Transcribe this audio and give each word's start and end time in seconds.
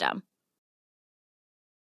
system. 0.00 0.29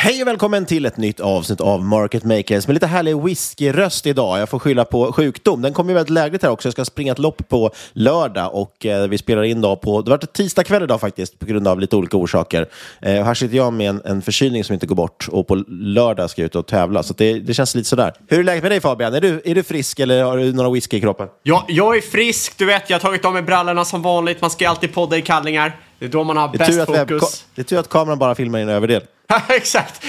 Hej 0.00 0.22
och 0.22 0.28
välkommen 0.28 0.66
till 0.66 0.86
ett 0.86 0.96
nytt 0.96 1.20
avsnitt 1.20 1.60
av 1.60 1.84
Market 1.84 2.24
Makers 2.24 2.66
med 2.66 2.74
lite 2.74 2.86
härlig 2.86 3.22
whiskyröst 3.22 4.06
idag. 4.06 4.40
Jag 4.40 4.48
får 4.48 4.58
skylla 4.58 4.84
på 4.84 5.12
sjukdom. 5.12 5.62
Den 5.62 5.72
kommer 5.72 5.90
ju 5.90 5.94
väldigt 5.94 6.10
lägligt 6.10 6.42
här 6.42 6.50
också. 6.50 6.66
Jag 6.66 6.72
ska 6.72 6.84
springa 6.84 7.12
ett 7.12 7.18
lopp 7.18 7.48
på 7.48 7.70
lördag 7.92 8.54
och 8.54 8.86
eh, 8.86 9.08
vi 9.08 9.18
spelar 9.18 9.42
in 9.42 9.60
då 9.60 9.76
på, 9.76 10.02
det 10.02 10.10
var 10.10 10.18
ett 10.18 10.32
tisdag 10.32 10.64
kväll 10.64 10.82
idag 10.82 11.00
faktiskt 11.00 11.38
på 11.38 11.46
grund 11.46 11.68
av 11.68 11.80
lite 11.80 11.96
olika 11.96 12.16
orsaker. 12.16 12.68
Eh, 13.02 13.24
här 13.24 13.34
sitter 13.34 13.56
jag 13.56 13.72
med 13.72 13.88
en, 13.88 14.02
en 14.04 14.22
förkylning 14.22 14.64
som 14.64 14.74
inte 14.74 14.86
går 14.86 14.96
bort 14.96 15.28
och 15.30 15.46
på 15.46 15.64
lördag 15.68 16.30
ska 16.30 16.42
jag 16.42 16.46
ut 16.46 16.56
och 16.56 16.66
tävla. 16.66 17.02
Så 17.02 17.14
det, 17.16 17.38
det 17.38 17.54
känns 17.54 17.74
lite 17.74 17.88
sådär. 17.88 18.12
Hur 18.28 18.38
är 18.38 18.44
läget 18.44 18.62
med 18.62 18.72
dig 18.72 18.80
Fabian? 18.80 19.14
Är 19.14 19.20
du, 19.20 19.42
är 19.44 19.54
du 19.54 19.62
frisk 19.62 20.00
eller 20.00 20.24
har 20.24 20.36
du 20.36 20.52
några 20.52 20.70
whisky 20.70 20.96
i 20.96 21.00
kroppen? 21.00 21.28
Ja, 21.42 21.64
jag 21.68 21.96
är 21.96 22.00
frisk, 22.00 22.58
du 22.58 22.64
vet. 22.64 22.90
Jag 22.90 22.94
har 22.94 23.00
tagit 23.00 23.24
av 23.24 23.32
mig 23.32 23.42
brallorna 23.42 23.84
som 23.84 24.02
vanligt. 24.02 24.40
Man 24.40 24.50
ska 24.50 24.64
ju 24.64 24.70
alltid 24.70 24.94
podda 24.94 25.16
i 25.16 25.22
kallingar. 25.22 25.76
Det 25.98 26.04
är 26.04 26.08
då 26.08 26.24
man 26.24 26.36
har 26.36 26.48
bäst 26.48 26.86
fokus. 26.86 27.44
det 27.54 27.62
är 27.62 27.64
tur 27.64 27.78
att 27.78 27.88
kameran 27.88 28.18
bara 28.18 28.34
filmar 28.34 28.58
in 28.58 28.68
överdel. 28.68 29.02
Exakt. 29.48 30.04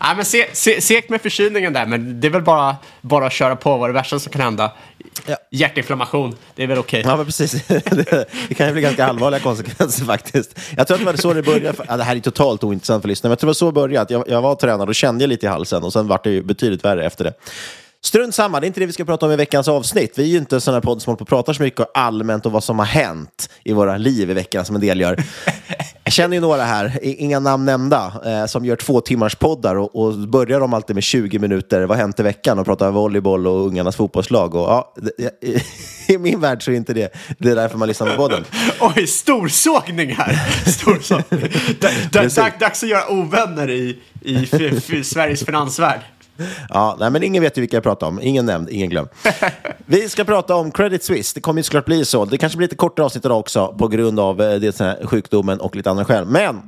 Nej, 0.00 0.16
men 0.16 0.24
se, 0.24 0.46
se, 0.52 0.80
segt 0.80 1.10
med 1.10 1.22
förkylningen 1.22 1.72
där, 1.72 1.86
men 1.86 2.20
det 2.20 2.26
är 2.28 2.30
väl 2.30 2.42
bara, 2.42 2.76
bara 3.00 3.26
att 3.26 3.32
köra 3.32 3.56
på 3.56 3.76
vad 3.76 3.88
det 3.88 3.94
värsta 3.94 4.18
som 4.18 4.32
kan 4.32 4.40
hända. 4.40 4.72
Hjärtinflammation, 5.50 6.36
det 6.54 6.62
är 6.62 6.66
väl 6.66 6.78
okej. 6.78 7.02
Ja, 7.04 7.16
men 7.16 7.26
precis. 7.26 7.52
det, 8.48 8.54
kan 8.56 8.66
ju 8.66 8.72
bli 8.72 8.82
ganska 8.82 9.06
allvarliga 9.06 9.40
konsekvenser 9.40 10.04
faktiskt. 10.04 10.58
Jag 10.76 10.86
tror 10.86 10.94
att 10.94 11.00
det 11.00 11.06
var 11.06 11.16
så 11.16 11.32
det 11.32 11.42
började. 11.42 11.84
Ja, 11.88 11.96
det 11.96 12.04
här 12.04 12.16
är 12.16 12.20
totalt 12.20 12.64
ointressant 12.64 13.02
för 13.02 13.08
lyssnarna, 13.08 13.28
men 13.28 13.32
jag 13.32 13.38
tror 13.38 13.46
det 13.46 13.50
var 13.50 13.54
så 13.54 13.66
det 13.66 13.72
började. 13.72 14.00
att 14.00 14.10
Jag, 14.10 14.28
jag 14.28 14.42
var 14.42 14.54
tränad 14.54 14.88
och 14.88 14.94
kände 14.94 15.24
jag 15.24 15.28
lite 15.28 15.46
i 15.46 15.48
halsen 15.48 15.82
och 15.82 15.92
sen 15.92 16.08
var 16.08 16.20
det 16.24 16.30
ju 16.30 16.42
betydligt 16.42 16.84
värre 16.84 17.06
efter 17.06 17.24
det. 17.24 17.32
Strunt 18.04 18.34
samma, 18.34 18.60
det 18.60 18.64
är 18.64 18.68
inte 18.68 18.80
det 18.80 18.86
vi 18.86 18.92
ska 18.92 19.04
prata 19.04 19.26
om 19.26 19.32
i 19.32 19.36
veckans 19.36 19.68
avsnitt. 19.68 20.12
Vi 20.18 20.22
är 20.22 20.26
ju 20.26 20.38
inte 20.38 20.56
en 20.56 20.60
sån 20.60 20.74
här 20.74 20.80
podd 20.80 21.02
som 21.02 21.10
håller 21.10 21.16
på 21.18 21.22
och 21.22 21.28
pratar 21.28 21.52
så 21.52 21.62
mycket 21.62 21.86
allmänt 21.94 22.46
om 22.46 22.52
vad 22.52 22.64
som 22.64 22.78
har 22.78 22.86
hänt 22.86 23.50
i 23.64 23.72
våra 23.72 23.96
liv 23.96 24.30
i 24.30 24.34
veckan 24.34 24.64
som 24.64 24.74
en 24.74 24.80
del 24.80 25.00
gör. 25.00 25.22
Jag 26.04 26.12
känner 26.12 26.36
ju 26.36 26.40
några 26.40 26.62
här, 26.62 26.98
inga 27.02 27.40
namn 27.40 27.64
nämnda, 27.64 28.12
eh, 28.24 28.46
som 28.46 28.64
gör 28.64 28.76
två 28.76 29.00
timmars 29.00 29.34
poddar 29.34 29.76
och, 29.76 29.96
och 29.96 30.14
börjar 30.14 30.60
de 30.60 30.74
alltid 30.74 30.96
med 30.96 31.02
20 31.02 31.38
minuter, 31.38 31.80
vad 31.80 31.96
har 31.96 32.02
hänt 32.02 32.20
i 32.20 32.22
veckan? 32.22 32.58
Och 32.58 32.64
pratar 32.66 32.90
volleyboll 32.90 33.46
och 33.46 33.66
ungarnas 33.66 33.96
fotbollslag. 33.96 34.54
Och, 34.54 34.60
ja, 34.60 34.94
det, 34.96 35.46
i, 35.48 35.62
I 36.14 36.18
min 36.18 36.40
värld 36.40 36.64
så 36.64 36.70
är 36.70 36.74
inte 36.76 36.92
det, 36.94 37.12
det 37.38 37.50
är 37.50 37.56
därför 37.56 37.78
man 37.78 37.88
lyssnar 37.88 38.06
på 38.10 38.16
podden. 38.16 38.44
Oj, 38.80 39.06
storsågning 39.06 40.14
här! 40.14 40.40
Storsågning. 40.70 41.40
Da- 41.80 41.88
da- 42.12 42.22
dag- 42.22 42.52
Dags 42.60 42.82
att 42.82 42.88
göra 42.88 43.08
ovänner 43.12 43.70
i, 43.70 43.98
i 44.22 44.46
Sveriges 45.04 45.44
finansvärld. 45.44 46.00
Ja, 46.68 46.96
nej, 47.00 47.10
men 47.10 47.22
ingen 47.22 47.42
vet 47.42 47.58
ju 47.58 47.60
vilka 47.60 47.76
jag 47.76 47.84
pratar 47.84 48.06
om. 48.06 48.20
Ingen 48.22 48.46
nämnd, 48.46 48.70
ingen 48.70 48.90
glömd. 48.90 49.08
Vi 49.86 50.08
ska 50.08 50.24
prata 50.24 50.54
om 50.54 50.70
Credit 50.70 51.04
Suisse. 51.04 51.32
Det 51.34 51.40
kommer 51.40 51.58
ju 51.58 51.62
såklart 51.62 51.84
bli 51.84 52.04
så. 52.04 52.24
Det 52.24 52.38
kanske 52.38 52.56
blir 52.56 52.64
lite 52.64 52.76
kortare 52.76 53.06
avsnitt 53.06 53.24
idag 53.24 53.38
också 53.38 53.74
på 53.78 53.88
grund 53.88 54.20
av 54.20 54.42
eh, 54.42 54.60
det, 54.60 54.78
här 54.78 55.06
sjukdomen 55.06 55.60
och 55.60 55.76
lite 55.76 55.90
andra 55.90 56.04
skäl. 56.04 56.26
Men 56.26 56.62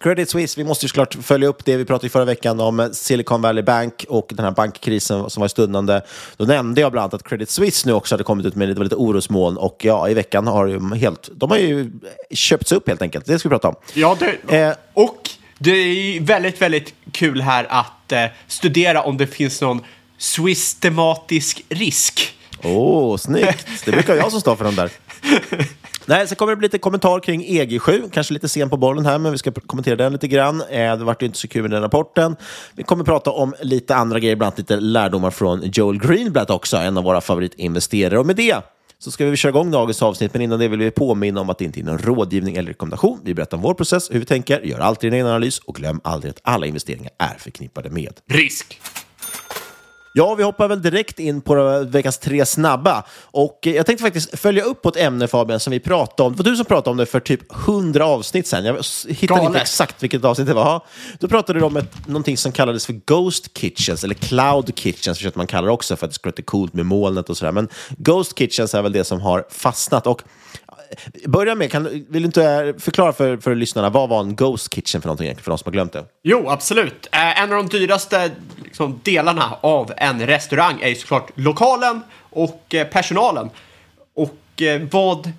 Credit 0.00 0.30
Suisse, 0.30 0.60
vi 0.60 0.64
måste 0.64 0.84
ju 0.84 0.88
såklart 0.88 1.14
följa 1.14 1.48
upp 1.48 1.64
det. 1.64 1.76
Vi 1.76 1.84
pratade 1.84 2.06
i 2.06 2.10
förra 2.10 2.24
veckan 2.24 2.60
om 2.60 2.80
eh, 2.80 2.90
Silicon 2.90 3.42
Valley 3.42 3.62
Bank 3.62 4.04
och 4.08 4.32
den 4.34 4.44
här 4.44 4.52
bankkrisen 4.52 5.30
som 5.30 5.40
var 5.40 5.48
stundande. 5.48 6.00
Då 6.36 6.44
nämnde 6.44 6.80
jag 6.80 6.92
bland 6.92 7.02
annat 7.02 7.14
att 7.14 7.28
Credit 7.28 7.50
Suisse 7.50 7.88
nu 7.88 7.92
också 7.92 8.14
hade 8.14 8.24
kommit 8.24 8.46
ut 8.46 8.54
med 8.54 8.68
lite, 8.68 8.80
lite 8.80 8.96
orosmoln 8.96 9.56
och 9.56 9.76
ja, 9.84 10.08
i 10.08 10.14
veckan 10.14 10.46
har 10.46 10.66
de 10.66 10.92
helt, 10.92 11.28
de 11.32 11.50
har 11.50 11.58
ju 11.58 11.90
köpts 12.30 12.72
upp 12.72 12.88
helt 12.88 13.02
enkelt. 13.02 13.26
Det 13.26 13.38
ska 13.38 13.48
vi 13.48 13.52
prata 13.52 13.68
om. 13.68 13.74
Ja, 13.94 14.16
det, 14.20 14.76
och 14.94 15.30
det 15.58 15.70
är 15.70 15.94
ju 15.94 16.24
väldigt, 16.24 16.62
väldigt 16.62 16.94
kul 17.12 17.40
här 17.40 17.66
att 17.70 17.92
eh, 18.12 18.24
studera 18.46 19.02
om 19.02 19.16
det 19.16 19.26
finns 19.26 19.60
någon 19.60 19.80
systematisk 20.18 21.64
risk. 21.68 22.34
Åh, 22.62 23.14
oh, 23.14 23.16
snyggt! 23.16 23.66
Det 23.84 23.92
brukar 23.92 24.14
jag 24.14 24.30
som 24.30 24.40
står 24.40 24.56
för 24.56 24.64
de 24.64 24.74
där. 24.74 24.90
Nej, 26.06 26.26
så 26.26 26.34
kommer 26.34 26.52
det 26.52 26.56
bli 26.56 26.66
lite 26.66 26.78
kommentar 26.78 27.20
kring 27.20 27.44
EG7, 27.44 28.10
kanske 28.12 28.34
lite 28.34 28.48
sen 28.48 28.70
på 28.70 28.76
bollen 28.76 29.06
här, 29.06 29.18
men 29.18 29.32
vi 29.32 29.38
ska 29.38 29.52
kommentera 29.52 29.96
den 29.96 30.12
lite 30.12 30.28
grann. 30.28 30.62
Eh, 30.70 30.96
det 30.96 31.04
vart 31.04 31.22
ju 31.22 31.26
inte 31.26 31.38
så 31.38 31.48
kul 31.48 31.62
med 31.62 31.70
den 31.70 31.82
rapporten. 31.82 32.36
Vi 32.74 32.82
kommer 32.82 33.04
prata 33.04 33.30
om 33.30 33.54
lite 33.60 33.96
andra 33.96 34.20
grejer, 34.20 34.36
bland 34.36 34.48
annat 34.48 34.58
lite 34.58 34.76
lärdomar 34.80 35.30
från 35.30 35.62
Joel 35.64 35.98
Greenblatt 35.98 36.50
också, 36.50 36.76
en 36.76 36.98
av 36.98 37.04
våra 37.04 37.20
favoritinvesterare. 37.20 38.18
Och 38.18 38.26
med 38.26 38.36
det 38.36 38.62
så 38.98 39.10
ska 39.10 39.26
vi 39.26 39.36
köra 39.36 39.50
igång 39.50 39.70
dagens 39.70 40.02
avsnitt, 40.02 40.32
men 40.32 40.42
innan 40.42 40.58
det 40.58 40.68
vill 40.68 40.78
vi 40.78 40.90
påminna 40.90 41.40
om 41.40 41.50
att 41.50 41.58
det 41.58 41.64
inte 41.64 41.80
är 41.80 41.84
någon 41.84 41.98
rådgivning 41.98 42.56
eller 42.56 42.68
rekommendation. 42.68 43.20
Vi 43.24 43.34
berättar 43.34 43.56
om 43.56 43.62
vår 43.62 43.74
process, 43.74 44.10
hur 44.10 44.18
vi 44.18 44.24
tänker, 44.24 44.60
gör 44.60 44.78
alltid 44.78 45.08
en 45.08 45.14
egen 45.14 45.26
analys 45.26 45.58
och 45.58 45.74
glöm 45.74 46.00
aldrig 46.04 46.30
att 46.30 46.40
alla 46.42 46.66
investeringar 46.66 47.12
är 47.18 47.38
förknippade 47.38 47.90
med 47.90 48.20
risk. 48.26 48.80
Ja, 50.12 50.34
vi 50.34 50.42
hoppar 50.42 50.68
väl 50.68 50.82
direkt 50.82 51.18
in 51.18 51.40
på 51.40 51.84
veckans 51.88 52.18
tre 52.18 52.46
snabba. 52.46 53.04
Och 53.22 53.58
jag 53.62 53.86
tänkte 53.86 54.04
faktiskt 54.04 54.38
följa 54.38 54.62
upp 54.62 54.82
på 54.82 54.88
ett 54.88 54.96
ämne, 54.96 55.28
Fabian, 55.28 55.60
som 55.60 55.70
vi 55.70 55.80
pratade 55.80 56.26
om. 56.26 56.32
Det 56.32 56.42
var 56.42 56.50
du 56.50 56.56
som 56.56 56.64
pratade 56.64 56.90
om 56.90 56.96
det 56.96 57.06
för 57.06 57.20
typ 57.20 57.52
hundra 57.52 58.06
avsnitt 58.06 58.46
sedan. 58.46 58.64
Jag 58.64 58.76
hittade 59.08 59.44
inte 59.44 59.60
exakt 59.60 60.02
vilket 60.02 60.24
avsnitt 60.24 60.46
det 60.46 60.54
var. 60.54 60.82
Då 61.18 61.28
pratade 61.28 61.58
du 61.58 61.64
om 61.64 61.76
ett, 61.76 62.08
någonting 62.08 62.36
som 62.36 62.52
kallades 62.52 62.86
för 62.86 62.92
Ghost 62.92 63.58
Kitchens, 63.58 64.04
eller 64.04 64.14
Cloud 64.14 64.72
Kitchens 64.74 65.18
försökte 65.18 65.38
man 65.38 65.46
kalla 65.46 65.66
det 65.66 65.72
också, 65.72 65.96
för 65.96 66.06
att 66.06 66.10
det 66.10 66.14
skulle 66.14 66.30
vara 66.30 66.34
lite 66.36 66.42
coolt 66.42 66.74
med 66.74 66.86
molnet 66.86 67.30
och 67.30 67.36
sådär. 67.36 67.52
Men 67.52 67.68
Ghost 67.96 68.38
Kitchens 68.38 68.74
är 68.74 68.82
väl 68.82 68.92
det 68.92 69.04
som 69.04 69.20
har 69.20 69.44
fastnat. 69.50 70.06
Och 70.06 70.22
börja 71.26 71.54
med, 71.54 71.72
kan, 71.72 71.84
vill 71.84 72.22
du 72.22 72.26
inte 72.26 72.74
förklara 72.78 73.12
för, 73.12 73.36
för 73.36 73.54
lyssnarna, 73.54 73.90
vad 73.90 74.08
var 74.08 74.20
en 74.20 74.36
Ghost 74.36 74.74
Kitchen 74.74 75.00
för 75.00 75.08
någonting 75.08 75.24
egentligen, 75.26 75.44
för 75.44 75.50
de 75.50 75.58
som 75.58 75.66
har 75.66 75.72
glömt 75.72 75.92
det? 75.92 76.04
Jo, 76.22 76.48
absolut. 76.48 77.08
Eh, 77.12 77.42
en 77.42 77.52
av 77.52 77.56
de 77.56 77.78
dyraste 77.78 78.30
liksom, 78.64 79.00
delarna 79.02 79.56
av 79.60 79.92
en 79.96 80.26
restaurang 80.26 80.78
är 80.80 80.88
ju 80.88 80.94
såklart 80.94 81.30
lokalen 81.34 82.02
och 82.30 82.74
eh, 82.74 82.86
personalen. 82.86 83.50
Och 84.14 84.62
eh, 84.62 84.82
vad 84.90 85.32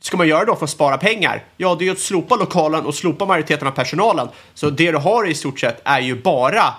ska 0.00 0.16
man 0.16 0.28
göra 0.28 0.44
då 0.44 0.56
för 0.56 0.64
att 0.64 0.70
spara 0.70 0.98
pengar? 0.98 1.44
Ja, 1.56 1.76
det 1.78 1.84
är 1.84 1.86
ju 1.86 1.92
att 1.92 1.98
slopa 1.98 2.36
lokalen 2.36 2.86
och 2.86 2.94
slopa 2.94 3.26
majoriteten 3.26 3.68
av 3.68 3.72
personalen. 3.72 4.28
Så 4.54 4.70
det 4.70 4.90
du 4.90 4.98
har 4.98 5.30
i 5.30 5.34
stort 5.34 5.60
sett 5.60 5.80
är 5.84 6.00
ju 6.00 6.22
bara 6.22 6.74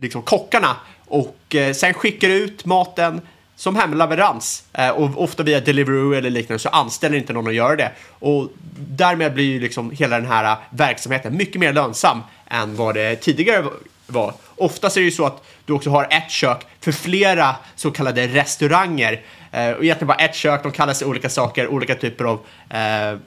liksom, 0.00 0.22
kockarna 0.22 0.76
och 1.06 1.54
eh, 1.54 1.72
sen 1.72 1.94
skickar 1.94 2.28
du 2.28 2.34
ut 2.34 2.64
maten 2.64 3.20
som 3.56 3.76
hemleverans 3.76 4.64
eh, 4.72 4.90
och 4.90 5.22
ofta 5.22 5.42
via 5.42 5.60
Deliveroo 5.60 6.12
eller 6.12 6.30
liknande 6.30 6.58
så 6.58 6.68
anställer 6.68 7.16
inte 7.18 7.32
någon 7.32 7.48
att 7.48 7.54
göra 7.54 7.76
det. 7.76 7.92
Och 8.18 8.48
därmed 8.78 9.34
blir 9.34 9.44
ju 9.44 9.60
liksom 9.60 9.90
hela 9.90 10.20
den 10.20 10.28
här 10.28 10.56
verksamheten 10.70 11.36
mycket 11.36 11.60
mer 11.60 11.72
lönsam 11.72 12.22
än 12.46 12.76
vad 12.76 12.94
det 12.94 13.16
tidigare 13.16 13.64
var. 14.06 14.34
Oftast 14.56 14.96
är 14.96 15.00
det 15.00 15.04
ju 15.04 15.10
så 15.10 15.26
att 15.26 15.44
du 15.64 15.72
också 15.72 15.90
har 15.90 16.06
ett 16.10 16.30
kök 16.30 16.66
för 16.80 16.92
flera 16.92 17.56
så 17.76 17.90
kallade 17.90 18.26
restauranger. 18.26 19.22
Eh, 19.52 19.70
och 19.70 19.84
egentligen 19.84 20.06
bara 20.06 20.18
ett 20.18 20.34
kök, 20.34 20.62
de 20.62 20.72
kallar 20.72 20.92
sig 20.92 21.06
olika 21.06 21.28
saker, 21.28 21.68
olika 21.68 21.94
typer 21.94 22.24
av 22.24 22.40
eh, 22.70 23.18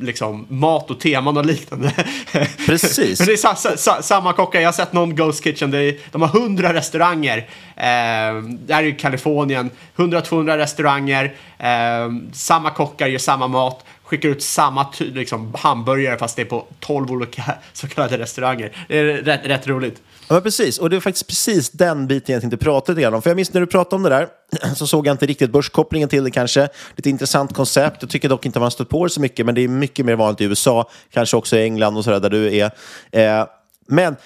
liksom, 0.00 0.46
mat 0.48 0.90
och 0.90 1.00
teman 1.00 1.36
och 1.36 1.46
liknande. 1.46 1.92
Precis. 2.66 3.20
Men 3.20 3.26
det 3.26 3.32
är 3.32 3.54
sa, 3.54 3.76
sa, 3.76 4.02
samma 4.02 4.32
kockar, 4.32 4.60
jag 4.60 4.68
har 4.68 4.72
sett 4.72 4.92
någon 4.92 5.16
Ghost 5.16 5.44
Kitchen, 5.44 5.74
är, 5.74 5.96
de 6.12 6.22
har 6.22 6.28
hundra 6.28 6.74
restauranger. 6.74 7.38
Eh, 7.76 8.42
det 8.44 8.74
här 8.74 8.82
är 8.82 8.86
ju 8.86 8.94
Kalifornien, 8.94 9.70
100-200 9.96 10.56
restauranger, 10.56 11.34
eh, 11.58 12.10
samma 12.32 12.70
kockar 12.70 13.06
gör 13.06 13.18
samma 13.18 13.48
mat 13.48 13.84
skickar 14.06 14.28
ut 14.28 14.42
samma 14.42 14.86
liksom, 14.98 15.54
hamburgare 15.58 16.18
fast 16.18 16.36
det 16.36 16.42
är 16.42 16.46
på 16.46 16.66
12 16.80 17.10
olika 17.10 17.42
så 17.72 17.88
kallade 17.88 18.18
restauranger. 18.18 18.86
Det 18.88 18.98
är 18.98 19.04
rätt, 19.04 19.46
rätt 19.46 19.66
roligt. 19.66 20.02
Ja, 20.28 20.40
precis. 20.40 20.78
Och 20.78 20.90
det 20.90 20.96
är 20.96 21.00
faktiskt 21.00 21.26
precis 21.26 21.70
den 21.70 22.06
biten 22.06 22.32
jag 22.32 22.42
tänkte 22.42 22.56
prata 22.56 22.92
lite 22.92 23.02
grann 23.02 23.14
om. 23.14 23.22
För 23.22 23.30
jag 23.30 23.36
minns 23.36 23.52
när 23.52 23.60
du 23.60 23.66
pratade 23.66 23.96
om 23.96 24.02
det 24.02 24.08
där, 24.08 24.28
så 24.74 24.86
såg 24.86 25.06
jag 25.06 25.14
inte 25.14 25.26
riktigt 25.26 25.50
börskopplingen 25.50 26.08
till 26.08 26.24
det 26.24 26.30
kanske. 26.30 26.68
Lite 26.96 27.10
intressant 27.10 27.54
koncept. 27.54 28.02
Jag 28.02 28.10
tycker 28.10 28.28
dock 28.28 28.46
inte 28.46 28.60
man 28.60 28.70
stött 28.70 28.88
på 28.88 29.04
det 29.04 29.10
så 29.10 29.20
mycket, 29.20 29.46
men 29.46 29.54
det 29.54 29.60
är 29.60 29.68
mycket 29.68 30.06
mer 30.06 30.16
vanligt 30.16 30.40
i 30.40 30.44
USA, 30.44 30.90
kanske 31.10 31.36
också 31.36 31.56
i 31.56 31.62
England 31.62 31.96
och 31.96 32.04
sådär 32.04 32.20
där 32.20 32.30
du 32.30 32.56
är. 32.56 32.70
Eh, 33.10 33.46
men 33.88 34.16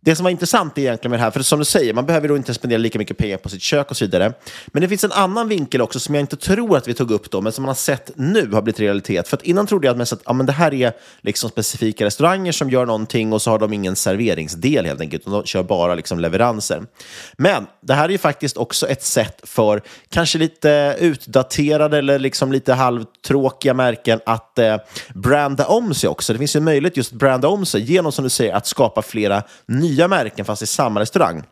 det 0.00 0.16
som 0.16 0.24
var 0.24 0.30
intressant 0.30 0.78
egentligen 0.78 1.10
med 1.10 1.20
det 1.20 1.24
här, 1.24 1.30
för 1.30 1.42
som 1.42 1.58
du 1.58 1.64
säger, 1.64 1.94
man 1.94 2.06
behöver 2.06 2.28
då 2.28 2.36
inte 2.36 2.54
spendera 2.54 2.78
lika 2.78 2.98
mycket 2.98 3.18
pengar 3.18 3.36
på 3.36 3.48
sitt 3.48 3.62
kök 3.62 3.90
och 3.90 3.96
så 3.96 4.04
vidare. 4.04 4.32
Men 4.66 4.82
det 4.82 4.88
finns 4.88 5.04
en 5.04 5.12
annan 5.12 5.48
vinkel 5.48 5.80
också 5.82 6.00
som 6.00 6.14
jag 6.14 6.22
inte 6.22 6.36
tror 6.36 6.76
att 6.76 6.88
vi 6.88 6.94
tog 6.94 7.10
upp 7.10 7.30
då, 7.30 7.40
men 7.40 7.52
som 7.52 7.62
man 7.62 7.68
har 7.68 7.74
sett 7.74 8.10
nu 8.14 8.50
har 8.52 8.62
blivit 8.62 8.80
realitet. 8.80 9.28
För 9.28 9.36
att 9.36 9.42
innan 9.42 9.66
trodde 9.66 9.86
jag 9.86 9.92
att, 9.92 9.98
mest 9.98 10.12
att 10.12 10.22
ja, 10.24 10.32
men 10.32 10.46
det 10.46 10.52
här 10.52 10.74
är 10.74 10.92
liksom 11.20 11.50
specifika 11.50 12.04
restauranger 12.04 12.52
som 12.52 12.70
gör 12.70 12.86
någonting 12.86 13.32
och 13.32 13.42
så 13.42 13.50
har 13.50 13.58
de 13.58 13.72
ingen 13.72 13.96
serveringsdel 13.96 14.86
helt 14.86 15.00
enkelt, 15.00 15.22
utan 15.22 15.32
de 15.32 15.44
kör 15.44 15.62
bara 15.62 15.94
liksom 15.94 16.18
leveranser. 16.18 16.82
Men 17.36 17.66
det 17.80 17.94
här 17.94 18.04
är 18.04 18.08
ju 18.12 18.18
faktiskt 18.18 18.56
också 18.56 18.88
ett 18.88 19.02
sätt 19.02 19.40
för 19.42 19.82
kanske 20.08 20.38
lite 20.38 20.96
utdaterade 21.00 21.98
eller 21.98 22.18
liksom 22.18 22.52
lite 22.52 22.74
halvtråkiga 22.74 23.74
märken 23.74 24.20
att 24.26 24.58
eh, 24.58 24.76
branda 25.14 25.66
om 25.66 25.94
sig 25.94 26.08
också. 26.08 26.32
Det 26.32 26.38
finns 26.38 26.56
ju 26.56 26.60
möjlighet 26.60 26.96
just 26.96 27.12
att 27.12 27.18
branda 27.18 27.48
om 27.48 27.66
sig 27.66 27.80
genom, 27.82 28.12
som 28.12 28.24
du 28.24 28.30
säger, 28.30 28.54
att 28.54 28.66
skapa 28.66 29.02
flera 29.02 29.42
nya 29.66 29.87
nya 29.88 30.08
märken 30.08 30.44
fast 30.44 30.62
i 30.62 30.66
samma 30.66 31.00
restaurang. 31.00 31.42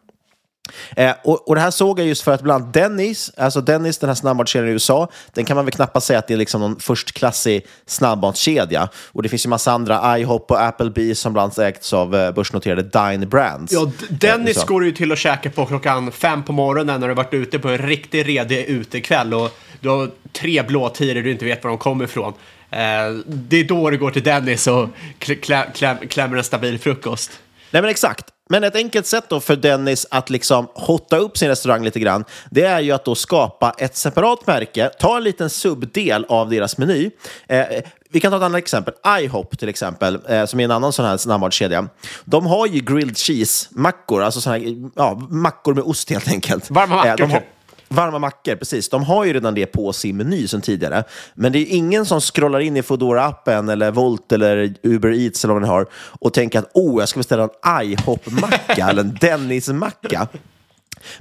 Eh, 0.97 1.15
och, 1.25 1.49
och, 1.49 1.55
det 1.55 1.61
här 1.61 1.71
såg 1.71 1.99
jag 1.99 2.07
just 2.07 2.23
för 2.23 2.33
att 2.33 2.43
bland 2.43 2.73
Dennis, 2.73 3.33
alltså 3.37 3.61
Dennis, 3.61 3.99
den 3.99 4.09
här 4.09 4.15
snabbmatskedjan 4.15 4.69
i 4.69 4.73
USA, 4.73 5.09
den 5.35 5.45
kan 5.45 5.57
man 5.57 5.65
väl 5.65 5.73
knappast 5.73 6.07
säga 6.07 6.19
att 6.19 6.29
det 6.29 6.35
är 6.35 6.39
liksom 6.39 6.61
någon 6.61 6.81
förstklassig 6.81 7.67
snabbmatskedja. 7.87 8.89
Och 9.13 9.23
det 9.23 9.29
finns 9.29 9.47
ju 9.47 9.49
massa 9.49 9.73
andra, 9.73 10.19
IHOP 10.19 10.51
och 10.51 10.63
Applebee 10.63 11.15
som 11.15 11.33
bland 11.33 11.45
annat 11.45 11.59
ägts 11.59 11.93
av 11.93 12.17
eh, 12.17 12.33
börsnoterade 12.33 12.83
Dine 12.83 13.27
Brands. 13.27 13.73
Ja, 13.73 13.91
Dennis 14.11 14.57
eh, 14.57 14.67
går 14.67 14.85
ju 14.85 14.93
till 14.93 15.13
att 15.13 15.19
käka 15.19 15.51
på 15.51 15.67
klockan 15.67 16.13
fem 16.13 16.43
på 16.43 16.53
morgonen 16.53 17.01
när 17.01 17.09
du 17.09 17.15
varit 17.15 17.35
ute 17.35 17.59
på 17.59 17.69
en 17.69 17.79
riktigt 17.79 18.27
redig 18.27 18.65
utekväll 18.65 19.35
och 19.35 19.51
du 19.81 19.89
har 19.89 20.11
tre 20.33 20.63
blåtiror 20.63 21.23
du 21.23 21.31
inte 21.31 21.45
vet 21.45 21.65
var 21.65 21.71
de 21.71 21.79
kommer 21.79 22.05
ifrån. 22.05 22.33
Eh, 22.71 22.79
det 23.27 23.57
är 23.57 23.65
då 23.65 23.91
du 23.91 23.99
går 23.99 24.11
till 24.11 24.23
Dennis 24.23 24.67
och 24.67 24.89
klä, 25.19 25.67
klä, 25.75 25.97
klämmer 26.09 26.37
en 26.37 26.45
stabil 26.45 26.79
frukost. 26.79 27.31
Nej 27.71 27.83
men 27.83 27.91
exakt. 27.91 28.27
Men 28.49 28.65
ett 28.65 28.77
enkelt 28.77 29.07
sätt 29.07 29.25
då 29.29 29.41
för 29.41 29.57
Dennis 29.57 30.07
att 30.11 30.31
liksom 30.31 30.69
hotta 30.75 31.17
upp 31.17 31.39
sin 31.39 31.49
restaurang 31.49 31.85
lite 31.85 32.01
grann, 32.01 32.25
det 32.51 32.63
är 32.63 32.81
ju 32.81 32.93
att 32.93 33.05
då 33.05 33.15
skapa 33.15 33.75
ett 33.79 33.97
separat 33.97 34.47
märke, 34.47 34.91
ta 34.99 35.17
en 35.17 35.25
liten 35.25 35.51
subdel 35.51 36.27
av 36.29 36.51
deras 36.51 36.79
meny. 36.79 37.11
Eh, 37.49 37.65
vi 38.11 38.21
kan 38.21 38.33
ta 38.33 38.37
ett 38.37 38.43
annat 38.43 38.59
exempel. 38.59 38.95
IHOP 39.21 39.59
till 39.59 39.69
exempel, 39.69 40.19
eh, 40.29 40.47
som 40.47 40.61
är 40.61 40.65
en 40.65 40.71
annan 40.71 40.93
sån 40.93 41.05
här 41.05 41.17
snabbmatskedja. 41.17 41.89
De 42.25 42.47
har 42.47 42.67
ju 42.67 42.81
grilled 42.81 43.17
cheese-mackor, 43.17 44.23
alltså 44.23 44.41
såna 44.41 44.57
här, 44.57 44.91
ja, 44.95 45.15
mackor 45.31 45.75
med 45.75 45.85
ost 45.85 46.11
helt 46.11 46.29
enkelt. 46.29 46.71
Varma 46.71 46.97
mackor. 46.97 47.31
Eh, 47.31 47.41
Varma 47.89 48.19
mackor, 48.19 48.57
precis. 48.57 48.89
De 48.89 49.05
har 49.05 49.25
ju 49.25 49.33
redan 49.33 49.55
det 49.55 49.67
på 49.67 49.93
sin 49.93 50.17
meny 50.17 50.49
sedan 50.49 50.61
tidigare. 50.61 51.05
Men 51.35 51.53
det 51.53 51.59
är 51.59 51.77
ingen 51.77 52.07
som 52.07 52.21
scrollar 52.21 52.61
in 52.61 52.77
i 52.77 52.83
foodora 52.83 53.25
appen 53.25 53.69
eller 53.69 53.91
Volt 53.91 54.33
eller 54.33 54.75
Uber 54.83 55.13
Eats 55.13 55.45
eller 55.45 55.55
vad 55.55 55.63
ni 55.63 55.69
har 55.69 55.87
och 55.93 56.33
tänker 56.33 56.59
att 56.59 56.71
oh, 56.75 57.03
jag 57.03 57.09
ska 57.09 57.19
beställa 57.21 57.43
en 57.43 57.83
IHOP-macka 57.83 58.89
eller 58.91 59.03
en 59.03 59.19
Dennis-macka. 59.21 60.29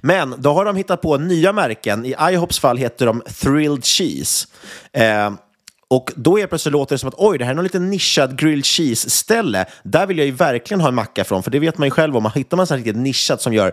Men 0.01 0.35
då 0.37 0.53
har 0.53 0.65
de 0.65 0.75
hittat 0.75 1.01
på 1.01 1.17
nya 1.17 1.53
märken. 1.53 2.05
I 2.05 2.15
IHOPs 2.31 2.59
fall 2.59 2.77
heter 2.77 3.05
de 3.05 3.21
Thrilled 3.21 3.85
Cheese. 3.85 4.47
Eh, 4.93 5.31
och 5.89 6.11
då 6.15 6.39
är 6.39 6.47
plötsligt 6.47 6.73
låter 6.73 6.95
det 6.95 6.99
som 6.99 7.09
att 7.09 7.15
oj, 7.17 7.37
det 7.37 7.45
här 7.45 7.51
är 7.51 7.55
någon 7.55 7.63
liten 7.63 7.89
nischad 7.89 8.39
grilled 8.39 8.65
cheese-ställe. 8.65 9.65
Där 9.83 10.07
vill 10.07 10.17
jag 10.17 10.25
ju 10.25 10.31
verkligen 10.31 10.81
ha 10.81 10.87
en 10.87 10.95
macka 10.95 11.23
från, 11.23 11.43
för 11.43 11.51
det 11.51 11.59
vet 11.59 11.77
man 11.77 11.87
ju 11.87 11.91
själv 11.91 12.17
om. 12.17 12.23
Man 12.23 12.31
hittar 12.35 12.57
man 12.57 12.67
så 12.67 12.75
riktigt 12.75 12.95
nischat 12.95 13.41
som 13.41 13.53
gör 13.53 13.71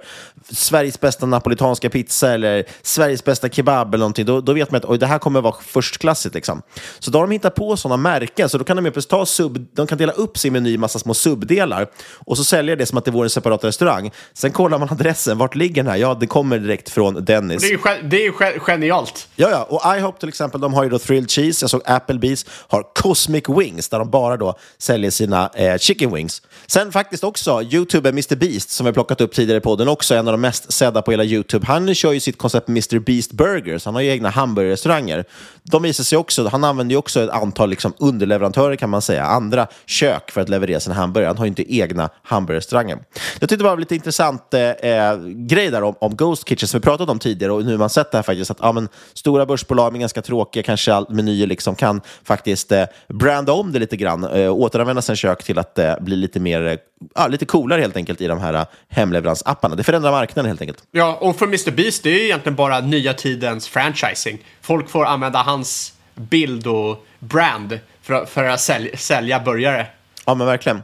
Sveriges 0.50 1.00
bästa 1.00 1.26
napolitanska 1.26 1.90
pizza 1.90 2.32
eller 2.32 2.64
Sveriges 2.82 3.24
bästa 3.24 3.48
kebab 3.48 3.94
eller 3.94 4.02
någonting, 4.02 4.26
då, 4.26 4.40
då 4.40 4.52
vet 4.52 4.70
man 4.70 4.78
att 4.78 4.84
oj, 4.84 4.98
det 4.98 5.06
här 5.06 5.18
kommer 5.18 5.40
vara 5.40 5.54
förstklassigt. 5.62 6.34
Liksom. 6.34 6.62
Så 6.98 7.10
då 7.10 7.18
har 7.18 7.26
de 7.26 7.32
hittat 7.32 7.54
på 7.54 7.76
sådana 7.76 7.96
märken, 7.96 8.48
så 8.48 8.58
då 8.58 8.64
kan 8.64 8.76
de 8.76 8.84
ju 8.84 8.92
ta 8.92 9.26
sub, 9.26 9.66
de 9.72 9.86
kan 9.86 9.98
dela 9.98 10.12
upp 10.12 10.38
sin 10.38 10.52
meny 10.52 10.74
i 10.74 10.78
massa 10.78 10.98
små 10.98 11.14
subdelar 11.14 11.86
och 12.14 12.36
så 12.36 12.44
säljer 12.44 12.76
det 12.76 12.86
som 12.86 12.98
att 12.98 13.04
det 13.04 13.10
vore 13.10 13.26
en 13.26 13.30
separat 13.30 13.64
restaurang. 13.64 14.10
Sen 14.32 14.52
kollar 14.52 14.78
man 14.78 14.88
adressen, 14.90 15.38
vart 15.38 15.54
ligger 15.54 15.82
den 15.82 15.92
här? 15.92 15.98
Ja, 15.98 16.16
det 16.20 16.26
kommer 16.26 16.58
direkt 16.58 16.90
från 16.90 17.24
Dennis. 17.24 17.62
det 17.62 17.68
är 17.68 17.70
ju, 17.70 18.08
det 18.08 18.16
är 18.16 18.52
ju 18.52 18.60
genialt. 18.60 19.28
Ja, 19.42 19.50
ja, 19.50 19.62
och 19.62 19.96
IHOP 19.96 20.20
till 20.20 20.28
exempel, 20.28 20.60
de 20.60 20.74
har 20.74 20.84
ju 20.84 20.90
då 20.90 20.98
thrilled 20.98 21.30
cheese. 21.30 21.62
Jag 21.62 21.70
såg 21.70 21.82
Applebees 21.84 22.46
har 22.68 22.82
Cosmic 22.94 23.44
Wings 23.48 23.88
där 23.88 23.98
de 23.98 24.10
bara 24.10 24.36
då 24.36 24.54
säljer 24.78 25.10
sina 25.10 25.50
eh, 25.54 25.78
chicken 25.78 26.14
wings. 26.14 26.42
Sen 26.66 26.92
faktiskt 26.92 27.24
också 27.24 27.62
YouTuber 27.62 28.10
Mr 28.10 28.36
Beast 28.36 28.70
som 28.70 28.86
vi 28.86 28.92
plockat 28.92 29.20
upp 29.20 29.32
tidigare 29.32 29.58
i 29.58 29.60
podden, 29.60 29.88
också 29.88 30.14
en 30.14 30.28
av 30.28 30.32
de 30.32 30.40
mest 30.40 30.72
sedda 30.72 31.02
på 31.02 31.10
hela 31.10 31.24
YouTube. 31.24 31.66
Han 31.66 31.94
kör 31.94 32.12
ju 32.12 32.20
sitt 32.20 32.38
koncept 32.38 32.68
Mr 32.68 32.98
Beast 32.98 33.32
Burgers. 33.32 33.84
Han 33.84 33.94
har 33.94 34.02
ju 34.02 34.10
egna 34.10 34.30
hamburgerrestauranger. 34.30 35.24
De 35.62 35.82
visar 35.82 36.04
sig 36.04 36.18
också, 36.18 36.48
han 36.48 36.64
använder 36.64 36.92
ju 36.92 36.98
också 36.98 37.20
ett 37.20 37.30
antal 37.30 37.70
liksom, 37.70 37.92
underleverantörer 37.98 38.76
kan 38.76 38.90
man 38.90 39.02
säga, 39.02 39.24
andra 39.24 39.66
kök 39.86 40.30
för 40.30 40.40
att 40.40 40.48
leverera 40.48 40.80
sina 40.80 40.94
hamburgare. 40.94 41.28
Han 41.28 41.38
har 41.38 41.44
ju 41.44 41.48
inte 41.48 41.74
egna 41.74 42.10
hamburgerrestauranger. 42.22 42.98
Jag 43.40 43.48
tyckte 43.48 43.56
det 43.56 43.70
var 43.70 43.76
lite 43.76 43.94
intressant 43.94 44.54
eh, 44.54 44.60
eh, 44.60 45.18
grej 45.26 45.70
där 45.70 45.82
om, 45.82 45.94
om 45.98 46.16
Ghost 46.16 46.48
Kitchen 46.48 46.68
som 46.68 46.80
vi 46.80 46.84
pratat 46.84 47.08
om 47.08 47.18
tidigare 47.18 47.52
och 47.52 47.64
nu 47.64 47.70
har 47.70 47.78
man 47.78 47.90
sett 47.90 48.10
det 48.10 48.18
här 48.18 48.22
faktiskt 48.22 48.50
att 48.50 48.58
ja, 48.60 48.72
men, 48.72 48.88
stora 49.32 49.46
börsbolag 49.46 49.92
med 49.92 50.00
ganska 50.00 50.22
tråkiga 50.22 50.62
kanske 50.62 51.04
menyer 51.08 51.46
liksom 51.46 51.74
kan 51.74 52.00
faktiskt 52.24 52.72
eh, 52.72 52.84
branda 53.08 53.52
om 53.52 53.72
det 53.72 53.78
lite 53.78 53.96
grann, 53.96 54.24
eh, 54.24 54.52
återanvända 54.52 55.02
sina 55.02 55.16
kök 55.16 55.42
till 55.42 55.58
att 55.58 55.78
eh, 55.78 55.94
bli 56.00 56.16
lite 56.16 56.40
mer, 56.40 56.66
eh, 56.66 56.76
ja, 57.14 57.26
lite 57.26 57.44
coolare 57.44 57.80
helt 57.80 57.96
enkelt 57.96 58.20
i 58.20 58.26
de 58.26 58.40
här 58.40 58.54
eh, 58.54 58.64
hemleveransapparna. 58.88 59.74
Det 59.74 59.84
förändrar 59.84 60.10
marknaden 60.10 60.48
helt 60.48 60.60
enkelt. 60.60 60.82
Ja, 60.90 61.18
och 61.20 61.36
för 61.36 61.46
Mr. 61.46 61.70
Beast, 61.70 62.02
det 62.02 62.10
är 62.10 62.18
ju 62.18 62.24
egentligen 62.24 62.56
bara 62.56 62.80
nya 62.80 63.14
tidens 63.14 63.68
franchising. 63.68 64.38
Folk 64.60 64.90
får 64.90 65.04
använda 65.04 65.38
hans 65.38 65.92
bild 66.14 66.66
och 66.66 67.06
brand 67.18 67.78
för, 68.02 68.24
för 68.24 68.44
att 68.44 68.60
sälja, 68.60 68.96
sälja 68.96 69.40
burgare. 69.40 69.86
Ja, 70.26 70.34
men 70.34 70.46
verkligen. 70.46 70.82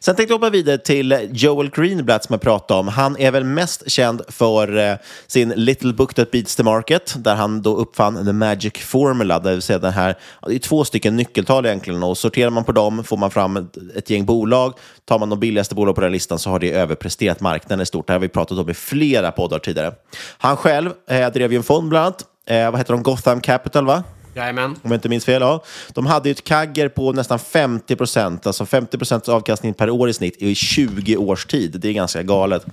Sen 0.00 0.16
tänkte 0.16 0.32
jag 0.32 0.38
hoppa 0.38 0.50
vidare 0.50 0.78
till 0.78 1.28
Joel 1.32 1.70
Greenblatt 1.70 2.24
som 2.24 2.32
jag 2.32 2.40
pratade 2.40 2.80
om. 2.80 2.88
Han 2.88 3.16
är 3.16 3.30
väl 3.30 3.44
mest 3.44 3.90
känd 3.90 4.22
för 4.28 4.76
eh, 4.76 4.94
sin 5.26 5.48
Little 5.48 5.92
Book 5.92 6.14
That 6.14 6.30
Beats 6.30 6.56
the 6.56 6.62
Market, 6.62 7.14
där 7.18 7.34
han 7.34 7.62
då 7.62 7.76
uppfann 7.76 8.26
The 8.26 8.32
Magic 8.32 8.72
Formula, 8.72 9.38
det 9.38 9.50
vill 9.50 9.62
säga 9.62 9.78
den 9.78 9.92
här, 9.92 10.18
det 10.46 10.54
är 10.54 10.58
två 10.58 10.84
stycken 10.84 11.16
nyckeltal 11.16 11.66
egentligen, 11.66 12.02
och 12.02 12.18
sorterar 12.18 12.50
man 12.50 12.64
på 12.64 12.72
dem 12.72 13.04
får 13.04 13.16
man 13.16 13.30
fram 13.30 13.56
ett, 13.56 13.76
ett 13.96 14.10
gäng 14.10 14.24
bolag. 14.24 14.74
Tar 15.04 15.18
man 15.18 15.30
de 15.30 15.40
billigaste 15.40 15.74
bolagen 15.74 15.94
på 15.94 16.00
den 16.00 16.12
listan 16.12 16.38
så 16.38 16.50
har 16.50 16.58
det 16.58 16.72
överpresterat 16.72 17.40
marknaden 17.40 17.82
i 17.82 17.86
stort. 17.86 18.06
Det 18.06 18.12
här 18.12 18.18
har 18.18 18.22
vi 18.22 18.28
pratat 18.28 18.58
om 18.58 18.70
i 18.70 18.74
flera 18.74 19.32
poddar 19.32 19.58
tidigare. 19.58 19.94
Han 20.38 20.56
själv 20.56 20.90
eh, 21.10 21.28
drev 21.28 21.52
ju 21.52 21.56
en 21.56 21.62
fond 21.62 21.88
bland 21.88 22.04
annat, 22.04 22.24
eh, 22.46 22.70
vad 22.70 22.80
heter 22.80 22.92
de, 22.92 23.02
Gotham 23.02 23.40
Capital 23.40 23.86
va? 23.86 24.04
Jajamän. 24.36 24.70
Om 24.70 24.90
jag 24.90 24.94
inte 24.94 25.08
minns 25.08 25.24
fel. 25.24 25.42
Ja. 25.42 25.64
De 25.88 26.06
hade 26.06 26.28
ju 26.28 26.32
ett 26.32 26.44
kagger 26.44 26.88
på 26.88 27.12
nästan 27.12 27.38
50 27.38 27.96
procent, 27.96 28.46
alltså 28.46 28.66
50 28.66 28.98
procents 28.98 29.28
avkastning 29.28 29.74
per 29.74 29.90
år 29.90 30.08
i 30.08 30.12
snitt 30.12 30.42
i 30.42 30.54
20 30.54 31.16
års 31.16 31.46
tid. 31.46 31.80
Det 31.80 31.88
är 31.88 31.92
ganska 31.92 32.22
galet. 32.22 32.66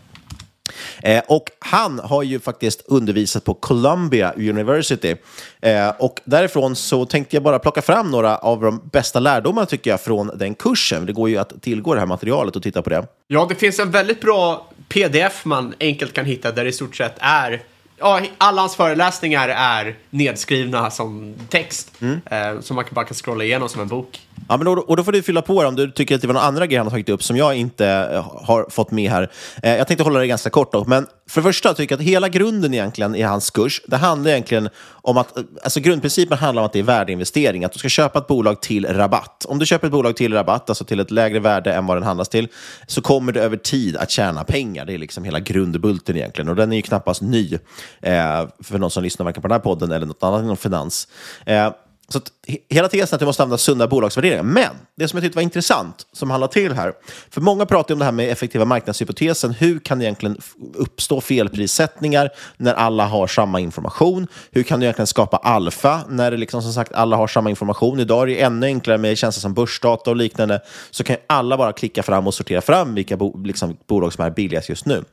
Eh, 1.03 1.23
och 1.27 1.43
han 1.59 1.99
har 1.99 2.23
ju 2.23 2.39
faktiskt 2.39 2.81
undervisat 2.85 3.43
på 3.43 3.53
Columbia 3.53 4.33
University. 4.33 5.15
Eh, 5.61 5.89
och 5.89 6.21
därifrån 6.25 6.75
så 6.75 7.05
tänkte 7.05 7.35
jag 7.35 7.43
bara 7.43 7.59
plocka 7.59 7.81
fram 7.81 8.11
några 8.11 8.37
av 8.37 8.61
de 8.61 8.89
bästa 8.91 9.19
lärdomarna 9.19 9.65
tycker 9.65 9.89
jag 9.89 10.01
från 10.01 10.31
den 10.35 10.55
kursen. 10.55 11.05
Det 11.05 11.13
går 11.13 11.29
ju 11.29 11.37
att 11.37 11.61
tillgå 11.61 11.93
det 11.93 11.99
här 11.99 12.07
materialet 12.07 12.55
och 12.55 12.63
titta 12.63 12.81
på 12.81 12.89
det. 12.89 13.07
Ja, 13.27 13.45
det 13.49 13.55
finns 13.55 13.79
en 13.79 13.91
väldigt 13.91 14.21
bra 14.21 14.67
pdf 14.89 15.45
man 15.45 15.73
enkelt 15.79 16.13
kan 16.13 16.25
hitta 16.25 16.51
där 16.51 16.63
det 16.63 16.69
i 16.69 16.73
stort 16.73 16.95
sett 16.95 17.15
är 17.19 17.61
ja, 17.97 18.21
alla 18.37 18.61
hans 18.61 18.75
föreläsningar 18.75 19.49
är 19.49 19.95
nedskrivna 20.09 20.91
som 20.91 21.35
text. 21.49 21.91
Mm. 22.01 22.21
Eh, 22.25 22.61
som 22.61 22.75
man 22.75 22.85
bara 22.91 23.05
kan 23.05 23.15
scrolla 23.15 23.43
igenom 23.43 23.69
som 23.69 23.81
en 23.81 23.87
bok. 23.87 24.19
Ja, 24.49 24.57
men 24.57 24.65
då, 24.65 24.71
och 24.71 24.97
då 24.97 25.03
får 25.03 25.11
du 25.11 25.21
fylla 25.21 25.41
på 25.41 25.57
om 25.57 25.75
du 25.75 25.91
tycker 25.91 26.15
att 26.15 26.21
det 26.21 26.27
var 26.27 26.33
några 26.33 26.47
andra 26.47 26.67
grejer 26.67 26.79
han 26.79 26.87
har 26.87 26.91
tagit 26.91 27.09
upp 27.09 27.23
som 27.23 27.37
jag 27.37 27.55
inte 27.55 27.87
eh, 27.87 28.45
har 28.45 28.65
fått 28.69 28.91
med 28.91 29.11
här. 29.11 29.31
Eh, 29.63 29.75
jag 29.75 29.87
tänkte 29.87 30.03
hålla 30.03 30.19
det 30.19 30.27
ganska 30.27 30.49
kort 30.49 30.71
då, 30.71 30.85
men 30.87 31.07
för 31.29 31.41
det 31.41 31.43
första 31.43 31.73
tycker 31.73 31.95
jag 31.95 32.01
att 32.01 32.07
hela 32.07 32.29
grunden 32.29 32.73
egentligen 32.73 33.15
i 33.15 33.21
hans 33.21 33.49
kurs, 33.49 33.81
det 33.87 33.97
handlar 33.97 34.31
egentligen 34.31 34.69
om 34.91 35.17
att, 35.17 35.37
eh, 35.37 35.43
alltså 35.63 35.79
grundprincipen 35.79 36.37
handlar 36.37 36.61
om 36.61 36.65
att 36.65 36.73
det 36.73 36.79
är 36.79 36.83
värdeinvestering, 36.83 37.63
att 37.63 37.71
du 37.71 37.79
ska 37.79 37.89
köpa 37.89 38.19
ett 38.19 38.27
bolag 38.27 38.61
till 38.61 38.85
rabatt. 38.85 39.45
Om 39.45 39.59
du 39.59 39.65
köper 39.65 39.87
ett 39.87 39.93
bolag 39.93 40.15
till 40.15 40.33
rabatt, 40.33 40.69
alltså 40.69 40.85
till 40.85 40.99
ett 40.99 41.11
lägre 41.11 41.39
värde 41.39 41.73
än 41.73 41.85
vad 41.85 41.97
den 41.97 42.03
handlas 42.03 42.29
till, 42.29 42.47
så 42.87 43.01
kommer 43.01 43.31
du 43.31 43.39
över 43.39 43.57
tid 43.57 43.97
att 43.97 44.11
tjäna 44.11 44.43
pengar. 44.43 44.85
Det 44.85 44.93
är 44.93 44.97
liksom 44.97 45.23
hela 45.23 45.39
grundbulten 45.39 46.15
egentligen, 46.17 46.49
och 46.49 46.55
den 46.55 46.71
är 46.71 46.75
ju 46.75 46.81
knappast 46.81 47.21
ny 47.21 47.53
eh, 48.01 48.47
för 48.63 48.77
någon 48.77 48.91
som 48.91 49.03
lyssnar 49.03 49.23
varken 49.23 49.41
på 49.41 49.47
den 49.47 49.55
här 49.55 49.59
podden 49.59 49.91
eller 49.91 50.05
något 50.05 50.23
annat 50.23 50.43
inom 50.43 50.57
finans. 50.57 51.07
Eh, 51.45 51.69
så 52.13 52.17
att, 52.17 52.31
hela 52.69 52.87
tesen 52.87 53.07
är 53.11 53.15
att 53.15 53.19
du 53.19 53.25
måste 53.25 53.43
använda 53.43 53.57
sunda 53.57 53.87
bolagsvärderingar. 53.87 54.43
Men 54.43 54.69
det 54.95 55.07
som 55.07 55.17
jag 55.17 55.23
tyckte 55.23 55.37
var 55.37 55.43
intressant, 55.43 56.07
som 56.11 56.29
handlar 56.31 56.47
till 56.47 56.73
här, 56.73 56.93
för 57.29 57.41
många 57.41 57.65
pratar 57.65 57.95
om 57.95 57.99
det 57.99 58.05
här 58.05 58.11
med 58.11 58.31
effektiva 58.31 58.65
marknadshypotesen. 58.65 59.51
Hur 59.51 59.79
kan 59.79 59.99
det 59.99 60.05
egentligen 60.05 60.37
uppstå 60.73 61.21
felprissättningar 61.21 62.29
när 62.57 62.73
alla 62.73 63.05
har 63.05 63.27
samma 63.27 63.59
information? 63.59 64.27
Hur 64.51 64.63
kan 64.63 64.79
du 64.79 64.85
egentligen 64.85 65.07
skapa 65.07 65.37
alfa 65.37 66.01
när 66.09 66.31
det 66.31 66.37
liksom, 66.37 66.61
som 66.61 66.73
sagt 66.73 66.93
alla 66.93 67.15
har 67.15 67.27
samma 67.27 67.49
information? 67.49 67.99
Idag 67.99 68.21
är 68.21 68.27
det 68.27 68.41
ännu 68.41 68.65
enklare 68.65 68.97
med 68.97 69.17
tjänster 69.17 69.41
som 69.41 69.53
börsdata 69.53 70.09
och 70.09 70.15
liknande. 70.15 70.61
Så 70.91 71.03
kan 71.03 71.17
alla 71.27 71.57
bara 71.57 71.73
klicka 71.73 72.03
fram 72.03 72.27
och 72.27 72.33
sortera 72.33 72.61
fram 72.61 72.95
vilka 72.95 73.17
bo, 73.17 73.43
liksom, 73.43 73.77
bolag 73.87 74.13
som 74.13 74.25
är 74.25 74.29
billigast 74.29 74.69
just 74.69 74.85
nu. 74.85 75.03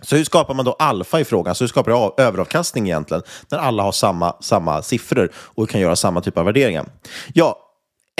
Så 0.00 0.16
hur 0.16 0.24
skapar 0.24 0.54
man 0.54 0.64
då 0.64 0.72
alfa 0.72 1.20
i 1.20 1.24
frågan? 1.24 1.54
Så 1.54 1.64
hur 1.64 1.68
skapar 1.68 1.92
jag 1.92 2.20
överavkastning 2.20 2.86
egentligen? 2.86 3.22
När 3.50 3.58
alla 3.58 3.82
har 3.82 3.92
samma, 3.92 4.36
samma 4.40 4.82
siffror 4.82 5.30
och 5.34 5.70
kan 5.70 5.80
göra 5.80 5.96
samma 5.96 6.20
typ 6.20 6.38
av 6.38 6.44
värderingar. 6.44 6.86
Ja, 7.34 7.58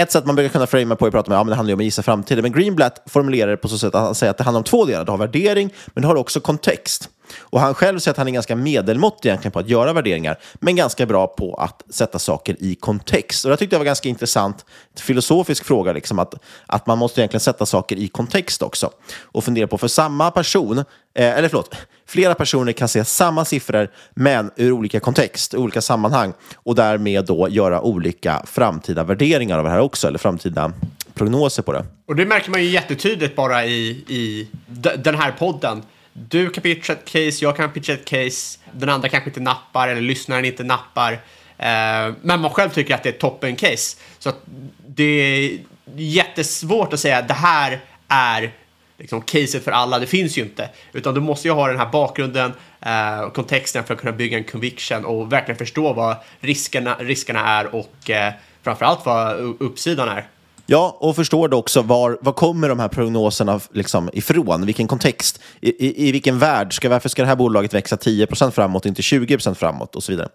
ett 0.01 0.13
sätt 0.13 0.27
man 0.27 0.35
brukar 0.35 0.53
kunna 0.53 0.67
framea 0.67 0.97
på 0.97 1.05
är 1.05 1.09
att 1.09 1.13
prata 1.13 1.31
med, 1.31 1.39
ja, 1.39 1.45
men 1.45 1.51
det 1.51 1.57
handlar 1.57 1.71
ju 1.71 1.75
om 1.75 1.81
att 1.81 1.85
gissa 1.85 2.03
framtiden. 2.03 2.43
Men 2.43 2.53
Greenblatt 2.53 3.03
formulerar 3.07 3.51
det 3.51 3.57
på 3.57 3.69
så 3.69 3.79
sätt 3.79 3.95
att 3.95 4.03
han 4.03 4.15
säger 4.15 4.31
att 4.31 4.39
det 4.39 4.45
handlar 4.45 4.61
om 4.61 4.65
två 4.65 4.85
delar. 4.85 5.05
Du 5.05 5.11
har 5.11 5.19
värdering, 5.19 5.75
men 5.95 6.03
du 6.03 6.09
har 6.09 6.17
också 6.17 6.41
kontext. 6.41 7.09
Och 7.41 7.61
han 7.61 7.75
själv 7.75 7.99
säger 7.99 8.13
att 8.13 8.17
han 8.17 8.29
är 8.29 8.33
ganska 8.33 8.57
medelmåttig 8.57 9.29
egentligen 9.29 9.53
på 9.53 9.59
att 9.59 9.69
göra 9.69 9.93
värderingar, 9.93 10.39
men 10.55 10.77
ganska 10.77 11.07
bra 11.07 11.27
på 11.27 11.55
att 11.55 11.83
sätta 11.91 12.19
saker 12.19 12.57
i 12.59 12.75
kontext. 12.75 13.45
Och 13.45 13.51
det 13.51 13.57
tyckte 13.57 13.75
jag 13.75 13.81
var 13.81 13.85
ganska 13.85 14.09
intressant, 14.09 14.65
filosofisk 14.97 15.65
fråga, 15.65 15.93
liksom, 15.93 16.19
att, 16.19 16.35
att 16.67 16.87
man 16.87 16.99
måste 16.99 17.21
egentligen 17.21 17.41
sätta 17.41 17.67
saker 17.67 17.97
i 17.97 18.09
kontext 18.09 18.63
också. 18.63 18.91
Och 19.23 19.45
fundera 19.45 19.67
på, 19.67 19.79
för 19.79 19.89
samma 19.89 20.31
person, 20.31 20.79
eh, 20.79 20.85
eller 21.15 21.49
förlåt, 21.49 21.77
flera 22.07 22.35
personer 22.35 22.73
kan 22.73 22.89
se 22.89 23.05
samma 23.05 23.45
siffror, 23.45 23.89
men 24.15 24.51
ur 24.57 24.73
olika 24.73 25.01
kontext, 25.01 25.55
olika 25.55 25.81
sammanhang, 25.81 26.33
och 26.55 26.75
därmed 26.75 27.25
då 27.25 27.49
göra 27.49 27.81
olika 27.81 28.43
framtida 28.47 29.05
värderingar 29.05 29.59
av 29.59 29.65
det 29.65 29.71
här 29.71 29.81
också, 29.81 30.09
eller 30.09 30.19
framtida 30.19 30.73
prognoser 31.15 31.63
på 31.63 31.73
det. 31.73 31.85
Och 32.09 32.17
det 32.17 32.27
märker 32.27 32.51
man 32.51 32.63
ju 32.63 32.69
jättetydligt 32.69 33.37
bara 33.37 33.65
i, 33.65 33.89
i 34.09 34.49
den 34.97 35.15
här 35.15 35.33
podden. 35.33 35.83
Du 36.13 36.51
kan 36.51 36.63
pitcha 36.63 36.93
ett 36.93 37.05
case, 37.05 37.45
jag 37.45 37.57
kan 37.57 37.73
pitcha 37.73 37.93
ett 37.93 38.05
case, 38.05 38.59
den 38.73 38.89
andra 38.89 39.09
kanske 39.09 39.31
inte 39.31 39.41
nappar 39.41 39.89
eller 39.89 40.01
lyssnaren 40.01 40.45
inte 40.45 40.65
nappar. 40.65 41.13
Eh, 41.59 42.13
men 42.23 42.41
man 42.41 42.51
själv 42.51 42.71
tycker 42.71 42.95
att 42.95 43.03
det 43.03 43.09
är 43.09 43.13
toppen 43.13 43.57
case. 43.57 43.97
Så 44.19 44.29
att 44.29 44.39
det 44.87 45.05
är 45.05 45.59
jättesvårt 45.97 46.93
att 46.93 47.01
säga 47.01 47.19
att 47.19 47.29
det 47.29 47.35
här 47.35 47.81
är 48.09 48.53
liksom 48.99 49.21
caset 49.23 49.65
för 49.65 49.71
alla. 49.71 49.99
Det 49.99 50.07
finns 50.07 50.39
ju 50.39 50.43
inte. 50.43 50.69
Utan 50.93 51.15
du 51.15 51.21
måste 51.21 51.49
ju 51.49 51.55
ha 51.55 51.69
den 51.69 51.79
här 51.79 51.89
bakgrunden 51.91 52.53
eh, 52.81 53.21
och 53.21 53.35
kontexten 53.35 53.85
för 53.85 53.95
att 53.95 54.01
kunna 54.01 54.13
bygga 54.13 54.39
en 54.39 54.45
conviction 54.45 55.05
och 55.05 55.33
verkligen 55.33 55.59
förstå 55.59 55.93
vad 55.93 56.17
riskerna, 56.41 56.97
riskerna 57.01 57.49
är 57.49 57.75
och 57.75 58.11
eh, 58.11 58.33
framförallt 58.63 59.07
vad 59.07 59.37
uppsidan 59.61 60.09
är. 60.09 60.27
Ja, 60.73 60.97
och 61.01 61.17
förstår 61.17 61.49
du 61.49 61.57
också 61.57 61.83
var, 61.83 62.19
var 62.21 62.33
kommer 62.33 62.69
de 62.69 62.79
här 62.79 62.89
prognoserna 62.89 63.61
liksom 63.73 64.11
ifrån? 64.13 64.67
Vilken 64.67 64.89
kontext? 64.89 65.41
I, 65.61 65.87
i, 65.87 66.09
I 66.09 66.13
vilken 66.13 66.39
värld? 66.39 66.75
Ska, 66.75 66.89
varför 66.89 67.09
ska 67.09 67.23
det 67.23 67.29
här 67.29 67.37
bolaget 67.37 67.75
växa 67.75 67.97
10% 67.97 68.51
framåt, 68.51 68.87
inte 68.87 69.03
20% 69.03 69.55
framåt 69.55 69.97
och 69.97 70.03
så 70.03 70.13
vidare? 70.13 70.29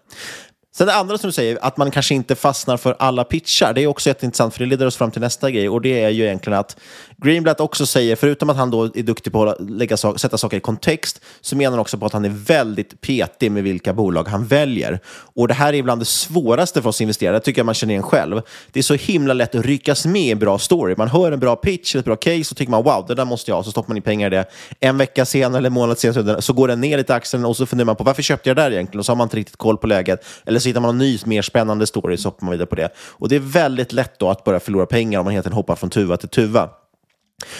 Sen 0.78 0.86
det 0.86 0.94
andra 0.94 1.18
som 1.18 1.28
du 1.28 1.32
säger, 1.32 1.58
att 1.62 1.76
man 1.76 1.90
kanske 1.90 2.14
inte 2.14 2.34
fastnar 2.34 2.76
för 2.76 2.96
alla 2.98 3.24
pitchar, 3.24 3.72
det 3.72 3.82
är 3.82 3.86
också 3.86 4.10
jätteintressant 4.10 4.54
för 4.54 4.60
det 4.60 4.66
leder 4.66 4.86
oss 4.86 4.96
fram 4.96 5.10
till 5.10 5.20
nästa 5.20 5.50
grej 5.50 5.68
och 5.68 5.80
det 5.80 6.04
är 6.04 6.08
ju 6.08 6.24
egentligen 6.24 6.58
att 6.58 6.76
Greenblatt 7.16 7.60
också 7.60 7.86
säger, 7.86 8.16
förutom 8.16 8.50
att 8.50 8.56
han 8.56 8.70
då 8.70 8.84
är 8.84 9.02
duktig 9.02 9.32
på 9.32 9.44
att 9.44 9.70
lägga, 9.70 9.96
sätta 9.96 10.38
saker 10.38 10.56
i 10.56 10.60
kontext, 10.60 11.20
så 11.40 11.56
menar 11.56 11.70
han 11.70 11.78
också 11.80 11.98
på 11.98 12.06
att 12.06 12.12
han 12.12 12.24
är 12.24 12.28
väldigt 12.28 13.00
petig 13.00 13.52
med 13.52 13.62
vilka 13.62 13.92
bolag 13.92 14.28
han 14.28 14.46
väljer. 14.46 15.00
Och 15.34 15.48
det 15.48 15.54
här 15.54 15.72
är 15.72 15.82
bland 15.82 16.00
det 16.00 16.04
svåraste 16.04 16.82
för 16.82 16.88
oss 16.88 17.00
investerare, 17.00 17.36
det 17.36 17.40
tycker 17.40 17.58
jag 17.58 17.66
man 17.66 17.74
känner 17.74 17.94
igen 17.94 18.02
själv. 18.02 18.40
Det 18.72 18.78
är 18.78 18.82
så 18.82 18.94
himla 18.94 19.34
lätt 19.34 19.54
att 19.54 19.64
ryckas 19.64 20.06
med 20.06 20.22
i 20.22 20.30
en 20.30 20.38
bra 20.38 20.58
story. 20.58 20.94
Man 20.98 21.08
hör 21.08 21.32
en 21.32 21.40
bra 21.40 21.56
pitch, 21.56 21.96
ett 21.96 22.04
bra 22.04 22.16
case, 22.16 22.50
och 22.50 22.56
tycker 22.56 22.70
man 22.70 22.82
wow, 22.82 23.04
det 23.08 23.14
där 23.14 23.24
måste 23.24 23.50
jag 23.50 23.56
ha, 23.56 23.62
så 23.62 23.70
stoppar 23.70 23.88
man 23.88 23.96
in 23.96 24.02
pengar 24.02 24.26
i 24.26 24.30
det. 24.30 24.44
En 24.80 24.98
vecka 24.98 25.24
senare 25.24 25.58
eller 25.58 25.66
en 25.66 25.72
månad 25.72 25.98
senare 25.98 26.42
så 26.42 26.52
går 26.52 26.68
den 26.68 26.80
ner 26.80 26.98
lite 26.98 27.12
i 27.12 27.16
axeln 27.16 27.44
och 27.44 27.56
så 27.56 27.66
funderar 27.66 27.86
man 27.86 27.96
på 27.96 28.04
varför 28.04 28.22
köpte 28.22 28.50
jag 28.50 28.56
det 28.56 28.62
där 28.62 28.70
egentligen? 28.70 28.98
Och 28.98 29.06
så 29.06 29.12
har 29.12 29.16
man 29.16 29.24
inte 29.24 29.36
riktigt 29.36 29.56
koll 29.56 29.78
på 29.78 29.86
läget. 29.86 30.24
Eller 30.46 30.60
så 30.60 30.67
hittar 30.68 30.80
man 30.80 30.90
en 30.90 30.98
ny, 30.98 31.18
mer 31.24 31.42
spännande 31.42 31.86
story, 31.86 32.16
så 32.16 32.28
hoppar 32.28 32.46
man 32.46 32.52
vidare 32.52 32.66
på 32.66 32.74
det. 32.74 32.88
Och 32.98 33.28
det 33.28 33.36
är 33.36 33.40
väldigt 33.40 33.92
lätt 33.92 34.18
då 34.18 34.30
att 34.30 34.44
börja 34.44 34.60
förlora 34.60 34.86
pengar 34.86 35.18
om 35.18 35.24
man 35.24 35.34
helt 35.34 35.46
enkelt 35.46 35.56
hoppar 35.56 35.76
från 35.76 35.90
tuva 35.90 36.16
till 36.16 36.28
tuva. 36.28 36.70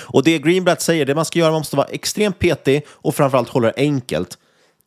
Och 0.01 0.25
det 0.25 0.39
Greenblatt 0.39 0.81
säger, 0.81 1.07
det 1.07 1.15
man 1.15 1.25
ska 1.25 1.39
göra, 1.39 1.51
man 1.51 1.61
måste 1.61 1.77
vara 1.77 1.87
extremt 1.87 2.39
petig 2.39 2.87
och 2.89 3.15
framförallt 3.15 3.49
hålla 3.49 3.67
det 3.67 3.75
enkelt. 3.77 4.39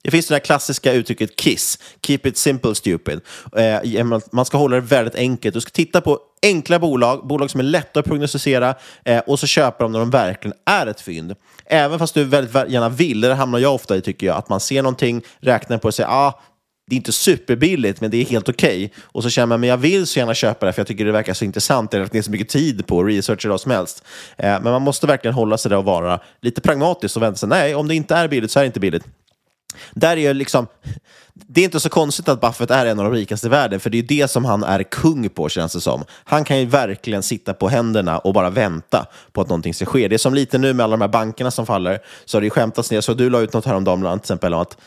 Det 0.04 0.12
finns 0.12 0.28
det 0.28 0.36
där 0.36 0.40
klassiska 0.40 0.94
uttrycket 0.94 1.40
KISS, 1.40 1.80
Keep 2.02 2.20
it 2.24 2.38
simple 2.38 2.76
stupid. 2.76 3.22
Eh, 3.58 4.04
man 4.32 4.46
ska 4.46 4.58
hålla 4.58 4.76
det 4.76 4.82
väldigt 4.82 5.16
enkelt. 5.16 5.54
Du 5.54 5.62
ska 5.62 5.70
titta 5.70 6.02
på 6.02 6.20
enkla 6.42 6.80
bolag, 6.80 7.28
bolag 7.28 7.52
som 7.52 7.60
är 7.60 7.64
lätta 7.64 8.00
att 8.00 8.06
prognostisera 8.06 8.76
eh, 9.06 9.20
och 9.20 9.40
så 9.40 9.48
köper 9.48 9.84
de 9.84 9.92
när 9.92 10.00
de 10.00 10.10
verkligen 10.10 10.58
är 10.66 10.88
ett 10.88 11.02
fynd. 11.02 11.36
Även 11.66 12.00
fast 12.00 12.14
du 12.14 12.24
väldigt 12.24 12.72
gärna 12.72 12.90
vill, 12.90 13.22
det 13.22 13.34
hamnar 13.34 13.60
jag 13.60 13.76
ofta 13.76 13.98
i 13.98 14.02
tycker 14.02 14.28
jag, 14.28 14.38
att 14.38 14.50
man 14.50 14.60
ser 14.60 14.82
någonting, 14.82 15.22
räknar 15.40 15.78
på 15.78 15.82
det 15.82 15.88
och 15.88 15.94
säger 15.94 16.10
ah, 16.10 16.42
det 16.92 16.96
är 16.96 16.98
inte 16.98 17.12
superbilligt, 17.12 18.02
men 18.02 18.12
det 18.12 18.18
är 18.18 18.26
helt 18.26 18.50
okej. 18.50 18.86
Okay. 18.86 18.90
Och 19.04 19.24
så 19.24 19.30
känner 19.30 19.46
man, 19.46 19.60
men 19.60 19.70
jag 19.70 19.78
vill 19.78 20.08
så 20.08 20.20
gärna 20.20 20.34
köpa 20.34 20.66
det 20.66 20.74
för 20.74 20.80
jag 20.80 20.88
tycker 20.88 21.06
det 21.06 21.12
verkar 21.12 21.34
så 21.34 21.46
intressant. 21.46 21.94
Eller 21.94 22.06
att 22.06 22.12
det 22.12 22.18
är 22.18 22.22
så 22.22 22.32
mycket 22.32 22.50
tid 22.50 22.88
på 22.88 23.04
research 23.04 23.46
idag 23.46 23.54
vad 23.54 23.62
som 23.62 23.72
helst. 23.72 24.04
Eh, 24.38 24.46
men 24.46 24.64
man 24.64 24.82
måste 24.82 25.08
verkligen 25.08 25.34
hålla 25.34 25.58
sig 25.58 25.70
där 25.70 25.78
och 25.78 25.86
vara 25.86 26.20
lite 26.42 26.62
pragmatisk 26.62 27.16
och 27.16 27.22
vänta 27.22 27.38
sig. 27.38 27.50
Nej, 27.50 27.76
om 27.76 27.88
det 27.88 27.96
inte 27.96 28.16
är 28.16 28.28
billigt 28.28 28.52
så 28.52 28.60
är 28.60 28.64
det 28.64 28.68
inte 28.68 28.80
billigt. 28.80 29.04
Där 29.92 30.18
är 30.18 30.34
liksom, 30.34 30.68
det 31.34 31.62
är 31.62 31.66
inte 31.66 31.80
så 31.80 31.90
konstigt 31.90 32.30
att 32.30 32.42
Buffett 32.42 32.72
är 32.72 32.86
en 32.86 33.00
av 33.00 33.06
de 33.06 33.14
rikaste 33.14 33.48
i 33.48 33.50
världen, 33.50 33.80
för 33.80 33.90
det 33.90 33.98
är 33.98 34.04
det 34.04 34.32
som 34.32 34.46
han 34.46 34.64
är 34.64 34.84
kung 34.84 35.30
på, 35.30 35.50
känns 35.50 35.74
det 35.74 35.82
som. 35.82 36.04
Han 36.24 36.44
kan 36.44 36.60
ju 36.60 36.66
verkligen 36.66 37.24
sitta 37.24 37.54
på 37.54 37.70
händerna 37.70 38.18
och 38.18 38.34
bara 38.34 38.50
vänta 38.50 39.06
på 39.32 39.42
att 39.42 39.50
någonting 39.50 39.74
ska 39.74 39.86
ske. 39.86 40.08
Det 40.08 40.16
är 40.16 40.18
som 40.18 40.34
lite 40.34 40.58
nu 40.58 40.74
med 40.74 40.84
alla 40.84 40.98
de 40.98 41.02
här 41.02 41.08
bankerna 41.08 41.52
som 41.52 41.66
faller, 41.66 42.00
så 42.26 42.38
har 42.38 42.42
det 42.42 42.46
ju 42.46 42.50
skämtats 42.50 42.92
ner. 42.92 43.02
Så 43.02 43.14
du 43.14 43.30
la 43.30 43.40
ut 43.40 43.54
något 43.54 43.66
häromdagen, 43.66 44.00
bland 44.00 44.12
annat, 44.12 44.24
till 44.24 44.34
exempel, 44.34 44.54
om 44.54 44.62
att 44.62 44.78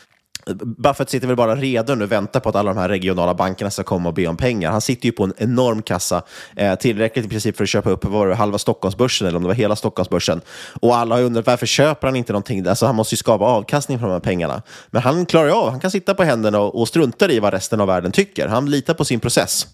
Buffett 0.62 1.10
sitter 1.10 1.26
väl 1.26 1.36
bara 1.36 1.56
redo 1.56 1.94
nu 1.94 2.04
och 2.04 2.12
väntar 2.12 2.40
på 2.40 2.48
att 2.48 2.56
alla 2.56 2.74
de 2.74 2.80
här 2.80 2.88
regionala 2.88 3.34
bankerna 3.34 3.70
ska 3.70 3.82
komma 3.82 4.08
och 4.08 4.14
be 4.14 4.26
om 4.26 4.36
pengar. 4.36 4.70
Han 4.70 4.80
sitter 4.80 5.06
ju 5.06 5.12
på 5.12 5.24
en 5.24 5.34
enorm 5.36 5.82
kassa, 5.82 6.22
eh, 6.56 6.74
tillräckligt 6.74 7.26
i 7.26 7.28
princip 7.28 7.56
för 7.56 7.64
att 7.64 7.68
köpa 7.68 7.90
upp 7.90 8.04
var 8.04 8.28
det, 8.28 8.34
halva 8.34 8.58
Stockholmsbörsen 8.58 9.28
eller 9.28 9.36
om 9.36 9.42
det 9.42 9.48
var 9.48 9.54
hela 9.54 9.76
Stockholmsbörsen. 9.76 10.40
Och 10.80 10.96
alla 10.96 11.14
har 11.14 11.20
ju 11.20 11.26
undrat 11.26 11.46
varför 11.46 11.66
köper 11.66 12.06
han 12.06 12.16
inte 12.16 12.32
någonting? 12.32 12.66
Alltså 12.66 12.86
han 12.86 12.94
måste 12.94 13.14
ju 13.14 13.16
skapa 13.16 13.44
avkastning 13.44 13.98
från 13.98 14.08
de 14.08 14.12
här 14.12 14.20
pengarna. 14.20 14.62
Men 14.90 15.02
han 15.02 15.26
klarar 15.26 15.46
ju 15.46 15.52
av, 15.52 15.70
han 15.70 15.80
kan 15.80 15.90
sitta 15.90 16.14
på 16.14 16.22
händerna 16.22 16.60
och, 16.60 16.80
och 16.80 16.88
strunta 16.88 17.30
i 17.30 17.40
vad 17.40 17.52
resten 17.52 17.80
av 17.80 17.86
världen 17.86 18.12
tycker. 18.12 18.48
Han 18.48 18.70
litar 18.70 18.94
på 18.94 19.04
sin 19.04 19.20
process. 19.20 19.66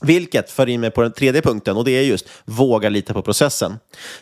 Vilket 0.00 0.50
för 0.50 0.68
in 0.68 0.80
mig 0.80 0.90
på 0.90 1.02
den 1.02 1.12
tredje 1.12 1.42
punkten 1.42 1.76
och 1.76 1.84
det 1.84 1.90
är 1.90 2.02
just 2.02 2.28
våga 2.44 2.88
lita 2.88 3.12
på 3.12 3.22
processen. 3.22 3.78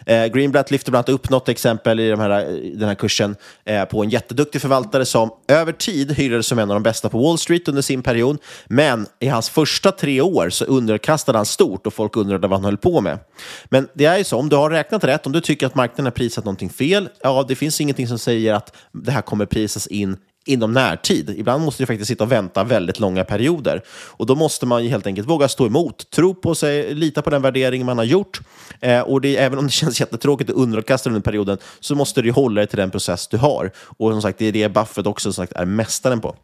Eh, 0.06 0.26
Greenblatt 0.26 0.70
lyfter 0.70 0.90
bland 0.90 1.08
annat 1.08 1.20
upp 1.20 1.30
något 1.30 1.48
exempel 1.48 2.00
i 2.00 2.10
de 2.10 2.20
här, 2.20 2.30
den 2.74 2.88
här 2.88 2.94
kursen 2.94 3.36
eh, 3.64 3.84
på 3.84 4.02
en 4.02 4.10
jätteduktig 4.10 4.60
förvaltare 4.60 5.04
som 5.04 5.30
över 5.48 5.72
tid 5.72 6.12
hyrades 6.12 6.46
som 6.46 6.58
en 6.58 6.70
av 6.70 6.74
de 6.76 6.82
bästa 6.82 7.08
på 7.08 7.18
Wall 7.18 7.38
Street 7.38 7.68
under 7.68 7.82
sin 7.82 8.02
period. 8.02 8.38
Men 8.66 9.06
i 9.20 9.28
hans 9.28 9.48
första 9.48 9.92
tre 9.92 10.20
år 10.20 10.50
så 10.50 10.64
underkastade 10.64 11.38
han 11.38 11.46
stort 11.46 11.86
och 11.86 11.94
folk 11.94 12.16
undrade 12.16 12.48
vad 12.48 12.58
han 12.58 12.64
höll 12.64 12.76
på 12.76 13.00
med. 13.00 13.18
Men 13.64 13.88
det 13.94 14.04
är 14.04 14.18
ju 14.18 14.24
så, 14.24 14.38
om 14.38 14.48
du 14.48 14.56
har 14.56 14.70
räknat 14.70 15.04
rätt, 15.04 15.26
om 15.26 15.32
du 15.32 15.40
tycker 15.40 15.66
att 15.66 15.74
marknaden 15.74 16.06
har 16.06 16.10
prisat 16.10 16.44
någonting 16.44 16.70
fel, 16.70 17.08
ja, 17.22 17.44
det 17.48 17.54
finns 17.54 17.80
ingenting 17.80 18.08
som 18.08 18.18
säger 18.18 18.54
att 18.54 18.76
det 18.92 19.10
här 19.10 19.22
kommer 19.22 19.46
prisas 19.46 19.86
in 19.86 20.16
inom 20.44 20.72
närtid. 20.72 21.34
Ibland 21.36 21.64
måste 21.64 21.82
du 21.82 21.86
faktiskt 21.86 22.08
sitta 22.08 22.24
och 22.24 22.32
vänta 22.32 22.64
väldigt 22.64 23.00
långa 23.00 23.24
perioder. 23.24 23.82
Och 23.88 24.26
då 24.26 24.34
måste 24.34 24.66
man 24.66 24.86
helt 24.86 25.06
enkelt 25.06 25.28
våga 25.28 25.48
stå 25.48 25.66
emot, 25.66 26.10
tro 26.10 26.34
på 26.34 26.54
sig, 26.54 26.94
lita 26.94 27.22
på 27.22 27.30
den 27.30 27.42
värdering 27.42 27.84
man 27.84 27.98
har 27.98 28.04
gjort. 28.04 28.40
Eh, 28.80 29.00
och 29.00 29.20
det, 29.20 29.36
även 29.36 29.58
om 29.58 29.64
det 29.66 29.72
känns 29.72 30.00
jättetråkigt 30.00 30.50
att 30.50 30.56
underkasta 30.56 31.10
under 31.10 31.20
perioden 31.20 31.58
så 31.80 31.94
måste 31.94 32.22
du 32.22 32.30
hålla 32.30 32.60
dig 32.60 32.68
till 32.68 32.78
den 32.78 32.90
process 32.90 33.28
du 33.28 33.36
har. 33.36 33.70
Och 33.76 34.10
som 34.10 34.22
sagt, 34.22 34.38
det 34.38 34.46
är 34.46 34.52
det 34.52 34.68
Buffett 34.68 35.06
också 35.06 35.32
som 35.32 35.44
sagt, 35.44 35.52
är 35.52 35.64
mästaren 35.64 36.20
på. 36.20 36.36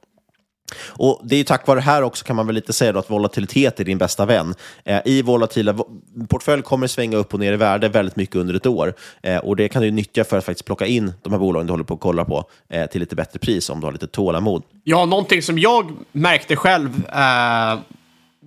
Och 0.79 1.21
Det 1.25 1.37
är 1.37 1.45
tack 1.45 1.67
vare 1.67 1.79
det 1.79 1.83
här 1.85 2.03
också 2.03 2.25
kan 2.25 2.37
man 2.37 2.47
väl 2.47 2.55
lite 2.55 2.73
säga 2.73 2.99
att 2.99 3.11
volatilitet 3.11 3.81
är 3.81 3.85
din 3.85 3.99
bästa 3.99 4.27
vän. 4.27 4.55
Eh, 4.85 5.01
I 5.05 5.23
volatila 5.23 5.75
portfölj 6.29 6.63
kommer 6.63 6.85
det 6.85 6.89
svänga 6.89 7.17
upp 7.17 7.35
och 7.35 7.41
ner 7.41 7.53
i 7.53 7.57
värde 7.57 7.89
väldigt 7.89 8.17
mycket 8.17 8.37
under 8.37 8.55
ett 8.55 8.67
år. 8.67 8.95
Eh, 9.23 9.37
och 9.37 9.57
Det 9.57 9.69
kan 9.69 9.83
du 9.83 9.91
nyttja 9.91 10.25
för 10.25 10.39
att 10.39 10.45
faktiskt 10.45 10.67
plocka 10.67 10.87
in 10.87 11.13
de 11.23 11.33
här 11.33 11.41
bolagen 11.41 11.67
du 11.67 11.73
håller 11.73 11.85
på 11.85 11.95
att 11.95 12.01
kolla 12.01 12.25
på 12.25 12.45
eh, 12.69 12.87
till 12.87 13.01
lite 13.01 13.17
bättre 13.17 13.39
pris 13.39 13.71
om 13.71 13.81
du 13.81 13.87
har 13.87 13.93
lite 13.93 14.07
tålamod. 14.07 14.63
Ja, 14.85 15.05
någonting 15.05 15.43
som 15.43 15.59
jag 15.59 15.93
märkte 16.13 16.57
själv 16.57 17.05
eh, 17.09 17.79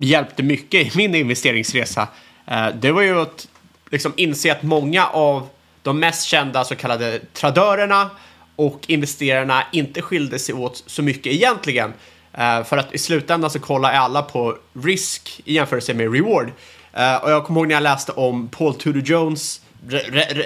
hjälpte 0.00 0.42
mycket 0.42 0.86
i 0.86 0.96
min 0.96 1.14
investeringsresa. 1.14 2.08
Eh, 2.46 2.66
det 2.80 2.92
var 2.92 3.02
ju 3.02 3.20
att 3.20 3.48
liksom 3.90 4.12
inse 4.16 4.52
att 4.52 4.62
många 4.62 5.06
av 5.06 5.48
de 5.82 6.00
mest 6.00 6.24
kända 6.26 6.64
så 6.64 6.76
kallade 6.76 7.20
tradörerna 7.32 8.10
och 8.56 8.80
investerarna 8.86 9.64
inte 9.72 10.02
skilde 10.02 10.38
sig 10.38 10.54
åt 10.54 10.82
så 10.86 11.02
mycket 11.02 11.32
egentligen. 11.32 11.92
Eh, 12.38 12.64
för 12.64 12.76
att 12.76 12.94
i 12.94 12.98
slutändan 12.98 13.50
så 13.50 13.58
kollar 13.58 13.92
alla 13.92 14.22
på 14.22 14.58
risk 14.82 15.40
i 15.44 15.54
jämförelse 15.54 15.94
med 15.94 16.12
reward. 16.12 16.52
Eh, 16.92 17.16
och 17.16 17.30
jag 17.30 17.44
kommer 17.44 17.60
ihåg 17.60 17.68
när 17.68 17.74
jag 17.74 17.82
läste 17.82 18.12
om 18.12 18.48
Paul 18.48 18.74
Tudor 18.74 19.02
Jones, 19.02 19.60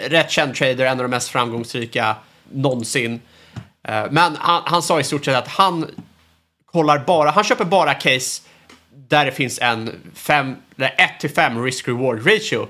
rätt 0.08 0.30
känd 0.30 0.54
trader, 0.54 0.86
en 0.86 0.92
av 0.92 1.04
de 1.04 1.08
mest 1.08 1.28
framgångsrika 1.28 2.16
någonsin. 2.52 3.20
Eh, 3.88 4.04
men 4.10 4.36
han, 4.36 4.62
han, 4.64 4.82
sa 4.82 5.00
i 5.00 5.04
stort 5.04 5.24
sett 5.24 5.36
att 5.36 5.48
han 5.48 5.86
kollar 6.66 6.98
bara, 6.98 7.30
han 7.30 7.44
köper 7.44 7.64
bara 7.64 7.94
case 7.94 8.42
där 8.90 9.24
det 9.24 9.32
finns 9.32 9.58
en 9.58 9.90
1-5 10.14 11.64
risk-reward 11.64 12.26
ratio. 12.26 12.66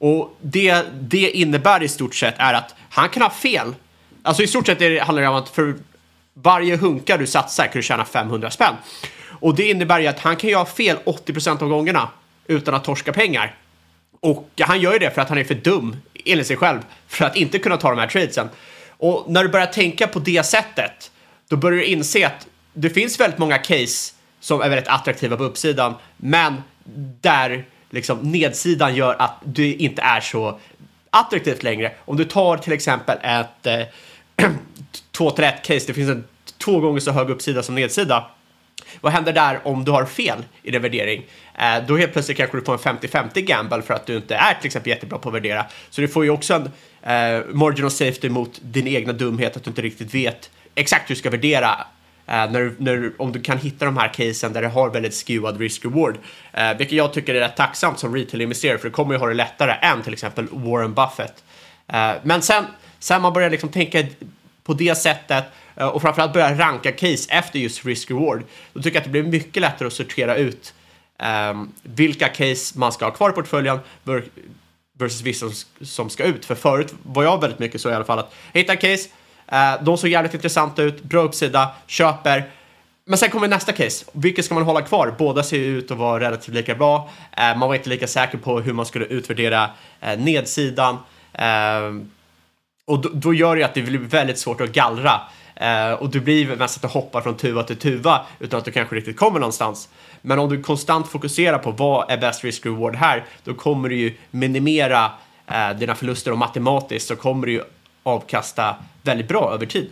Och 0.00 0.36
det 0.40 0.84
det 1.00 1.30
innebär 1.30 1.82
i 1.82 1.88
stort 1.88 2.14
sett 2.14 2.34
är 2.38 2.54
att 2.54 2.74
han 2.90 3.08
kan 3.08 3.22
ha 3.22 3.30
fel. 3.30 3.74
Alltså 4.22 4.42
i 4.42 4.46
stort 4.46 4.66
sett 4.66 4.78
det 4.78 4.98
handlar 4.98 5.22
det 5.22 5.28
om 5.28 5.34
att 5.34 5.48
för 5.48 5.74
varje 6.42 6.76
hunka 6.76 7.16
du 7.16 7.26
satsar 7.26 7.64
kan 7.64 7.72
du 7.72 7.82
tjäna 7.82 8.04
500 8.04 8.50
spänn. 8.50 8.74
Och 9.40 9.54
det 9.54 9.70
innebär 9.70 10.00
ju 10.00 10.06
att 10.06 10.18
han 10.18 10.36
kan 10.36 10.50
ju 10.50 10.56
ha 10.56 10.66
fel 10.66 10.96
80% 11.04 11.62
av 11.62 11.68
gångerna 11.68 12.08
utan 12.46 12.74
att 12.74 12.84
torska 12.84 13.12
pengar. 13.12 13.54
Och 14.20 14.48
han 14.60 14.80
gör 14.80 14.92
ju 14.92 14.98
det 14.98 15.10
för 15.10 15.22
att 15.22 15.28
han 15.28 15.38
är 15.38 15.44
för 15.44 15.54
dum, 15.54 15.96
enligt 16.24 16.46
sig 16.46 16.56
själv, 16.56 16.80
för 17.06 17.24
att 17.24 17.36
inte 17.36 17.58
kunna 17.58 17.76
ta 17.76 17.90
de 17.90 17.98
här 17.98 18.06
tradesen. 18.06 18.48
Och 18.90 19.24
när 19.28 19.42
du 19.42 19.48
börjar 19.48 19.66
tänka 19.66 20.06
på 20.06 20.18
det 20.18 20.46
sättet, 20.46 21.10
då 21.48 21.56
börjar 21.56 21.78
du 21.78 21.84
inse 21.84 22.26
att 22.26 22.46
det 22.72 22.90
finns 22.90 23.20
väldigt 23.20 23.38
många 23.38 23.58
case 23.58 24.14
som 24.40 24.60
är 24.60 24.68
väldigt 24.68 24.88
attraktiva 24.88 25.36
på 25.36 25.44
uppsidan, 25.44 25.94
men 26.16 26.62
där 27.20 27.64
liksom 27.90 28.18
nedsidan 28.18 28.94
gör 28.94 29.16
att 29.18 29.34
du 29.44 29.74
inte 29.74 30.02
är 30.02 30.20
så 30.20 30.60
attraktivt 31.10 31.62
längre. 31.62 31.92
Om 32.04 32.16
du 32.16 32.24
tar 32.24 32.56
till 32.56 32.72
exempel 32.72 33.18
ett 33.22 33.66
eh, 33.66 34.46
2 35.12 35.30
till 35.30 35.44
1 35.44 35.62
case, 35.62 35.86
det 35.86 35.94
finns 35.94 36.10
en 36.10 36.24
två 36.58 36.80
gånger 36.80 37.00
så 37.00 37.10
hög 37.10 37.30
uppsida 37.30 37.62
som 37.62 37.74
nedsida. 37.74 38.30
Vad 39.00 39.12
händer 39.12 39.32
där 39.32 39.60
om 39.64 39.84
du 39.84 39.90
har 39.90 40.04
fel 40.04 40.44
i 40.62 40.70
din 40.70 40.82
värdering? 40.82 41.26
Eh, 41.54 41.86
då 41.86 41.96
helt 41.96 42.12
plötsligt 42.12 42.36
kanske 42.36 42.56
du 42.56 42.64
får 42.64 42.72
en 42.72 42.98
50-50 42.98 43.40
gamble 43.40 43.82
för 43.82 43.94
att 43.94 44.06
du 44.06 44.16
inte 44.16 44.34
är 44.34 44.54
till 44.54 44.66
exempel 44.66 44.90
jättebra 44.90 45.18
på 45.18 45.28
att 45.28 45.34
värdera. 45.34 45.66
Så 45.90 46.00
du 46.00 46.08
får 46.08 46.24
ju 46.24 46.30
också 46.30 46.54
en 46.54 46.62
eh, 47.02 47.44
margin 47.46 47.84
of 47.84 47.92
safety 47.92 48.28
mot 48.28 48.60
din 48.62 48.88
egna 48.88 49.12
dumhet 49.12 49.56
att 49.56 49.64
du 49.64 49.70
inte 49.70 49.82
riktigt 49.82 50.14
vet 50.14 50.50
exakt 50.74 51.10
hur 51.10 51.14
du 51.14 51.18
ska 51.18 51.30
värdera 51.30 51.86
Eh, 52.28 52.50
när, 52.50 52.74
när, 52.78 53.12
om 53.18 53.32
du 53.32 53.40
kan 53.40 53.58
hitta 53.58 53.84
de 53.84 53.96
här 53.96 54.08
casen 54.14 54.52
där 54.52 54.62
det 54.62 54.68
har 54.68 54.90
väldigt 54.90 55.14
skewad 55.14 55.60
risk-reward. 55.60 56.16
Eh, 56.52 56.76
vilket 56.76 56.96
jag 56.96 57.12
tycker 57.12 57.34
är 57.34 57.40
rätt 57.40 57.56
tacksamt 57.56 57.98
som 57.98 58.14
retail-investerare 58.14 58.78
för 58.78 58.88
du 58.88 58.92
kommer 58.92 59.14
ju 59.14 59.18
ha 59.18 59.26
det 59.26 59.34
lättare 59.34 59.72
än 59.82 60.02
till 60.02 60.12
exempel 60.12 60.48
Warren 60.52 60.94
Buffett. 60.94 61.44
Eh, 61.86 62.12
men 62.22 62.42
sen, 62.42 62.64
sen 62.98 63.22
man 63.22 63.32
börjar 63.32 63.50
liksom 63.50 63.68
tänka 63.68 64.04
på 64.68 64.74
det 64.74 64.98
sättet 64.98 65.44
eh, 65.76 65.86
och 65.86 66.02
framförallt 66.02 66.32
börja 66.32 66.58
ranka 66.58 66.92
case 66.92 67.32
efter 67.32 67.58
just 67.58 67.84
risk-reward, 67.84 68.42
då 68.72 68.82
tycker 68.82 68.96
jag 68.96 69.00
att 69.00 69.04
det 69.04 69.10
blir 69.10 69.22
mycket 69.22 69.60
lättare 69.60 69.86
att 69.86 69.92
sortera 69.92 70.36
ut 70.36 70.74
um, 71.50 71.72
vilka 71.82 72.28
case 72.28 72.78
man 72.78 72.92
ska 72.92 73.04
ha 73.04 73.12
kvar 73.12 73.30
i 73.30 73.32
portföljen 73.32 73.78
versus 74.98 75.20
vissa 75.20 75.46
som 75.80 76.10
ska 76.10 76.24
ut. 76.24 76.44
För 76.44 76.54
förut 76.54 76.94
var 77.02 77.22
jag 77.22 77.40
väldigt 77.40 77.58
mycket 77.58 77.80
så 77.80 77.90
i 77.90 77.94
alla 77.94 78.04
fall 78.04 78.18
att 78.18 78.34
hitta 78.52 78.76
case, 78.76 79.08
Uh, 79.52 79.84
de 79.84 79.98
såg 79.98 80.10
jävligt 80.10 80.34
intressanta 80.34 80.82
ut, 80.82 81.02
bra 81.02 81.22
uppsida, 81.22 81.70
köper. 81.86 82.50
Men 83.04 83.18
sen 83.18 83.30
kommer 83.30 83.48
nästa 83.48 83.72
case. 83.72 84.04
Vilket 84.12 84.44
ska 84.44 84.54
man 84.54 84.62
hålla 84.62 84.82
kvar? 84.82 85.14
Båda 85.18 85.42
ser 85.42 85.58
ut 85.58 85.90
att 85.90 85.98
vara 85.98 86.20
relativt 86.20 86.54
lika 86.54 86.74
bra. 86.74 87.10
Uh, 87.38 87.58
man 87.58 87.68
var 87.68 87.74
inte 87.74 87.88
lika 87.88 88.06
säker 88.06 88.38
på 88.38 88.60
hur 88.60 88.72
man 88.72 88.86
skulle 88.86 89.04
utvärdera 89.04 89.64
uh, 89.64 90.18
nedsidan. 90.18 90.98
Ehm, 91.32 92.10
och 92.88 93.00
då, 93.00 93.08
då, 93.12 93.34
gör 93.34 93.56
det 93.56 93.62
att 93.62 93.74
det 93.74 93.82
blir 93.82 93.98
väldigt 93.98 94.38
svårt 94.38 94.60
att 94.60 94.72
gallra. 94.72 95.20
Eh, 95.54 95.92
och 95.92 96.10
det 96.10 96.20
blir 96.20 96.56
mest 96.56 96.76
att 96.76 96.82
du 96.82 96.88
hoppar 96.88 97.20
från 97.20 97.36
tuva 97.36 97.62
till 97.62 97.76
tuva 97.76 98.26
utan 98.38 98.58
att 98.58 98.64
du 98.64 98.70
kanske 98.70 98.96
riktigt 98.96 99.16
kommer 99.16 99.40
någonstans. 99.40 99.88
Men 100.22 100.38
om 100.38 100.48
du 100.48 100.62
konstant 100.62 101.08
fokuserar 101.08 101.58
på 101.58 101.70
vad 101.70 102.10
är 102.10 102.18
best 102.18 102.44
risk 102.44 102.66
reward 102.66 102.96
här, 102.96 103.24
då 103.44 103.54
kommer 103.54 103.88
du 103.88 103.96
ju 103.96 104.14
minimera 104.30 105.10
eh, 105.46 105.70
dina 105.70 105.94
förluster 105.94 106.32
och 106.32 106.38
matematiskt 106.38 107.08
så 107.08 107.16
kommer 107.16 107.46
du 107.46 107.52
ju 107.52 107.62
avkasta 108.02 108.76
väldigt 109.02 109.28
bra 109.28 109.50
över 109.54 109.66
tid. 109.66 109.90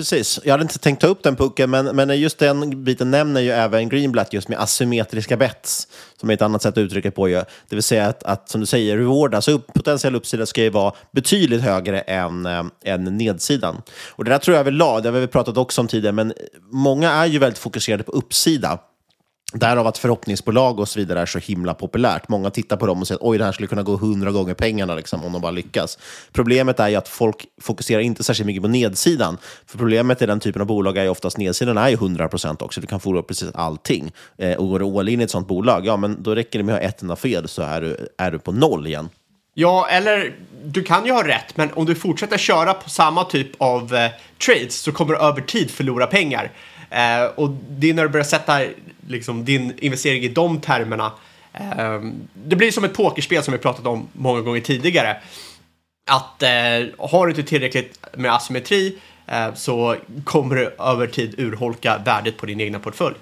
Precis, 0.00 0.40
jag 0.44 0.52
hade 0.52 0.62
inte 0.62 0.78
tänkt 0.78 1.00
ta 1.00 1.06
upp 1.06 1.22
den 1.22 1.36
pucken, 1.36 1.70
men, 1.70 1.86
men 1.86 2.20
just 2.20 2.38
den 2.38 2.84
biten 2.84 3.10
nämner 3.10 3.40
ju 3.40 3.50
även 3.50 3.88
Greenblatt 3.88 4.32
just 4.32 4.48
med 4.48 4.60
asymmetriska 4.60 5.36
bets, 5.36 5.88
som 6.16 6.30
är 6.30 6.34
ett 6.34 6.42
annat 6.42 6.62
sätt 6.62 6.74
att 6.74 6.78
uttrycka 6.78 7.10
på. 7.10 7.28
Ju. 7.28 7.34
Det 7.34 7.76
vill 7.76 7.82
säga 7.82 8.06
att, 8.06 8.22
att 8.22 8.48
som 8.48 8.60
du 8.60 8.66
säger, 8.66 8.96
reward, 8.96 9.34
alltså 9.34 9.52
upp, 9.52 9.66
potentiell 9.74 10.14
uppsida 10.14 10.46
ska 10.46 10.62
ju 10.62 10.70
vara 10.70 10.92
betydligt 11.12 11.62
högre 11.62 12.00
än, 12.00 12.46
äh, 12.46 12.64
än 12.84 13.04
nedsidan. 13.04 13.82
Och 14.10 14.24
det 14.24 14.30
där 14.30 14.38
tror 14.38 14.54
jag 14.54 14.60
överlag, 14.60 15.02
det 15.02 15.08
har 15.08 15.20
vi 15.20 15.26
pratat 15.26 15.56
också 15.56 15.80
om 15.80 15.88
tidigare, 15.88 16.14
men 16.14 16.32
många 16.70 17.10
är 17.10 17.26
ju 17.26 17.38
väldigt 17.38 17.58
fokuserade 17.58 18.02
på 18.02 18.12
uppsida. 18.12 18.78
Därav 19.52 19.86
att 19.86 19.98
förhoppningsbolag 19.98 20.80
och 20.80 20.88
så 20.88 21.00
vidare 21.00 21.20
är 21.20 21.26
så 21.26 21.38
himla 21.38 21.74
populärt. 21.74 22.28
Många 22.28 22.50
tittar 22.50 22.76
på 22.76 22.86
dem 22.86 23.00
och 23.00 23.06
säger 23.06 23.18
att 23.18 23.22
oj, 23.22 23.38
det 23.38 23.44
här 23.44 23.52
skulle 23.52 23.66
kunna 23.66 23.82
gå 23.82 23.96
hundra 23.96 24.30
gånger 24.30 24.54
pengarna 24.54 24.94
liksom, 24.94 25.24
om 25.24 25.32
de 25.32 25.42
bara 25.42 25.50
lyckas. 25.50 25.98
Problemet 26.32 26.80
är 26.80 26.88
ju 26.88 26.96
att 26.96 27.08
folk 27.08 27.46
fokuserar 27.60 28.00
inte 28.00 28.24
särskilt 28.24 28.46
mycket 28.46 28.62
på 28.62 28.68
nedsidan. 28.68 29.38
För 29.66 29.78
problemet 29.78 30.22
i 30.22 30.26
den 30.26 30.40
typen 30.40 30.62
av 30.62 30.66
bolag 30.66 30.96
är 30.96 31.02
ju 31.02 31.08
oftast 31.08 31.38
nedsidan 31.38 31.78
är 31.78 31.88
ju 31.88 31.94
100 31.94 32.28
procent 32.28 32.62
också. 32.62 32.80
Du 32.80 32.86
kan 32.86 33.00
förlora 33.00 33.22
precis 33.22 33.50
allting. 33.54 34.12
Eh, 34.38 34.56
och 34.56 34.68
går 34.68 34.78
du 34.78 34.84
all 34.84 35.08
in 35.08 35.20
i 35.20 35.24
ett 35.24 35.30
sånt 35.30 35.48
bolag, 35.48 35.86
ja, 35.86 35.96
men 35.96 36.22
då 36.22 36.34
räcker 36.34 36.58
det 36.58 36.64
med 36.64 36.74
att 36.74 36.80
ha 36.80 36.88
ett 36.88 37.02
enda 37.02 37.16
fel 37.16 37.48
så 37.48 37.62
är 37.62 37.80
du, 37.80 38.08
är 38.18 38.30
du 38.30 38.38
på 38.38 38.52
noll 38.52 38.86
igen. 38.86 39.08
Ja, 39.54 39.88
eller 39.88 40.34
du 40.64 40.82
kan 40.82 41.06
ju 41.06 41.12
ha 41.12 41.28
rätt, 41.28 41.56
men 41.56 41.72
om 41.74 41.86
du 41.86 41.94
fortsätter 41.94 42.38
köra 42.38 42.74
på 42.74 42.90
samma 42.90 43.24
typ 43.24 43.50
av 43.58 43.94
eh, 43.94 44.10
trades 44.46 44.74
så 44.74 44.92
kommer 44.92 45.14
du 45.14 45.20
över 45.20 45.40
tid 45.40 45.70
förlora 45.70 46.06
pengar. 46.06 46.50
Eh, 46.90 47.24
och 47.34 47.50
det 47.68 47.90
är 47.90 47.94
när 47.94 48.02
du 48.02 48.08
börjar 48.08 48.24
sätta 48.24 48.60
liksom, 49.08 49.44
din 49.44 49.72
investering 49.78 50.22
i 50.22 50.28
de 50.28 50.60
termerna. 50.60 51.12
Eh, 51.52 52.00
det 52.34 52.56
blir 52.56 52.70
som 52.70 52.84
ett 52.84 52.94
pokerspel 52.94 53.42
som 53.42 53.52
vi 53.52 53.58
pratat 53.58 53.86
om 53.86 54.08
många 54.12 54.40
gånger 54.40 54.60
tidigare. 54.60 55.16
Att 56.10 56.42
eh, 56.42 56.48
har 57.10 57.26
du 57.26 57.32
inte 57.32 57.42
tillräckligt 57.42 57.98
med 58.16 58.34
asymmetri 58.34 58.98
eh, 59.26 59.54
så 59.54 59.96
kommer 60.24 60.56
du 60.56 60.76
över 60.78 61.06
tid 61.06 61.34
urholka 61.38 61.98
värdet 62.04 62.36
på 62.36 62.46
din 62.46 62.60
egna 62.60 62.78
portfölj. 62.78 63.16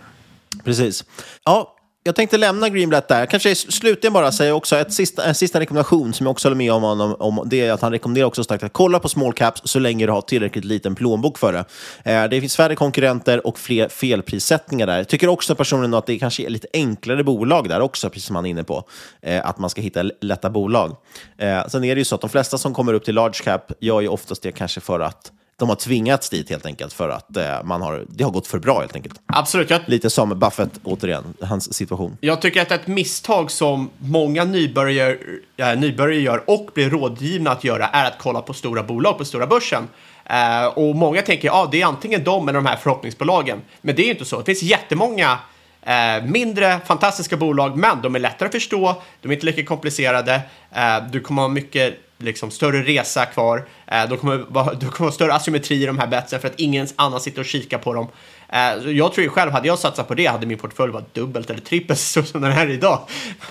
Precis. 0.64 1.04
Ja, 1.44 1.77
jag 2.04 2.14
tänkte 2.14 2.36
lämna 2.36 2.68
Greenblatt 2.68 3.08
där. 3.08 3.26
Kanske 3.26 3.54
slutligen 3.54 4.12
bara 4.12 4.32
säga 4.32 4.54
också 4.54 4.76
ett 4.76 4.92
sista, 4.92 5.24
en 5.24 5.34
sista 5.34 5.60
rekommendation 5.60 6.12
som 6.14 6.26
jag 6.26 6.30
också 6.30 6.48
håller 6.48 6.56
med 6.56 6.72
om 6.72 6.82
honom 6.82 7.16
om. 7.18 7.42
Det 7.46 7.66
är 7.66 7.72
att 7.72 7.82
han 7.82 7.92
rekommenderar 7.92 8.26
också 8.26 8.44
starkt 8.44 8.64
att 8.64 8.72
kolla 8.72 8.98
på 8.98 9.08
small 9.08 9.32
caps 9.32 9.60
så 9.64 9.78
länge 9.78 10.06
du 10.06 10.12
har 10.12 10.20
tillräckligt 10.20 10.64
liten 10.64 10.94
plånbok 10.94 11.38
för 11.38 11.52
det. 11.52 11.64
Eh, 12.12 12.28
det 12.28 12.40
finns 12.40 12.56
färre 12.56 12.74
konkurrenter 12.74 13.46
och 13.46 13.58
fler 13.58 13.88
felprissättningar 13.88 14.86
där. 14.86 14.96
Jag 14.96 15.08
tycker 15.08 15.28
också 15.28 15.54
personligen 15.54 15.94
att 15.94 16.06
det 16.06 16.18
kanske 16.18 16.42
är 16.42 16.50
lite 16.50 16.68
enklare 16.72 17.24
bolag 17.24 17.68
där 17.68 17.80
också, 17.80 18.10
precis 18.10 18.26
som 18.26 18.36
han 18.36 18.46
är 18.46 18.50
inne 18.50 18.64
på. 18.64 18.84
Eh, 19.22 19.48
att 19.48 19.58
man 19.58 19.70
ska 19.70 19.80
hitta 19.80 20.02
lätta 20.20 20.50
bolag. 20.50 20.96
Eh, 21.38 21.66
sen 21.66 21.84
är 21.84 21.94
det 21.94 21.98
ju 21.98 22.04
så 22.04 22.14
att 22.14 22.20
de 22.20 22.30
flesta 22.30 22.58
som 22.58 22.74
kommer 22.74 22.92
upp 22.92 23.04
till 23.04 23.14
large 23.14 23.44
cap 23.44 23.72
gör 23.80 24.00
ju 24.00 24.08
oftast 24.08 24.42
det 24.42 24.52
kanske 24.52 24.80
för 24.80 25.00
att 25.00 25.32
de 25.58 25.68
har 25.68 25.76
tvingats 25.76 26.30
dit 26.30 26.50
helt 26.50 26.66
enkelt 26.66 26.92
för 26.92 27.08
att 27.08 27.36
eh, 27.36 27.62
man 27.64 27.82
har, 27.82 28.04
det 28.08 28.24
har 28.24 28.30
gått 28.30 28.46
för 28.46 28.58
bra 28.58 28.80
helt 28.80 28.94
enkelt. 28.94 29.20
Absolut. 29.26 29.70
Jag, 29.70 29.80
Lite 29.86 30.10
som 30.10 30.38
Buffett, 30.38 30.70
återigen, 30.84 31.34
hans 31.40 31.74
situation. 31.74 32.16
jag 32.20 32.42
tycker 32.42 32.62
att 32.62 32.72
ett 32.72 32.86
misstag 32.86 33.50
som 33.50 33.90
många 33.98 34.44
nybörjare, 34.44 35.16
äh, 35.56 35.78
nybörjare 35.78 36.20
gör 36.22 36.50
och 36.50 36.70
blir 36.74 36.90
rådgivna 36.90 37.50
att 37.50 37.64
göra 37.64 37.88
är 37.88 38.04
att 38.04 38.18
kolla 38.18 38.42
på 38.42 38.54
stora 38.54 38.82
bolag 38.82 39.18
på 39.18 39.24
stora 39.24 39.46
börsen. 39.46 39.88
Eh, 40.24 40.66
och 40.66 40.96
många 40.96 41.22
tänker, 41.22 41.48
ja, 41.48 41.54
ah, 41.54 41.68
det 41.72 41.82
är 41.82 41.86
antingen 41.86 42.24
de 42.24 42.48
eller 42.48 42.58
de 42.58 42.66
här 42.66 42.76
förhoppningsbolagen. 42.76 43.62
Men 43.80 43.96
det 43.96 44.02
är 44.02 44.04
ju 44.04 44.12
inte 44.12 44.24
så. 44.24 44.38
Det 44.38 44.44
finns 44.44 44.62
jättemånga 44.62 45.38
eh, 45.82 46.24
mindre 46.24 46.80
fantastiska 46.86 47.36
bolag, 47.36 47.76
men 47.76 48.02
de 48.02 48.14
är 48.14 48.18
lättare 48.18 48.46
att 48.46 48.54
förstå, 48.54 49.02
de 49.22 49.28
är 49.28 49.34
inte 49.34 49.46
lika 49.46 49.64
komplicerade, 49.64 50.40
eh, 50.72 51.02
du 51.10 51.20
kommer 51.20 51.42
ha 51.42 51.48
mycket 51.48 52.07
liksom, 52.18 52.50
större 52.50 52.82
resa 52.82 53.26
kvar, 53.26 53.68
eh, 53.86 54.08
de 54.08 54.18
kommer 54.18 54.36
vara, 54.48 54.74
du 54.80 54.88
kommer 54.88 55.10
ha 55.10 55.14
större 55.14 55.34
asymmetri 55.34 55.82
i 55.82 55.86
de 55.86 55.98
här 55.98 56.06
betsen 56.06 56.40
för 56.40 56.48
att 56.48 56.60
ingen 56.60 56.88
annan 56.96 57.20
sitter 57.20 57.40
och 57.40 57.46
kikar 57.46 57.78
på 57.78 57.94
dem. 57.94 58.08
Eh, 58.48 58.90
jag 58.90 59.12
tror 59.12 59.24
ju 59.24 59.28
själv, 59.28 59.52
hade 59.52 59.68
jag 59.68 59.78
satsat 59.78 60.08
på 60.08 60.14
det 60.14 60.26
hade 60.26 60.46
min 60.46 60.58
portfölj 60.58 60.92
varit 60.92 61.14
dubbelt 61.14 61.50
eller 61.50 61.60
trippelt 61.60 61.98
så 62.00 62.22
som 62.22 62.40
den 62.40 62.52
är 62.52 62.70
idag. 62.70 63.00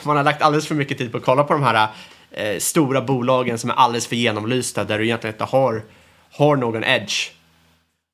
Man 0.04 0.18
har 0.18 0.24
lagt 0.24 0.42
alldeles 0.42 0.68
för 0.68 0.76
mycket 0.76 0.98
tid 0.98 1.12
på 1.12 1.18
att 1.18 1.24
kolla 1.24 1.44
på 1.44 1.54
de 1.54 1.64
här 1.64 1.88
eh, 2.32 2.58
stora 2.60 3.02
bolagen 3.02 3.58
som 3.58 3.70
är 3.70 3.74
alldeles 3.74 4.08
för 4.08 4.16
genomlysta 4.16 4.84
där 4.84 5.00
du 5.00 5.06
egentligen 5.06 5.34
inte 5.34 5.44
har, 5.44 5.84
har 6.32 6.56
någon 6.56 6.84
edge. 6.84 7.32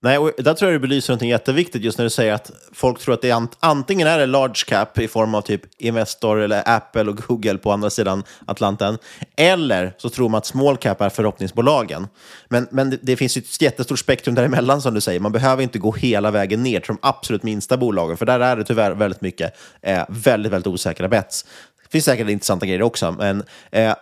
Nej, 0.04 0.18
och 0.18 0.32
där 0.38 0.54
tror 0.54 0.72
jag 0.72 0.82
du 0.82 0.88
belyser 0.88 1.14
något 1.14 1.22
jätteviktigt 1.22 1.84
just 1.84 1.98
när 1.98 2.06
du 2.06 2.10
säger 2.10 2.34
att 2.34 2.52
folk 2.74 3.00
tror 3.00 3.14
att 3.14 3.22
det 3.22 3.30
är 3.30 3.34
ant 3.34 3.58
antingen 3.60 4.08
är 4.08 4.20
det 4.20 4.26
large 4.26 4.64
cap 4.68 5.00
i 5.00 5.08
form 5.08 5.36
av 5.36 5.42
typ 5.42 5.62
Investor 5.78 6.42
eller 6.42 6.64
Apple 6.66 7.04
och 7.04 7.18
Google 7.18 7.58
på 7.58 7.72
andra 7.72 7.90
sidan 7.90 8.24
Atlanten, 8.46 8.98
eller 9.36 9.94
så 9.98 10.10
tror 10.10 10.30
man 10.30 10.38
att 10.38 10.46
small 10.46 10.78
cap 10.78 11.02
är 11.02 11.10
förhoppningsbolagen. 11.10 12.08
Men, 12.50 12.68
men 12.72 12.90
det, 12.90 12.98
det 13.02 13.16
finns 13.16 13.38
ju 13.38 13.40
ett 13.40 13.62
jättestort 13.62 14.00
spektrum 14.00 14.36
däremellan 14.36 14.82
som 14.82 14.94
du 14.94 15.02
säger. 15.02 15.20
Man 15.20 15.32
behöver 15.32 15.64
inte 15.64 15.80
gå 15.80 15.92
hela 15.92 16.32
vägen 16.32 16.64
ner 16.64 16.80
till 16.80 16.88
de 16.88 16.98
absolut 17.02 17.44
minsta 17.44 17.78
bolagen, 17.78 18.18
för 18.18 18.26
där 18.26 18.40
är 18.40 18.56
det 18.56 18.64
tyvärr 18.64 18.92
väldigt 18.92 19.22
mycket 19.22 19.54
eh, 19.82 20.04
väldigt, 20.10 20.52
väldigt 20.52 20.68
osäkra 20.68 21.08
bets. 21.08 21.46
Det 21.84 21.92
finns 21.92 22.06
säkert 22.06 22.30
intressanta 22.30 22.66
grejer 22.66 22.82
också, 22.82 23.12
men 23.12 23.44
eh, 23.72 23.94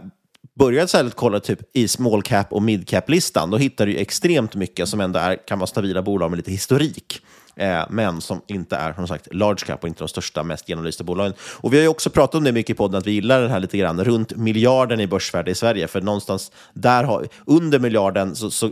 börjar 0.62 0.86
istället 0.86 1.15
kolla 1.15 1.39
typ 1.39 1.60
i 1.74 1.88
small 1.88 2.21
cap 2.21 2.54
och 2.54 2.62
mid 2.62 2.88
cap-listan, 2.88 3.50
då 3.50 3.58
hittar 3.58 3.86
du 3.86 3.97
extremt 3.97 4.56
mycket 4.56 4.89
som 4.89 5.02
ändå 5.02 5.19
är, 5.19 5.47
kan 5.47 5.60
vara 5.60 5.67
stabila 5.67 6.02
bolag 6.02 6.30
med 6.30 6.38
lite 6.38 6.52
historik. 6.52 7.21
Eh, 7.62 7.84
men 7.89 8.21
som 8.21 8.41
inte 8.47 8.76
är 8.76 8.93
som 8.93 9.08
sagt 9.08 9.34
large 9.34 9.65
cap 9.65 9.84
och 9.84 9.88
inte 9.88 10.04
de 10.04 10.08
största, 10.08 10.43
mest 10.43 10.69
genomlysta 10.69 11.04
bolagen. 11.04 11.34
Och 11.41 11.74
vi 11.74 11.78
har 11.78 11.82
ju 11.82 11.88
också 11.88 12.10
pratat 12.10 12.36
om 12.36 12.43
det 12.43 12.52
mycket 12.52 12.69
i 12.69 12.74
podden, 12.74 12.97
att 12.97 13.08
vi 13.08 13.12
gillar 13.12 13.41
den 13.41 13.52
här 13.52 13.60
lite 13.60 13.78
grann, 13.78 14.04
runt 14.04 14.36
miljarden 14.36 15.00
i 15.00 15.08
börsvärde 15.08 15.52
i 15.52 15.56
Sverige. 15.56 15.88
För 15.88 16.02
någonstans 16.02 16.52
där 16.74 17.04
har, 17.04 17.28
under 17.45 17.80
miljarden 17.80 18.36
så, 18.36 18.52
så 18.52 18.71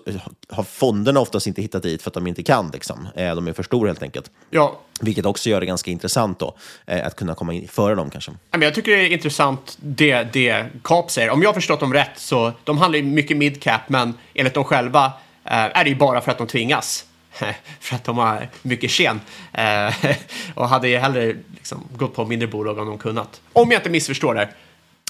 har 0.49 0.63
fonderna 0.63 1.19
oftast 1.19 1.47
inte 1.47 1.61
hittat 1.61 1.83
dit 1.83 2.01
för 2.01 2.09
att 2.09 2.13
de 2.13 2.27
inte 2.27 2.43
kan. 2.43 2.69
Liksom. 2.73 3.07
Eh, 3.15 3.35
de 3.35 3.47
är 3.47 3.53
för 3.53 3.63
stora 3.63 3.89
helt 3.89 4.03
enkelt. 4.03 4.31
Ja. 4.49 4.79
Vilket 5.01 5.25
också 5.25 5.49
gör 5.49 5.59
det 5.59 5.65
ganska 5.65 5.91
intressant 5.91 6.39
då, 6.39 6.55
eh, 6.85 7.07
att 7.07 7.15
kunna 7.15 7.35
komma 7.35 7.53
in 7.53 7.67
före 7.67 7.95
dem 7.95 8.09
kanske. 8.09 8.31
Jag 8.51 8.75
tycker 8.75 8.91
det 8.91 8.97
är 8.97 9.11
intressant 9.11 9.77
det, 9.81 10.23
det 10.33 10.65
Kap 10.83 11.11
säger. 11.11 11.29
Om 11.29 11.41
jag 11.41 11.49
har 11.49 11.53
förstått 11.53 11.79
dem 11.79 11.93
rätt 11.93 12.17
så 12.17 12.51
de 12.63 12.77
handlar 12.77 12.99
ju 12.99 13.05
mycket 13.05 13.37
midcap, 13.37 13.81
men 13.87 14.13
enligt 14.33 14.53
dem 14.53 14.63
själva 14.63 15.05
eh, 15.45 15.79
är 15.79 15.83
det 15.83 15.89
ju 15.89 15.95
bara 15.95 16.21
för 16.21 16.31
att 16.31 16.37
de 16.37 16.47
tvingas. 16.47 17.05
för 17.79 17.95
att 17.95 18.03
de 18.03 18.17
har 18.17 18.49
mycket 18.61 18.91
tjän. 18.91 19.21
Eh, 19.53 19.93
och 20.55 20.69
hade 20.69 20.89
ju 20.89 20.97
hellre 20.97 21.35
liksom 21.51 21.83
gått 21.97 22.15
på 22.15 22.25
mindre 22.25 22.47
bolag 22.47 22.77
om 22.77 22.87
de 22.87 22.97
kunnat. 22.97 23.41
Om 23.53 23.71
jag 23.71 23.79
inte 23.79 23.89
missförstår 23.89 24.35
det. 24.35 24.49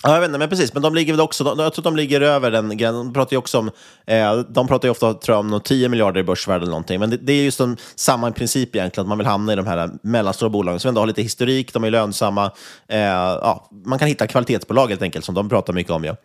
Ja, 0.04 0.14
jag 0.14 0.20
vet 0.20 0.28
inte, 0.28 0.40
men 0.40 0.50
precis. 0.50 0.74
Men 0.74 0.82
de 0.82 0.96
ligger 0.96 1.14
väl 1.14 1.22
också, 1.22 1.44
de, 1.44 1.60
jag 1.60 1.74
tror 1.74 1.82
att 1.82 1.84
de 1.84 1.96
ligger 1.96 2.22
över 2.22 2.52
den 2.52 2.78
gränsen. 2.78 3.06
De 3.06 3.14
pratar 3.14 3.34
ju 3.34 3.38
också 3.38 3.60
om, 3.60 3.72
eh, 4.06 4.36
de 4.36 4.68
pratar 4.68 4.88
ju 4.88 4.92
ofta 4.92 5.14
tror 5.14 5.38
jag, 5.38 5.54
om 5.54 5.62
10 5.64 5.90
miljarder 5.90 6.22
i 6.22 6.24
börsvärde 6.24 6.62
eller 6.62 6.72
någonting. 6.72 7.00
Men 7.00 7.10
det, 7.10 7.18
det 7.18 7.34
är 7.34 7.44
just 7.44 7.60
en, 7.60 7.78
samma 7.96 8.32
princip 8.32 8.76
egentligen, 8.76 9.06
att 9.06 9.10
man 9.10 9.18
vill 9.18 9.28
hamna 9.28 9.54
i 9.54 9.56
de 9.56 9.68
här 9.68 9.90
mellanstora 10.04 10.50
bolagen 10.50 10.80
som 10.80 10.90
ändå 10.90 11.02
har 11.02 11.08
lite 11.08 11.22
historik, 11.22 11.74
de 11.74 11.84
är 11.84 11.92
lönsamma. 11.92 12.52
Eh, 12.88 13.00
ja, 13.00 13.70
man 13.86 14.00
kan 14.00 14.08
hitta 14.08 14.28
kvalitetsbolag 14.28 14.88
helt 14.88 15.02
enkelt, 15.02 15.26
som 15.26 15.36
de 15.36 15.50
pratar 15.50 15.74
mycket 15.74 15.92
om. 15.92 16.04
Ja. 16.04 16.16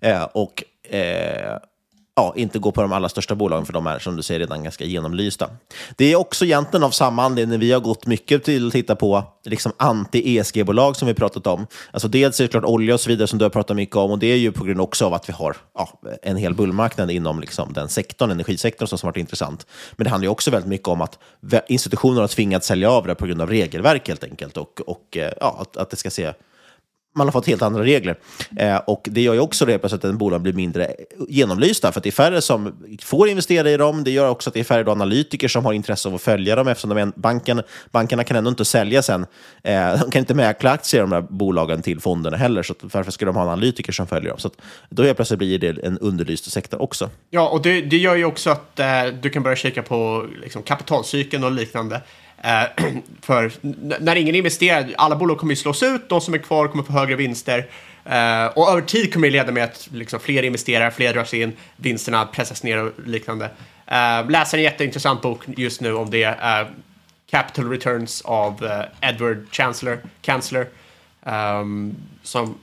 Eh, 0.00 0.22
och 0.22 0.64
eh, 0.94 1.56
ja, 2.20 2.32
inte 2.36 2.58
gå 2.58 2.72
på 2.72 2.82
de 2.82 2.92
allra 2.92 3.08
största 3.08 3.34
bolagen, 3.34 3.66
för 3.66 3.72
de 3.72 3.86
är 3.86 3.98
som 3.98 4.16
du 4.16 4.22
säger 4.22 4.40
redan 4.40 4.62
ganska 4.62 4.84
genomlysta. 4.84 5.50
Det 5.96 6.12
är 6.12 6.16
också 6.16 6.44
egentligen 6.44 6.84
av 6.84 6.90
samma 6.90 7.24
anledning 7.24 7.60
vi 7.60 7.72
har 7.72 7.80
gått 7.80 8.06
mycket 8.06 8.44
till 8.44 8.66
att 8.66 8.72
titta 8.72 8.96
på 8.96 9.24
liksom 9.44 9.72
anti-ESG-bolag 9.76 10.96
som 10.96 11.08
vi 11.08 11.14
pratat 11.14 11.46
om. 11.46 11.66
Alltså 11.92 12.08
dels 12.08 12.40
är 12.40 12.44
det 12.44 12.48
klart 12.48 12.64
olja 12.64 12.94
och 12.94 13.00
så 13.00 13.10
vidare 13.10 13.28
som 13.28 13.38
du 13.38 13.44
har 13.44 13.50
pratat 13.50 13.76
mycket 13.76 13.96
om 13.96 14.10
och 14.10 14.18
det 14.18 14.26
är 14.26 14.36
ju 14.36 14.52
på 14.52 14.64
grund 14.64 14.80
också 14.80 15.06
av 15.06 15.14
att 15.14 15.28
vi 15.28 15.32
har 15.32 15.56
ja, 15.74 16.00
en 16.22 16.36
hel 16.36 16.54
bullmarknad 16.54 17.10
inom 17.10 17.40
liksom 17.40 17.72
den 17.72 17.88
sektorn, 17.88 18.30
energisektorn 18.30 18.86
som 18.86 18.98
har 19.02 19.12
varit 19.12 19.20
intressant. 19.20 19.66
Men 19.96 20.04
det 20.04 20.10
handlar 20.10 20.26
ju 20.26 20.30
också 20.30 20.50
väldigt 20.50 20.68
mycket 20.68 20.88
om 20.88 21.00
att 21.00 21.18
institutioner 21.66 22.20
har 22.20 22.28
tvingats 22.28 22.66
sälja 22.66 22.90
av 22.90 23.06
det 23.06 23.14
på 23.14 23.26
grund 23.26 23.42
av 23.42 23.48
regelverk 23.48 24.08
helt 24.08 24.24
enkelt 24.24 24.56
och, 24.56 24.80
och 24.86 25.16
eh, 25.16 25.32
ja, 25.40 25.56
att, 25.60 25.76
att 25.76 25.90
det 25.90 25.96
ska 25.96 26.10
se 26.10 26.32
man 27.14 27.26
har 27.26 27.32
fått 27.32 27.46
helt 27.46 27.62
andra 27.62 27.82
regler. 27.82 28.16
Eh, 28.56 28.76
och 28.76 29.08
Det 29.10 29.20
gör 29.20 29.34
ju 29.34 29.40
också 29.40 29.66
det 29.66 29.84
att 29.84 30.04
en 30.04 30.18
bolag 30.18 30.40
blir 30.40 30.52
mindre 30.52 30.94
genomlysta, 31.28 31.92
för 31.92 32.00
att 32.00 32.04
det 32.04 32.10
är 32.10 32.12
färre 32.12 32.42
som 32.42 32.84
får 33.02 33.28
investera 33.28 33.70
i 33.70 33.76
dem. 33.76 34.04
Det 34.04 34.10
gör 34.10 34.28
också 34.28 34.50
att 34.50 34.54
det 34.54 34.60
är 34.60 34.64
färre 34.64 34.90
analytiker 34.90 35.48
som 35.48 35.64
har 35.64 35.72
intresse 35.72 36.08
av 36.08 36.14
att 36.14 36.22
följa 36.22 36.56
dem, 36.56 36.68
eftersom 36.68 36.90
de, 36.90 37.12
banken, 37.16 37.62
bankerna 37.90 38.24
kan 38.24 38.36
ändå 38.36 38.50
inte 38.50 38.64
sälja 38.64 39.02
sen. 39.02 39.26
Eh, 39.62 40.00
de 40.00 40.10
kan 40.10 40.20
inte 40.20 40.34
mäkla 40.34 40.70
aktier 40.70 41.00
i 41.00 41.02
de 41.02 41.12
här 41.12 41.20
bolagen 41.20 41.82
till 41.82 42.00
fonderna 42.00 42.36
heller, 42.36 42.62
så 42.62 42.74
varför 42.80 43.10
ska 43.10 43.26
de 43.26 43.36
ha 43.36 43.42
analytiker 43.42 43.92
som 43.92 44.06
följer 44.06 44.30
dem? 44.30 44.38
Så 44.38 44.50
då 44.90 45.02
helt 45.02 45.16
plötsligt 45.16 45.38
blir 45.38 45.58
det 45.58 45.86
en 45.86 45.98
underlyst 45.98 46.50
sektor 46.50 46.82
också. 46.82 47.10
Ja, 47.30 47.48
och 47.48 47.62
det, 47.62 47.80
det 47.80 47.96
gör 47.96 48.16
ju 48.16 48.24
också 48.24 48.50
att 48.50 48.80
eh, 48.80 48.86
du 49.22 49.30
kan 49.30 49.42
börja 49.42 49.56
kika 49.56 49.82
på 49.82 50.26
liksom, 50.42 50.62
kapitalcykeln 50.62 51.44
och 51.44 51.52
liknande. 51.52 52.00
Eh, 52.44 52.62
för 53.22 53.52
när 54.00 54.16
ingen 54.16 54.34
investerar, 54.34 54.90
alla 54.96 55.16
bolag 55.16 55.38
kommer 55.38 55.52
ju 55.52 55.56
slås 55.56 55.82
ut, 55.82 56.08
de 56.08 56.20
som 56.20 56.34
är 56.34 56.38
kvar 56.38 56.68
kommer 56.68 56.84
få 56.84 56.92
högre 56.92 57.16
vinster. 57.16 57.66
Eh, 58.04 58.46
och 58.46 58.70
över 58.70 58.82
tid 58.82 59.12
kommer 59.12 59.28
det 59.28 59.32
leda 59.32 59.52
med 59.52 59.64
att 59.64 59.88
liksom, 59.92 60.20
fler 60.20 60.42
investerar, 60.42 60.90
fler 60.90 61.12
dras 61.14 61.34
in, 61.34 61.56
vinsterna 61.76 62.26
pressas 62.26 62.62
ner 62.62 62.84
och 62.84 62.92
liknande. 63.06 63.50
Eh, 63.86 64.20
uh, 64.20 64.30
läser 64.30 64.58
en 64.58 64.64
jätteintressant 64.64 65.22
bok 65.22 65.42
just 65.46 65.80
nu 65.80 65.94
om 65.94 66.10
det, 66.10 66.24
eh, 66.24 66.66
Capital 67.30 67.70
Returns 67.70 68.22
av 68.22 68.84
Edward 69.00 69.46
Chancellor, 69.52 69.98
Chancellor 70.22 70.66
um, 71.22 71.32
ehm, 71.32 71.96
som, 72.22 72.58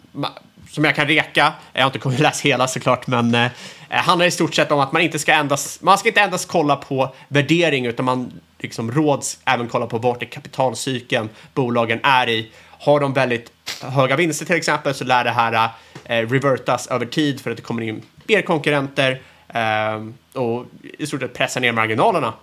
som 0.70 0.84
jag 0.84 0.96
kan 0.96 1.08
reka. 1.08 1.54
Jag 1.74 1.82
har 1.82 1.88
inte 1.88 2.00
kommit 2.00 2.20
läsa 2.20 2.48
hela 2.48 2.68
såklart, 2.68 3.08
men 3.08 3.36
eh, 3.36 3.50
handlar 3.90 4.26
i 4.26 4.32
stort 4.32 4.56
sett 4.56 4.72
om 4.72 4.80
att 4.80 4.92
man 4.92 5.02
inte 5.02 5.20
ska 5.20 5.34
endast, 5.34 5.82
man 5.82 5.98
ska 5.98 6.10
inte 6.10 6.22
endast 6.22 6.48
kolla 6.48 6.76
på 6.76 7.16
värdering, 7.28 7.86
utan 7.86 8.06
man 8.06 8.32
liksom 8.60 8.91
råds 8.91 9.39
även 9.46 9.67
kolla 9.67 9.88
på 9.88 9.98
vart 9.98 10.24
i 10.24 10.26
kapitalcykeln 10.26 11.30
bolagen 11.54 12.00
är 12.04 12.30
i. 12.30 12.52
Har 12.80 13.00
de 13.00 13.13
väldigt 13.13 13.52
höga 13.82 14.15
vinster 14.15 14.46
till 14.46 14.56
exempel 14.56 14.93
så 14.93 15.04
lär 15.04 15.24
det 15.24 15.30
här 15.30 15.70
eh, 16.04 16.30
revertas 16.30 16.88
över 16.88 17.06
tid 17.06 17.41
för 17.41 17.52
att 17.52 17.58
det 17.58 17.63
kommer 17.63 17.82
in 17.82 18.02
mer 18.28 18.41
konkurrenter 18.41 19.22
eh, 19.48 20.41
och 20.41 20.65
i 21.00 21.08
stort 21.08 21.20
sett 21.22 21.34
pressa 21.34 21.60
ner 21.60 21.72
marginalerna. 21.72 22.34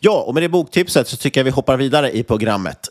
Ja, 0.00 0.24
och 0.26 0.34
med 0.34 0.42
det 0.42 0.48
boktipset 0.48 1.08
så 1.08 1.16
tycker 1.16 1.40
jag 1.40 1.44
vi 1.44 1.50
hoppar 1.50 1.76
vidare 1.76 2.10
i 2.10 2.22
programmet. 2.22 2.88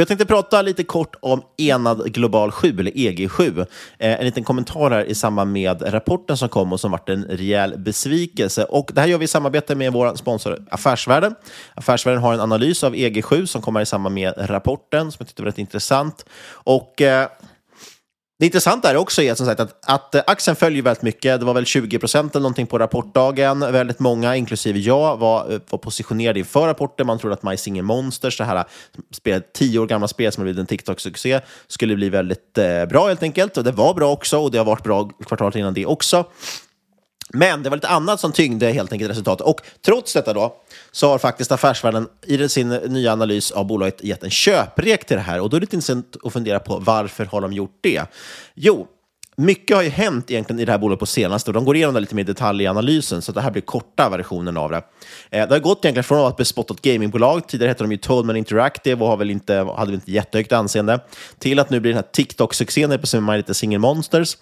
Jag 0.00 0.08
tänkte 0.08 0.26
prata 0.26 0.62
lite 0.62 0.84
kort 0.84 1.16
om 1.20 1.42
Enad 1.56 2.12
Global 2.12 2.50
7, 2.50 2.68
eller 2.78 2.90
EG7. 2.90 3.60
Eh, 3.98 4.20
en 4.20 4.24
liten 4.24 4.44
kommentar 4.44 4.90
här 4.90 5.04
i 5.04 5.14
samband 5.14 5.52
med 5.52 5.94
rapporten 5.94 6.36
som 6.36 6.48
kom 6.48 6.72
och 6.72 6.80
som 6.80 6.90
varit 6.90 7.08
en 7.08 7.24
rejäl 7.24 7.78
besvikelse. 7.78 8.64
Och 8.64 8.90
det 8.94 9.00
här 9.00 9.08
gör 9.08 9.18
vi 9.18 9.24
i 9.24 9.28
samarbete 9.28 9.74
med 9.74 9.92
vår 9.92 10.14
sponsor 10.14 10.64
Affärsvärlden. 10.70 11.34
Affärsvärlden 11.74 12.22
har 12.22 12.34
en 12.34 12.40
analys 12.40 12.84
av 12.84 12.94
EG7 12.94 13.46
som 13.46 13.62
kommer 13.62 13.80
i 13.80 13.86
samband 13.86 14.14
med 14.14 14.34
rapporten, 14.36 15.12
som 15.12 15.16
jag 15.18 15.28
tyckte 15.28 15.42
var 15.42 15.46
rätt 15.46 15.58
intressant. 15.58 16.24
Och... 16.50 17.02
Eh, 17.02 17.28
det 18.40 18.46
intressanta 18.46 18.90
är 18.90 18.96
också 18.96 19.22
är 19.22 19.34
som 19.34 19.46
sagt 19.46 19.60
att, 19.60 19.78
att 19.86 20.14
eh, 20.14 20.22
aktien 20.26 20.56
följer 20.56 20.82
väldigt 20.82 21.02
mycket. 21.02 21.40
Det 21.40 21.46
var 21.46 21.54
väl 21.54 21.64
20 21.64 21.98
procent 21.98 22.34
eller 22.34 22.42
någonting 22.42 22.66
på 22.66 22.78
rapportdagen. 22.78 23.60
Väldigt 23.60 23.98
många, 23.98 24.36
inklusive 24.36 24.78
jag, 24.78 25.16
var, 25.16 25.52
eh, 25.52 25.60
var 25.70 25.78
positionerade 25.78 26.38
inför 26.38 26.66
rapporten. 26.66 27.06
Man 27.06 27.18
trodde 27.18 27.34
att 27.34 27.42
My 27.42 27.56
Singer 27.56 27.82
Monsters, 27.82 28.38
det 28.38 28.44
här 28.44 28.56
eh, 28.56 28.62
spelet, 29.12 29.52
tio 29.52 29.78
år 29.78 29.86
gamla 29.86 30.08
spel 30.08 30.32
som 30.32 30.40
har 30.40 30.44
blivit 30.44 30.60
en 30.60 30.66
TikTok-succé, 30.66 31.40
skulle 31.66 31.96
bli 31.96 32.08
väldigt 32.08 32.58
eh, 32.58 32.84
bra 32.84 33.08
helt 33.08 33.22
enkelt. 33.22 33.56
Och 33.56 33.64
det 33.64 33.72
var 33.72 33.94
bra 33.94 34.12
också 34.12 34.38
och 34.38 34.50
det 34.50 34.58
har 34.58 34.64
varit 34.64 34.84
bra 34.84 35.10
kvartalet 35.26 35.56
innan 35.56 35.74
det 35.74 35.86
också. 35.86 36.24
Men 37.32 37.62
det 37.62 37.70
var 37.70 37.76
lite 37.76 37.88
annat 37.88 38.20
som 38.20 38.32
tyngde 38.32 38.70
helt 38.70 38.92
enkelt 38.92 39.10
resultatet. 39.10 39.46
Och 39.46 39.60
trots 39.84 40.12
detta 40.12 40.32
då, 40.32 40.56
så 40.90 41.08
har 41.08 41.18
faktiskt 41.18 41.52
Affärsvärlden 41.52 42.08
i 42.26 42.48
sin 42.48 42.68
nya 42.68 43.12
analys 43.12 43.50
av 43.50 43.66
bolaget 43.66 44.04
gett 44.04 44.22
en 44.22 44.30
köprek 44.30 45.04
till 45.04 45.16
det 45.16 45.22
här. 45.22 45.40
Och 45.40 45.50
då 45.50 45.56
är 45.56 45.60
det 45.60 45.64
lite 45.64 45.76
intressant 45.76 46.16
att 46.22 46.32
fundera 46.32 46.60
på 46.60 46.78
varför 46.78 47.24
har 47.24 47.40
de 47.40 47.52
gjort 47.52 47.78
det? 47.80 48.02
Jo, 48.54 48.86
mycket 49.36 49.76
har 49.76 49.82
ju 49.82 49.88
hänt 49.88 50.30
egentligen 50.30 50.60
i 50.60 50.64
det 50.64 50.72
här 50.72 50.78
bolaget 50.78 51.00
på 51.00 51.06
senaste 51.06 51.50
och 51.50 51.54
de 51.54 51.64
går 51.64 51.76
igenom 51.76 51.94
det 51.94 52.00
lite 52.00 52.14
mer 52.14 52.22
i 52.22 52.26
detalj 52.26 52.64
i 52.64 52.66
analysen, 52.66 53.22
så 53.22 53.32
det 53.32 53.40
här 53.40 53.50
blir 53.50 53.62
korta 53.62 54.08
versionen 54.08 54.56
av 54.56 54.70
det. 54.70 54.76
Eh, 55.30 55.48
det 55.48 55.54
har 55.54 55.58
gått 55.58 55.84
egentligen 55.84 56.04
från 56.04 56.18
att 56.18 56.22
vara 56.22 56.30
ett 56.30 56.36
bespottat 56.36 56.82
gamingbolag, 56.82 57.48
tidigare 57.48 57.68
hette 57.68 57.84
de 57.84 57.92
ju 57.92 57.98
Toadman 57.98 58.36
Interactive 58.36 59.02
och 59.02 59.08
har 59.08 59.16
väl 59.16 59.30
inte, 59.30 59.54
hade 59.54 59.90
väl 59.90 59.94
inte 59.94 60.12
jättehögt 60.12 60.52
anseende, 60.52 61.00
till 61.38 61.58
att 61.58 61.70
nu 61.70 61.80
blir 61.80 61.92
den 61.92 62.02
här 62.04 62.10
TikTok-succén 62.12 62.98
på 62.98 63.06
sin 63.06 63.24
My 63.24 63.36
Little 63.36 63.54
Single 63.54 63.78
Monsters. 63.78 64.36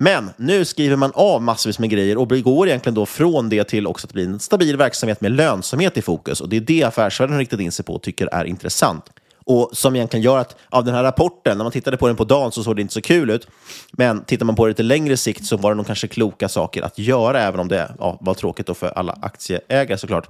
Men 0.00 0.30
nu 0.36 0.64
skriver 0.64 0.96
man 0.96 1.12
av 1.14 1.42
massvis 1.42 1.78
med 1.78 1.90
grejer 1.90 2.18
och 2.18 2.28
går 2.28 2.68
egentligen 2.68 2.94
då 2.94 3.06
från 3.06 3.48
det 3.48 3.64
till 3.64 3.86
också 3.86 4.06
att 4.06 4.12
bli 4.12 4.24
en 4.24 4.40
stabil 4.40 4.76
verksamhet 4.76 5.20
med 5.20 5.32
lönsamhet 5.32 5.96
i 5.96 6.02
fokus. 6.02 6.40
Och 6.40 6.48
det 6.48 6.56
är 6.56 6.60
det 6.60 6.82
affärsvärlden 6.82 7.38
riktat 7.38 7.60
in 7.60 7.72
sig 7.72 7.84
på 7.84 7.94
och 7.94 8.02
tycker 8.02 8.26
är 8.26 8.44
intressant 8.44 9.10
och 9.46 9.70
som 9.72 9.96
egentligen 9.96 10.24
gör 10.24 10.38
att 10.38 10.56
av 10.70 10.84
den 10.84 10.94
här 10.94 11.02
rapporten, 11.02 11.58
när 11.58 11.64
man 11.64 11.72
tittade 11.72 11.96
på 11.96 12.06
den 12.06 12.16
på 12.16 12.24
dagen 12.24 12.52
så 12.52 12.64
såg 12.64 12.76
det 12.76 12.82
inte 12.82 12.94
så 12.94 13.00
kul 13.00 13.30
ut. 13.30 13.48
Men 13.92 14.24
tittar 14.24 14.46
man 14.46 14.56
på 14.56 14.64
det 14.64 14.70
lite 14.70 14.82
längre 14.82 15.16
sikt 15.16 15.46
så 15.46 15.56
var 15.56 15.70
det 15.70 15.76
nog 15.76 15.86
kanske 15.86 16.08
kloka 16.08 16.48
saker 16.48 16.82
att 16.82 16.98
göra, 16.98 17.40
även 17.40 17.60
om 17.60 17.68
det 17.68 17.94
ja, 17.98 18.18
var 18.20 18.34
tråkigt 18.34 18.66
då 18.66 18.74
för 18.74 18.86
alla 18.86 19.18
aktieägare 19.22 19.98
såklart. 19.98 20.28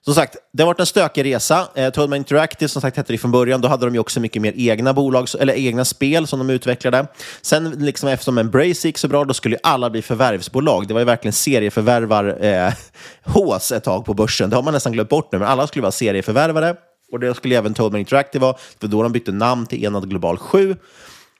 Som 0.00 0.14
sagt, 0.14 0.36
det 0.52 0.62
har 0.62 0.66
varit 0.66 0.80
en 0.80 0.86
stökig 0.86 1.24
resa. 1.24 1.68
Eh, 1.74 1.90
Toadman 1.90 2.16
Interactive, 2.16 2.68
som 2.68 2.82
sagt 2.82 2.96
hette 2.96 3.12
det 3.12 3.18
från 3.18 3.30
början, 3.30 3.60
då 3.60 3.68
hade 3.68 3.86
de 3.86 3.94
ju 3.94 4.00
också 4.00 4.20
mycket 4.20 4.42
mer 4.42 4.52
egna 4.56 4.92
bolag, 4.92 5.28
eller 5.40 5.54
egna 5.54 5.84
spel 5.84 6.26
som 6.26 6.38
de 6.38 6.50
utvecklade. 6.50 7.06
Sen, 7.42 7.70
liksom 7.70 8.08
eftersom 8.08 8.38
Embrace 8.38 8.88
gick 8.88 8.98
så 8.98 9.08
bra, 9.08 9.24
då 9.24 9.34
skulle 9.34 9.54
ju 9.54 9.60
alla 9.62 9.90
bli 9.90 10.02
förvärvsbolag. 10.02 10.88
Det 10.88 10.94
var 10.94 11.00
ju 11.00 11.06
verkligen 11.06 11.32
serieförvärvar-hås 11.32 13.72
eh, 13.72 13.76
ett 13.82 13.84
tag 13.84 14.04
på 14.04 14.14
börsen. 14.14 14.50
Det 14.50 14.56
har 14.56 14.62
man 14.62 14.74
nästan 14.74 14.92
glömt 14.92 15.08
bort 15.08 15.32
nu, 15.32 15.38
men 15.38 15.48
alla 15.48 15.66
skulle 15.66 15.82
vara 15.82 15.92
serieförvärvare. 15.92 16.76
Och 17.12 17.20
det 17.20 17.34
skulle 17.34 17.58
även 17.58 17.74
Toadman 17.74 18.00
Interactive 18.00 18.42
vara, 18.42 18.56
för 18.80 18.88
då 18.88 19.02
de 19.02 19.12
bytte 19.12 19.32
namn 19.32 19.66
till 19.66 19.84
Enad 19.84 20.10
Global 20.10 20.38
7. 20.38 20.76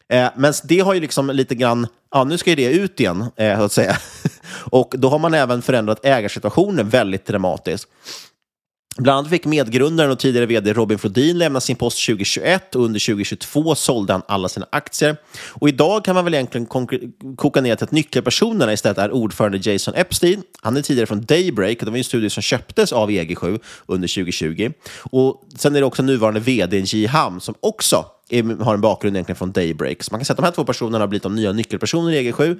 Eh, 0.08 0.28
men 0.36 0.52
det 0.64 0.80
har 0.80 0.94
ju 0.94 1.00
liksom 1.00 1.30
lite 1.30 1.54
grann, 1.54 1.86
ja 2.10 2.24
nu 2.24 2.38
ska 2.38 2.50
ju 2.50 2.56
det 2.56 2.72
ut 2.72 3.00
igen, 3.00 3.24
eh, 3.36 3.58
så 3.58 3.64
att 3.64 3.72
säga. 3.72 3.96
och 4.70 4.94
då 4.98 5.08
har 5.08 5.18
man 5.18 5.34
även 5.34 5.62
förändrat 5.62 6.04
ägarsituationen 6.04 6.88
väldigt 6.88 7.26
dramatiskt. 7.26 7.88
Bland 8.98 9.18
annat 9.18 9.30
fick 9.30 9.44
medgrundaren 9.44 10.10
och 10.10 10.18
tidigare 10.18 10.46
vd 10.46 10.72
Robin 10.72 10.98
Flodin 10.98 11.38
lämna 11.38 11.60
sin 11.60 11.76
post 11.76 12.06
2021 12.06 12.74
och 12.74 12.84
under 12.84 13.00
2022 13.00 13.74
sålde 13.74 14.12
han 14.12 14.22
alla 14.28 14.48
sina 14.48 14.66
aktier. 14.72 15.16
Och 15.48 15.68
idag 15.68 16.04
kan 16.04 16.14
man 16.14 16.24
väl 16.24 16.34
egentligen 16.34 16.66
koka 17.36 17.60
ner 17.60 17.76
till 17.76 17.84
att 17.84 17.90
nyckelpersonerna 17.90 18.72
istället 18.72 18.98
är 18.98 19.10
ordförande 19.10 19.70
Jason 19.70 19.94
Epstein. 19.94 20.42
Han 20.60 20.76
är 20.76 20.82
tidigare 20.82 21.06
från 21.06 21.24
Daybreak, 21.24 21.80
det 21.80 21.90
var 21.90 21.96
en 21.96 22.04
studio 22.04 22.30
som 22.30 22.42
köptes 22.42 22.92
av 22.92 23.10
EG7 23.10 23.60
under 23.86 24.08
2020. 24.08 24.70
Och 25.02 25.42
sen 25.56 25.76
är 25.76 25.80
det 25.80 25.86
också 25.86 26.02
nuvarande 26.02 26.40
vd 26.40 26.78
Ji 26.78 27.06
Ham 27.06 27.40
som 27.40 27.54
också 27.60 28.04
är, 28.32 28.64
har 28.64 28.74
en 28.74 28.80
bakgrund 28.80 29.16
egentligen 29.16 29.36
från 29.36 29.52
Daybreak. 29.52 30.02
Så 30.02 30.12
man 30.12 30.20
kan 30.20 30.24
säga 30.24 30.32
att 30.32 30.36
de 30.36 30.44
här 30.44 30.52
två 30.52 30.64
personerna 30.64 30.98
har 30.98 31.06
blivit 31.06 31.22
de 31.22 31.34
nya 31.34 31.52
nyckelpersoner 31.52 32.12
i 32.12 32.32
EG7. 32.32 32.58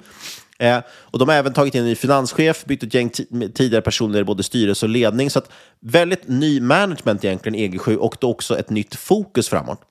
Eh, 0.59 0.79
och 0.89 1.19
de 1.19 1.29
har 1.29 1.35
även 1.35 1.53
tagit 1.53 1.75
in 1.75 1.81
en 1.81 1.87
ny 1.87 1.95
finanschef, 1.95 2.65
bytt 2.65 2.83
ett 2.83 2.93
gäng 2.93 3.09
tidigare 3.53 3.81
personer 3.81 4.19
i 4.19 4.23
både 4.23 4.43
styrelse 4.43 4.85
och 4.85 4.89
ledning. 4.89 5.29
Så 5.29 5.39
att 5.39 5.49
väldigt 5.79 6.27
ny 6.27 6.61
management 6.61 7.25
egentligen 7.25 7.55
i 7.55 7.69
EG7 7.69 7.95
och 7.95 8.17
då 8.19 8.29
också 8.29 8.59
ett 8.59 8.69
nytt 8.69 8.95
fokus 8.95 9.49
framåt. 9.49 9.81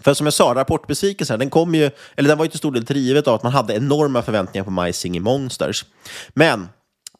För 0.00 0.14
som 0.14 0.26
jag 0.26 0.34
sa, 0.34 0.54
rapportbesvikelsen, 0.54 1.38
den 1.38 1.50
kom 1.50 1.74
ju, 1.74 1.90
eller 2.16 2.28
den 2.28 2.38
var 2.38 2.44
ju 2.44 2.48
till 2.48 2.58
stor 2.58 2.72
del 2.72 2.84
drivet 2.84 3.28
av 3.28 3.34
att 3.34 3.42
man 3.42 3.52
hade 3.52 3.74
enorma 3.74 4.22
förväntningar 4.22 4.64
på 4.64 4.70
My 4.70 4.92
Singing 4.92 5.22
Monsters. 5.22 5.84
Men 6.28 6.68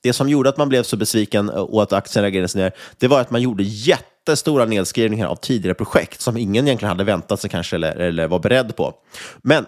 det 0.02 0.12
som 0.12 0.28
gjorde 0.28 0.48
att 0.48 0.56
man 0.56 0.68
blev 0.68 0.82
så 0.82 0.96
besviken 0.96 1.48
och 1.48 1.82
att 1.82 1.92
aktien 1.92 2.22
reagerade 2.22 2.58
ner, 2.58 2.72
det 2.98 3.08
var 3.08 3.20
att 3.20 3.30
man 3.30 3.42
gjorde 3.42 3.62
jättestora 4.30 4.64
nedskrivningar 4.64 5.26
av 5.26 5.36
tidigare 5.36 5.74
projekt 5.74 6.20
som 6.20 6.36
ingen 6.36 6.66
egentligen 6.66 6.90
hade 6.90 7.04
väntat 7.04 7.40
sig 7.40 7.50
kanske 7.50 7.76
eller, 7.76 7.96
eller 7.96 8.28
var 8.28 8.38
beredd 8.38 8.76
på. 8.76 8.94
Men 9.42 9.66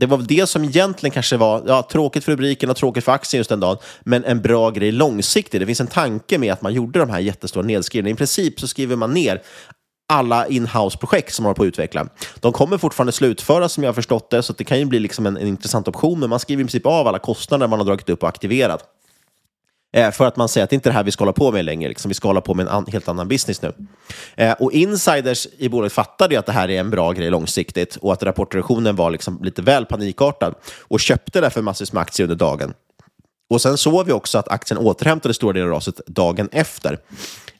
det 0.00 0.06
var 0.06 0.18
det 0.18 0.46
som 0.46 0.64
egentligen 0.64 1.12
kanske 1.12 1.36
var 1.36 1.62
ja, 1.66 1.82
tråkigt 1.82 2.24
för 2.24 2.32
rubriken 2.32 2.70
och 2.70 2.76
tråkigt 2.76 3.04
för 3.04 3.12
aktien 3.12 3.38
just 3.38 3.50
den 3.50 3.60
dagen, 3.60 3.76
men 4.00 4.24
en 4.24 4.42
bra 4.42 4.70
grej 4.70 4.92
långsiktigt. 4.92 5.60
Det 5.60 5.66
finns 5.66 5.80
en 5.80 5.86
tanke 5.86 6.38
med 6.38 6.52
att 6.52 6.62
man 6.62 6.74
gjorde 6.74 6.98
de 6.98 7.10
här 7.10 7.18
jättestora 7.18 7.64
nedskrivningarna. 7.64 8.14
I 8.14 8.18
princip 8.18 8.60
så 8.60 8.68
skriver 8.68 8.96
man 8.96 9.14
ner 9.14 9.42
alla 10.12 10.46
inhouse-projekt 10.46 11.34
som 11.34 11.42
man 11.42 11.50
har 11.50 11.54
på 11.54 11.62
att 11.62 11.66
utveckla. 11.66 12.08
De 12.40 12.52
kommer 12.52 12.78
fortfarande 12.78 13.12
slutföras 13.12 13.72
som 13.72 13.84
jag 13.84 13.88
har 13.88 13.94
förstått 13.94 14.30
det, 14.30 14.42
så 14.42 14.52
det 14.52 14.64
kan 14.64 14.78
ju 14.78 14.84
bli 14.84 14.98
liksom 14.98 15.26
en, 15.26 15.36
en 15.36 15.46
intressant 15.46 15.88
option, 15.88 16.20
men 16.20 16.30
man 16.30 16.40
skriver 16.40 16.62
i 16.62 16.64
princip 16.64 16.86
av 16.86 17.08
alla 17.08 17.18
kostnader 17.18 17.68
man 17.68 17.78
har 17.78 17.86
dragit 17.86 18.08
upp 18.08 18.22
och 18.22 18.28
aktiverat. 18.28 18.84
Eh, 19.92 20.10
för 20.10 20.26
att 20.26 20.36
man 20.36 20.48
säger 20.48 20.64
att 20.64 20.70
det 20.70 20.74
inte 20.74 20.88
är 20.88 20.90
det 20.90 20.96
här 20.96 21.04
vi 21.04 21.10
ska 21.10 21.22
hålla 21.22 21.32
på 21.32 21.52
med 21.52 21.64
längre. 21.64 21.88
Liksom. 21.88 22.08
Vi 22.08 22.14
ska 22.14 22.28
hålla 22.28 22.40
på 22.40 22.54
med 22.54 22.66
en 22.66 22.72
an 22.72 22.86
helt 22.88 23.08
annan 23.08 23.28
business 23.28 23.62
nu. 23.62 23.72
Eh, 24.36 24.52
och 24.52 24.72
insiders 24.72 25.46
i 25.58 25.68
bolaget 25.68 25.92
fattade 25.92 26.38
att 26.38 26.46
det 26.46 26.52
här 26.52 26.70
är 26.70 26.80
en 26.80 26.90
bra 26.90 27.12
grej 27.12 27.30
långsiktigt 27.30 27.96
och 27.96 28.12
att 28.12 28.22
rapportreduktionen 28.22 28.96
var 28.96 29.10
liksom 29.10 29.42
lite 29.42 29.62
väl 29.62 29.86
panikartad 29.86 30.54
och 30.80 31.00
köpte 31.00 31.40
därför 31.40 31.62
massvis 31.62 31.92
med 31.92 32.00
aktier 32.00 32.24
under 32.24 32.36
dagen. 32.36 32.74
Och 33.50 33.60
sen 33.60 33.78
såg 33.78 34.06
vi 34.06 34.12
också 34.12 34.38
att 34.38 34.48
aktien 34.48 34.78
återhämtade 34.78 35.34
stora 35.34 35.52
delar 35.52 35.66
av 35.66 35.72
raset 35.72 36.00
dagen 36.06 36.48
efter. 36.52 36.98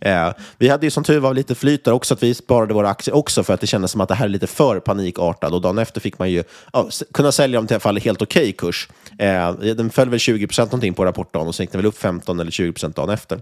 Eh, 0.01 0.33
vi 0.59 0.69
hade 0.69 0.87
ju 0.87 0.91
som 0.91 1.05
tur 1.05 1.19
var 1.19 1.35
lite 1.35 1.55
flyt 1.55 1.85
där 1.85 1.93
också, 1.93 2.15
att 2.15 2.23
vi 2.23 2.35
sparade 2.35 2.75
våra 2.75 2.91
aktier 2.91 3.17
också 3.17 3.45
för 3.45 3.55
att 3.55 3.61
det 3.61 3.67
kändes 3.67 3.91
som 3.91 4.01
att 4.01 4.09
det 4.09 4.15
här 4.15 4.25
är 4.25 4.29
lite 4.29 4.47
för 4.47 4.81
panikartat. 4.81 5.53
Och 5.53 5.61
dagen 5.61 5.79
efter 5.79 6.01
fick 6.01 6.19
man 6.19 6.31
ju 6.31 6.45
ja, 6.73 6.89
kunna 7.15 7.33
sälja 7.33 7.59
dem 7.59 7.67
till 7.67 7.75
i 7.75 7.77
alla 7.77 7.81
fall 7.81 7.99
helt 7.99 8.23
okej 8.23 8.43
okay 8.43 8.53
kurs. 8.53 8.89
Eh, 9.19 9.53
den 9.53 9.91
föll 9.91 10.09
väl 10.09 10.19
20 10.19 10.47
procent 10.47 10.73
någonting 10.73 10.95
på 10.95 11.05
rapportdagen 11.05 11.49
och 11.49 11.55
sen 11.55 11.65
gick 11.65 11.73
den 11.73 11.79
väl 11.79 11.87
upp 11.87 11.99
15 11.99 12.41
eller 12.41 12.51
20 12.51 12.73
procent 12.73 12.97
dagen 12.97 13.11
efter. 13.11 13.41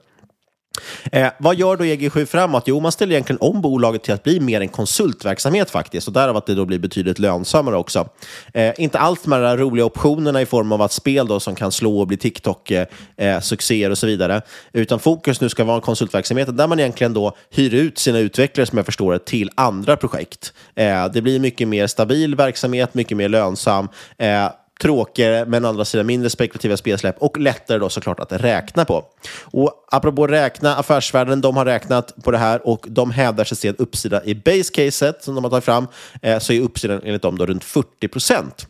Eh, 1.12 1.28
vad 1.38 1.56
gör 1.56 1.76
då 1.76 1.84
EG7 1.84 2.26
framåt? 2.26 2.62
Jo, 2.66 2.80
man 2.80 2.92
ställer 2.92 3.12
egentligen 3.12 3.38
om 3.40 3.60
bolaget 3.60 4.02
till 4.02 4.14
att 4.14 4.22
bli 4.22 4.40
mer 4.40 4.60
en 4.60 4.68
konsultverksamhet 4.68 5.70
faktiskt, 5.70 6.06
och 6.06 6.12
därav 6.12 6.36
att 6.36 6.46
det 6.46 6.54
då 6.54 6.64
blir 6.64 6.78
betydligt 6.78 7.18
lönsammare 7.18 7.76
också. 7.76 8.08
Eh, 8.54 8.72
inte 8.78 8.98
allt 8.98 9.26
med 9.26 9.42
de 9.42 9.46
här 9.46 9.56
roliga 9.56 9.84
optionerna 9.84 10.42
i 10.42 10.46
form 10.46 10.72
av 10.72 10.82
att 10.82 10.92
spel 10.92 11.26
då 11.26 11.40
som 11.40 11.54
kan 11.54 11.72
slå 11.72 12.00
och 12.00 12.06
bli 12.06 12.16
TikTok-succéer 12.16 13.82
eh, 13.82 13.86
eh 13.86 13.90
och 13.90 13.98
så 13.98 14.06
vidare, 14.06 14.42
utan 14.72 14.98
fokus 14.98 15.40
nu 15.40 15.48
ska 15.48 15.64
vara 15.64 15.80
konsultverksamheten 15.80 16.56
där 16.56 16.66
man 16.66 16.80
egentligen 16.80 17.14
då 17.14 17.36
hyr 17.50 17.74
ut 17.74 17.98
sina 17.98 18.18
utvecklare, 18.18 18.66
som 18.66 18.78
jag 18.78 18.86
förstår 18.86 19.12
det, 19.12 19.24
till 19.24 19.50
andra 19.54 19.96
projekt. 19.96 20.52
Eh, 20.74 21.06
det 21.12 21.22
blir 21.22 21.40
mycket 21.40 21.68
mer 21.68 21.86
stabil 21.86 22.34
verksamhet, 22.34 22.94
mycket 22.94 23.16
mer 23.16 23.28
lönsam 23.28 23.88
eh, 24.18 24.48
tråkigare, 24.80 25.46
men 25.46 25.64
å 25.64 25.68
andra 25.68 25.84
sidan 25.84 26.06
mindre 26.06 26.30
spekulativa 26.30 26.76
spelsläpp 26.76 27.16
och 27.18 27.38
lättare 27.38 27.78
då 27.78 27.88
såklart 27.88 28.20
att 28.20 28.32
räkna 28.32 28.84
på. 28.84 29.04
Och 29.40 29.86
apropå 29.90 30.26
räkna, 30.26 30.76
affärsvärlden, 30.76 31.40
de 31.40 31.56
har 31.56 31.64
räknat 31.64 32.14
på 32.24 32.30
det 32.30 32.38
här 32.38 32.66
och 32.66 32.84
de 32.88 33.10
hävdar 33.10 33.44
sig 33.44 33.56
se 33.56 33.68
en 33.68 33.76
uppsida 33.76 34.24
i 34.24 34.34
base-caset 34.34 35.22
som 35.22 35.34
de 35.34 35.44
har 35.44 35.50
tagit 35.50 35.64
fram, 35.64 35.86
eh, 36.22 36.38
så 36.38 36.52
är 36.52 36.60
uppsidan 36.60 37.00
enligt 37.04 37.22
dem 37.22 37.38
då 37.38 37.46
runt 37.46 37.64
40 37.64 38.08
procent. 38.08 38.66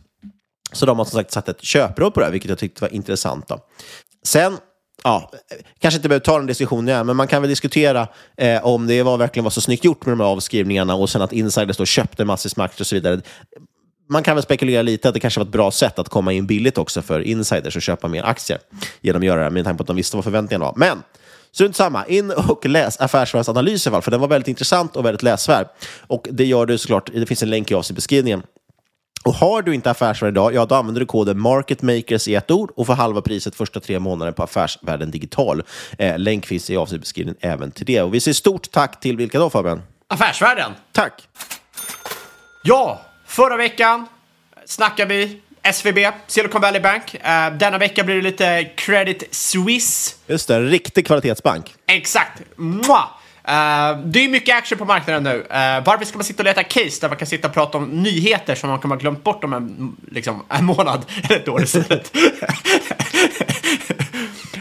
Så 0.71 0.85
de 0.85 0.97
har 0.97 1.05
som 1.05 1.19
sagt 1.19 1.31
satt 1.31 1.49
ett 1.49 1.61
köpråd 1.61 2.13
på 2.13 2.19
det 2.19 2.25
här, 2.25 2.31
vilket 2.31 2.49
jag 2.49 2.57
tyckte 2.57 2.81
var 2.81 2.93
intressant. 2.93 3.47
Då. 3.47 3.59
Sen 4.23 4.57
ja, 5.03 5.31
kanske 5.79 5.97
inte 5.97 6.09
behöver 6.09 6.25
ta 6.25 6.37
den 6.37 6.47
diskussionen 6.47 6.89
igen, 6.89 7.05
men 7.05 7.15
man 7.15 7.27
kan 7.27 7.41
väl 7.41 7.49
diskutera 7.49 8.07
eh, 8.37 8.65
om 8.65 8.87
det 8.87 9.03
var, 9.03 9.17
verkligen 9.17 9.43
var 9.43 9.51
så 9.51 9.61
snyggt 9.61 9.83
gjort 9.83 10.05
med 10.05 10.11
de 10.11 10.19
här 10.19 10.27
avskrivningarna 10.27 10.95
och 10.95 11.09
sen 11.09 11.21
att 11.21 11.33
insiders 11.33 11.77
då 11.77 11.85
köpte 11.85 12.25
massvis 12.25 12.57
med 12.57 12.65
aktier 12.65 12.81
och 12.81 12.87
så 12.87 12.95
vidare 12.95 13.21
man 14.09 14.23
kan 14.23 14.35
väl 14.35 14.43
spekulera 14.43 14.81
lite 14.81 15.07
att 15.07 15.13
det 15.13 15.19
kanske 15.19 15.39
var 15.39 15.45
ett 15.45 15.51
bra 15.51 15.71
sätt 15.71 15.99
att 15.99 16.09
komma 16.09 16.33
in 16.33 16.47
billigt 16.47 16.77
också 16.77 17.01
för 17.01 17.19
insiders 17.19 17.75
och 17.75 17.81
köpa 17.81 18.07
mer 18.07 18.23
aktier 18.23 18.59
genom 19.01 19.21
att 19.21 19.25
göra 19.25 19.43
det 19.43 19.49
med 19.49 19.63
tanke 19.63 19.77
på 19.77 19.83
att 19.83 19.87
de 19.87 19.95
visste 19.95 20.17
vad 20.17 20.23
förväntningarna 20.23 20.65
var. 20.65 20.73
Men 20.75 21.03
Strunt 21.51 21.75
samma, 21.75 22.05
in 22.05 22.31
och 22.31 22.65
läs 22.65 23.01
Affärsvärldens 23.01 23.49
analys 23.49 23.85
i 23.85 23.89
alla 23.89 23.95
fall, 23.95 24.01
för 24.01 24.11
den 24.11 24.19
var 24.19 24.27
väldigt 24.27 24.47
intressant 24.47 24.95
och 24.95 25.05
väldigt 25.05 25.23
läsvärd. 25.23 25.67
Och 26.07 26.27
det 26.31 26.45
gör 26.45 26.65
du 26.65 26.77
såklart, 26.77 27.09
det 27.13 27.25
finns 27.25 27.43
en 27.43 27.49
länk 27.49 27.71
i 27.71 27.73
avsnittbeskrivningen. 27.73 28.43
Och 29.25 29.33
har 29.33 29.61
du 29.61 29.75
inte 29.75 29.91
Affärsvärlden 29.91 30.33
idag, 30.33 30.53
ja 30.53 30.65
då 30.65 30.75
använder 30.75 30.99
du 30.99 31.05
koden 31.05 31.39
MarketMakers 31.39 32.27
i 32.27 32.35
ett 32.35 32.51
ord 32.51 32.71
och 32.75 32.85
får 32.85 32.93
halva 32.93 33.21
priset 33.21 33.55
första 33.55 33.79
tre 33.79 33.99
månader 33.99 34.31
på 34.31 34.43
Affärsvärlden 34.43 35.11
Digital. 35.11 35.63
Eh, 35.97 36.17
länk 36.19 36.45
finns 36.45 36.69
i 36.69 36.77
avsnittbeskrivningen 36.77 37.37
även 37.41 37.71
till 37.71 37.85
det. 37.85 38.01
Och 38.01 38.13
vi 38.13 38.19
säger 38.19 38.35
stort 38.35 38.71
tack 38.71 38.99
till 38.99 39.17
vilka 39.17 39.39
då 39.39 39.49
Fabian? 39.49 39.81
Affärsvärlden! 40.07 40.71
Tack! 40.91 41.27
Ja, 42.63 43.01
Förra 43.27 43.57
veckan 43.57 44.07
snackade 44.65 45.15
vi 45.15 45.41
SVB, 45.73 45.97
Silicon 46.27 46.61
Valley 46.61 46.81
Bank. 46.81 47.15
Uh, 47.15 47.57
denna 47.57 47.77
vecka 47.77 48.03
blir 48.03 48.15
det 48.15 48.21
lite 48.21 48.63
Credit 48.75 49.23
Suisse. 49.31 50.15
Just 50.27 50.47
det, 50.47 50.55
en 50.55 50.69
riktig 50.69 51.07
kvalitetsbank. 51.07 51.73
Exakt. 51.87 52.41
Mwah! 52.55 53.07
Uh, 53.47 54.05
det 54.05 54.19
är 54.19 54.29
mycket 54.29 54.55
action 54.55 54.77
på 54.77 54.85
marknaden 54.85 55.23
nu. 55.23 55.37
Uh, 55.37 55.85
varför 55.85 56.05
ska 56.05 56.17
man 56.17 56.23
sitta 56.23 56.41
och 56.41 56.45
leta 56.45 56.63
case 56.63 57.01
där 57.01 57.07
man 57.07 57.17
kan 57.17 57.27
sitta 57.27 57.47
och 57.47 57.53
prata 57.53 57.77
om 57.77 58.03
nyheter 58.03 58.55
som 58.55 58.69
man 58.69 58.79
kan 58.79 58.91
ha 58.91 58.97
glömt 58.97 59.23
bort 59.23 59.43
om 59.43 59.53
en, 59.53 59.95
liksom, 60.11 60.45
en 60.49 60.65
månad 60.65 61.05
eller 61.23 61.39
ett 61.39 61.47
år 61.47 61.63
istället? 61.63 62.11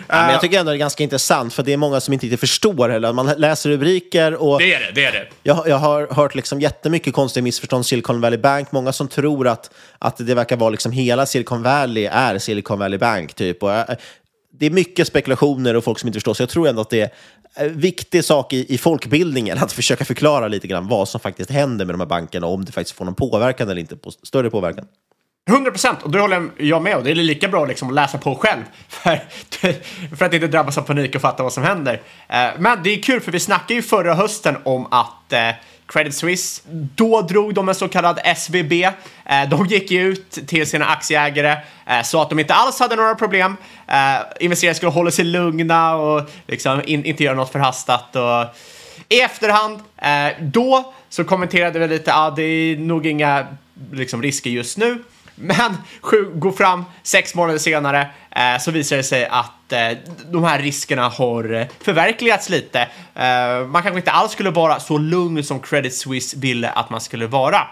Ja, 0.09 0.23
men 0.23 0.31
jag 0.31 0.41
tycker 0.41 0.59
ändå 0.61 0.73
det 0.73 0.77
är 0.77 0.79
ganska 0.79 1.03
intressant, 1.05 1.55
för 1.55 1.63
det 1.63 1.73
är 1.73 1.77
många 1.77 2.01
som 2.01 2.15
inte 2.15 2.27
riktigt 2.27 2.41
förstår 2.41 2.89
heller. 2.89 3.13
Man 3.13 3.27
läser 3.27 3.71
rubriker 3.71 4.35
och... 4.35 4.59
Det 4.59 4.75
är 4.75 4.81
det, 4.81 4.93
det 4.95 5.05
är 5.05 5.13
det. 5.13 5.27
Jag, 5.43 5.69
jag 5.69 5.77
har 5.77 6.07
hört 6.11 6.35
liksom 6.35 6.61
jättemycket 6.61 7.15
konstiga 7.15 7.45
missförstånd 7.45 7.87
Silicon 7.87 8.21
Valley 8.21 8.39
Bank. 8.39 8.73
Många 8.73 8.93
som 8.93 9.09
tror 9.09 9.49
att, 9.49 9.71
att 9.99 10.17
det 10.17 10.35
verkar 10.35 10.57
vara 10.57 10.71
liksom 10.71 10.93
hela 10.93 11.27
Silicon 11.27 11.63
Valley 11.63 12.05
är 12.05 12.39
Silicon 12.39 12.79
Valley 12.79 12.99
Bank, 12.99 13.35
typ. 13.35 13.63
Och 13.63 13.71
jag, 13.71 13.97
det 14.59 14.67
är 14.67 14.71
mycket 14.71 15.07
spekulationer 15.07 15.77
och 15.77 15.85
folk 15.85 15.99
som 15.99 16.07
inte 16.07 16.17
förstår, 16.17 16.35
så 16.35 16.43
jag 16.43 16.49
tror 16.49 16.69
ändå 16.69 16.81
att 16.81 16.91
det 16.91 17.01
är 17.01 17.11
en 17.55 17.81
viktig 17.81 18.25
sak 18.25 18.53
i, 18.53 18.75
i 18.75 18.79
folkbildningen 18.79 19.59
att 19.59 19.73
försöka 19.73 20.05
förklara 20.05 20.49
lite 20.49 20.67
grann 20.67 20.89
vad 20.89 21.09
som 21.09 21.21
faktiskt 21.21 21.51
händer 21.51 21.85
med 21.85 21.95
de 21.95 22.01
här 22.01 22.07
bankerna 22.07 22.47
och 22.47 22.55
om 22.55 22.65
det 22.65 22.73
faktiskt 22.73 22.97
får 22.97 23.05
någon 23.05 23.15
påverkan 23.15 23.69
eller 23.69 23.81
inte, 23.81 23.97
på, 23.97 24.11
större 24.11 24.51
påverkan. 24.51 24.87
100 25.51 25.71
procent, 25.71 26.03
och 26.03 26.11
det 26.11 26.21
håller 26.21 26.51
jag 26.57 26.83
med 26.83 26.97
och 26.97 27.05
Det 27.05 27.11
är 27.11 27.15
lika 27.15 27.49
bra 27.49 27.65
liksom 27.65 27.89
att 27.89 27.95
läsa 27.95 28.19
på 28.19 28.35
själv 28.35 28.63
för, 28.89 29.21
för 30.17 30.25
att 30.25 30.35
inte 30.35 30.47
drabbas 30.47 30.79
av 30.79 30.83
panik 30.83 31.15
och 31.15 31.21
fatta 31.21 31.43
vad 31.43 31.53
som 31.53 31.63
händer. 31.63 32.03
Eh, 32.29 32.47
men 32.59 32.83
det 32.83 32.91
är 32.91 33.03
kul 33.03 33.21
för 33.21 33.33
vi 33.33 33.41
snackade 33.41 33.75
ju 33.75 33.83
förra 33.83 34.15
hösten 34.15 34.57
om 34.65 34.87
att 34.91 35.33
eh, 35.33 35.51
Credit 35.87 36.15
Suisse, 36.15 36.63
då 36.71 37.23
drog 37.23 37.55
de 37.55 37.69
en 37.69 37.75
så 37.75 37.89
kallad 37.89 38.21
SVB. 38.25 38.73
Eh, 38.73 39.49
de 39.51 39.67
gick 39.67 39.93
ut 39.93 40.31
till 40.47 40.67
sina 40.67 40.87
aktieägare, 40.87 41.57
sa 42.05 42.23
att 42.23 42.31
de 42.31 42.39
inte 42.39 42.55
alls 42.55 42.81
hade 42.81 42.97
några 42.97 43.15
problem. 43.15 43.57
Investerare 44.41 44.75
skulle 44.75 44.93
hålla 44.93 45.11
sig 45.11 45.25
lugna 45.25 45.97
och 45.97 46.31
liksom 46.47 46.83
inte 46.87 47.25
göra 47.25 47.35
något 47.35 47.53
förhastat. 47.53 48.17
Och 48.17 48.57
I 49.09 49.21
efterhand, 49.21 49.81
då 50.41 50.95
så 51.09 51.25
kommenterade 51.25 51.79
vi 51.79 51.89
lite, 51.89 52.11
ja 52.11 52.27
ah, 52.27 52.31
det 52.31 52.43
är 52.43 52.77
nog 52.77 53.07
inga 53.07 53.47
liksom, 53.93 54.23
risker 54.23 54.51
just 54.51 54.79
nu. 54.79 54.99
Men 55.37 55.77
sju, 56.01 56.31
går 56.35 56.53
fram 56.53 56.85
sex 57.03 57.35
månader 57.35 57.59
senare 57.59 58.09
eh, 58.31 58.59
så 58.61 58.71
visar 58.71 58.97
det 58.97 59.03
sig 59.03 59.27
att 59.27 59.73
eh, 59.73 59.99
de 60.31 60.45
här 60.45 60.59
riskerna 60.59 61.09
har 61.09 61.69
förverkligats 61.85 62.49
lite. 62.49 62.89
Eh, 63.15 63.67
man 63.67 63.83
kanske 63.83 63.97
inte 63.97 64.11
alls 64.11 64.33
skulle 64.33 64.51
vara 64.51 64.81
så 64.81 64.99
lugn 64.99 65.45
som 65.45 65.61
Credit 65.61 65.95
Suisse 65.95 66.39
ville 66.39 66.71
att 66.71 66.91
man 66.91 67.01
skulle 67.01 67.27
vara. 67.27 67.67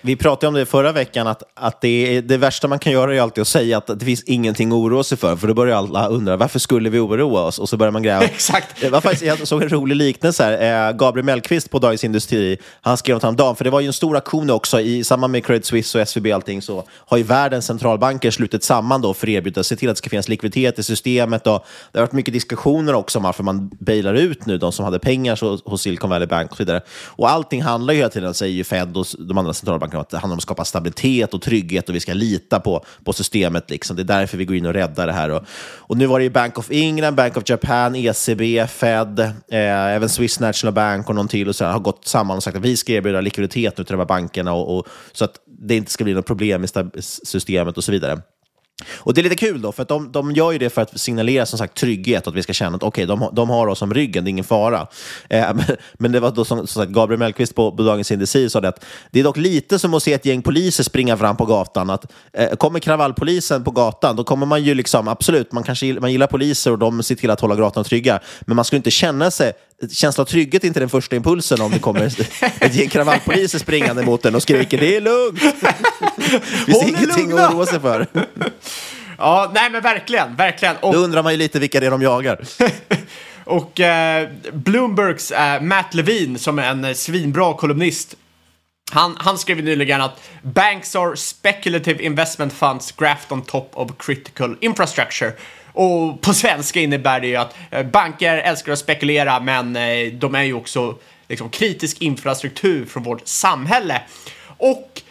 Vi 0.00 0.16
pratade 0.16 0.48
om 0.48 0.54
det 0.54 0.66
förra 0.66 0.92
veckan, 0.92 1.26
att, 1.26 1.42
att 1.54 1.80
det, 1.80 2.20
det 2.20 2.36
värsta 2.36 2.68
man 2.68 2.78
kan 2.78 2.92
göra 2.92 3.14
är 3.14 3.20
alltid 3.20 3.42
att 3.42 3.48
säga 3.48 3.78
att 3.78 3.86
det 3.86 4.04
finns 4.04 4.22
ingenting 4.22 4.68
att 4.68 4.74
oroa 4.74 5.04
sig 5.04 5.18
för, 5.18 5.36
för 5.36 5.48
då 5.48 5.54
börjar 5.54 5.76
alla 5.76 6.08
undra 6.08 6.36
varför 6.36 6.58
skulle 6.58 6.90
vi 6.90 6.98
oroa 6.98 7.40
oss? 7.40 7.58
Och 7.58 7.68
så 7.68 7.76
börjar 7.76 7.90
man 7.90 8.02
gräva. 8.02 8.24
Exakt. 8.24 8.80
Det 8.80 8.90
var 8.90 9.00
faktiskt, 9.00 9.24
jag 9.24 9.48
såg 9.48 9.62
en 9.62 9.68
rolig 9.68 9.96
liknelse 9.96 10.44
här. 10.44 10.88
Eh, 10.88 10.96
Gabriel 10.96 11.24
Mellqvist 11.24 11.70
på 11.70 11.78
Dagens 11.78 12.04
Industri, 12.04 12.58
han 12.80 12.96
skrev 12.96 13.24
om 13.24 13.36
dagen, 13.36 13.56
för 13.56 13.64
det 13.64 13.70
var 13.70 13.80
ju 13.80 13.86
en 13.86 13.92
stor 13.92 14.16
aktion 14.16 14.50
också 14.50 14.80
i 14.80 15.04
samband 15.04 15.30
med 15.30 15.46
Credit 15.46 15.66
Suisse 15.66 15.98
och 15.98 16.08
SVB 16.08 16.26
och 16.26 16.34
allting, 16.34 16.62
så 16.62 16.84
har 16.90 17.16
ju 17.16 17.22
världens 17.22 17.66
centralbanker 17.66 18.30
slutit 18.30 18.64
samman 18.64 19.02
då 19.02 19.14
för 19.14 19.26
att 19.26 19.30
erbjuda 19.30 19.64
se 19.64 19.76
till 19.76 19.88
att 19.88 19.94
det 19.94 19.98
ska 19.98 20.10
finnas 20.10 20.28
likviditet 20.28 20.78
i 20.78 20.82
systemet. 20.82 21.46
Och 21.46 21.66
det 21.92 21.98
har 21.98 22.06
varit 22.06 22.12
mycket 22.12 22.34
diskussioner 22.34 22.94
också 22.94 23.18
om 23.18 23.22
varför 23.22 23.42
man 23.42 23.70
bailar 23.78 24.14
ut 24.14 24.46
nu 24.46 24.58
de 24.58 24.72
som 24.72 24.84
hade 24.84 24.98
pengar 24.98 25.68
hos 25.70 25.82
Silicon 25.82 26.10
Valley 26.10 26.26
Bank 26.26 26.50
och 26.50 26.56
så 26.56 26.62
vidare. 26.62 26.80
Och 27.06 27.30
allting 27.30 27.62
handlar 27.62 27.94
ju 27.94 27.98
hela 27.98 28.10
tiden, 28.10 28.34
säger 28.34 28.54
ju 28.54 28.64
Fed 28.64 28.96
och 28.96 29.06
de 29.18 29.38
andra 29.38 29.53
centralbankerna, 29.54 30.00
att 30.00 30.10
det 30.10 30.18
handlar 30.18 30.34
om 30.34 30.38
att 30.38 30.42
skapa 30.42 30.64
stabilitet 30.64 31.34
och 31.34 31.42
trygghet 31.42 31.88
och 31.88 31.94
vi 31.94 32.00
ska 32.00 32.12
lita 32.12 32.60
på, 32.60 32.84
på 33.04 33.12
systemet. 33.12 33.70
Liksom. 33.70 33.96
Det 33.96 34.02
är 34.02 34.04
därför 34.04 34.38
vi 34.38 34.44
går 34.44 34.56
in 34.56 34.66
och 34.66 34.72
räddar 34.72 35.06
det 35.06 35.12
här. 35.12 35.30
Och, 35.30 35.42
och 35.76 35.96
nu 35.96 36.06
var 36.06 36.18
det 36.18 36.24
ju 36.24 36.30
Bank 36.30 36.58
of 36.58 36.70
England, 36.70 37.14
Bank 37.14 37.36
of 37.36 37.42
Japan, 37.46 37.96
ECB, 37.96 38.66
Fed, 38.66 39.20
eh, 39.20 39.32
även 39.68 40.08
Swiss 40.08 40.40
National 40.40 40.74
Bank 40.74 41.08
och 41.08 41.14
någon 41.14 41.28
till 41.28 41.48
och 41.48 41.56
så 41.56 41.64
har 41.64 41.80
gått 41.80 42.06
samman 42.06 42.36
och 42.36 42.42
sagt 42.42 42.56
att 42.56 42.62
vi 42.62 42.76
ska 42.76 42.92
erbjuda 42.92 43.20
likviditet 43.20 43.78
nu 43.78 43.84
till 43.84 43.92
de 43.92 43.98
här 43.98 44.06
bankerna 44.06 44.52
och, 44.52 44.78
och 44.78 44.86
så 45.12 45.24
att 45.24 45.34
det 45.46 45.76
inte 45.76 45.90
ska 45.90 46.04
bli 46.04 46.14
något 46.14 46.26
problem 46.26 46.64
i 46.64 46.68
systemet 47.02 47.76
och 47.76 47.84
så 47.84 47.92
vidare. 47.92 48.20
Och 48.94 49.14
det 49.14 49.20
är 49.20 49.22
lite 49.22 49.36
kul 49.36 49.62
då, 49.62 49.72
för 49.72 49.82
att 49.82 49.88
de, 49.88 50.12
de 50.12 50.32
gör 50.32 50.52
ju 50.52 50.58
det 50.58 50.70
för 50.70 50.82
att 50.82 51.00
signalera 51.00 51.46
som 51.46 51.58
sagt 51.58 51.76
trygghet, 51.76 52.26
att 52.26 52.34
vi 52.34 52.42
ska 52.42 52.52
känna 52.52 52.76
att 52.76 52.82
okay, 52.82 53.06
de, 53.06 53.28
de 53.32 53.50
har 53.50 53.66
oss 53.66 53.82
om 53.82 53.94
ryggen, 53.94 54.24
det 54.24 54.28
är 54.28 54.30
ingen 54.30 54.44
fara. 54.44 54.86
Eh, 55.28 55.54
men, 55.54 55.64
men, 55.92 56.12
det 56.12 56.20
var 56.20 56.30
då 56.30 56.44
som, 56.44 56.58
som 56.58 56.82
sagt, 56.82 56.92
Gabriel 56.92 57.18
Mellqvist 57.18 57.54
på, 57.54 57.76
på 57.76 57.82
Dagens 57.82 58.10
Industri 58.10 58.50
sa 58.50 58.60
det 58.60 58.68
att 58.68 58.84
det 59.10 59.20
är 59.20 59.24
dock 59.24 59.36
lite 59.36 59.78
som 59.78 59.94
att 59.94 60.02
se 60.02 60.12
ett 60.12 60.26
gäng 60.26 60.42
poliser 60.42 60.84
springa 60.84 61.16
fram 61.16 61.36
på 61.36 61.46
gatan. 61.46 61.90
Att, 61.90 62.12
eh, 62.32 62.48
kommer 62.56 62.80
kravallpolisen 62.80 63.64
på 63.64 63.70
gatan, 63.70 64.16
då 64.16 64.24
kommer 64.24 64.46
man 64.46 64.62
ju 64.62 64.74
liksom, 64.74 65.08
absolut, 65.08 65.52
man 65.52 65.62
kanske 65.62 66.00
man 66.00 66.12
gillar 66.12 66.26
poliser 66.26 66.70
och 66.70 66.78
de 66.78 67.02
ser 67.02 67.14
till 67.14 67.30
att 67.30 67.40
hålla 67.40 67.54
gatan 67.54 67.84
trygga, 67.84 68.20
men 68.40 68.56
man 68.56 68.64
skulle 68.64 68.76
inte 68.76 68.90
känna 68.90 69.30
sig 69.30 69.52
känsla 69.90 70.22
av 70.22 70.26
trygghet 70.26 70.64
är 70.64 70.68
inte 70.68 70.80
den 70.80 70.88
första 70.88 71.16
impulsen 71.16 71.60
om 71.60 71.70
det 71.70 71.78
kommer 71.78 72.00
ett 72.60 72.74
gäng 72.74 72.88
kravallpoliser 72.88 73.58
springande 73.58 74.02
mot 74.02 74.24
en 74.24 74.34
och 74.34 74.42
skriker 74.42 74.78
det 74.78 74.96
är 74.96 75.00
lugnt. 75.00 75.40
Det 75.40 76.40
finns 76.66 76.82
ingenting 76.82 77.28
lugna. 77.28 77.46
att 77.46 77.54
oroa 77.54 77.66
sig 77.66 77.80
för. 77.80 78.06
Ja, 79.18 79.50
nej 79.54 79.70
men 79.70 79.82
verkligen, 79.82 80.36
verkligen. 80.36 80.76
Och... 80.76 80.92
Då 80.92 80.98
undrar 80.98 81.22
man 81.22 81.32
ju 81.32 81.38
lite 81.38 81.58
vilka 81.58 81.80
det 81.80 81.86
är 81.86 81.90
de 81.90 82.02
jagar. 82.02 82.44
och 83.44 83.80
eh, 83.80 84.28
Bloombergs 84.52 85.30
eh, 85.30 85.60
Matt 85.60 85.94
Levine, 85.94 86.38
som 86.38 86.58
är 86.58 86.70
en 86.70 86.84
eh, 86.84 86.94
svinbra 86.94 87.54
kolumnist, 87.54 88.16
han, 88.92 89.16
han 89.18 89.38
skrev 89.38 89.64
nyligen 89.64 90.00
att 90.00 90.20
banks 90.42 90.96
are 90.96 91.16
speculative 91.16 92.02
investment 92.02 92.52
funds 92.52 92.92
graft 92.92 93.32
on 93.32 93.42
top 93.42 93.70
of 93.74 93.90
critical 93.98 94.56
infrastructure. 94.60 95.32
Och 95.74 96.20
på 96.20 96.34
svenska 96.34 96.80
innebär 96.80 97.20
det 97.20 97.26
ju 97.26 97.36
att 97.36 97.54
eh, 97.70 97.86
banker 97.86 98.36
älskar 98.36 98.72
att 98.72 98.78
spekulera, 98.78 99.40
men 99.40 99.76
eh, 99.76 100.12
de 100.12 100.34
är 100.34 100.42
ju 100.42 100.54
också 100.54 100.98
liksom, 101.28 101.50
kritisk 101.50 102.02
infrastruktur 102.02 102.86
från 102.86 103.02
vårt 103.02 103.28
samhälle. 103.28 104.02
Och 104.58 105.02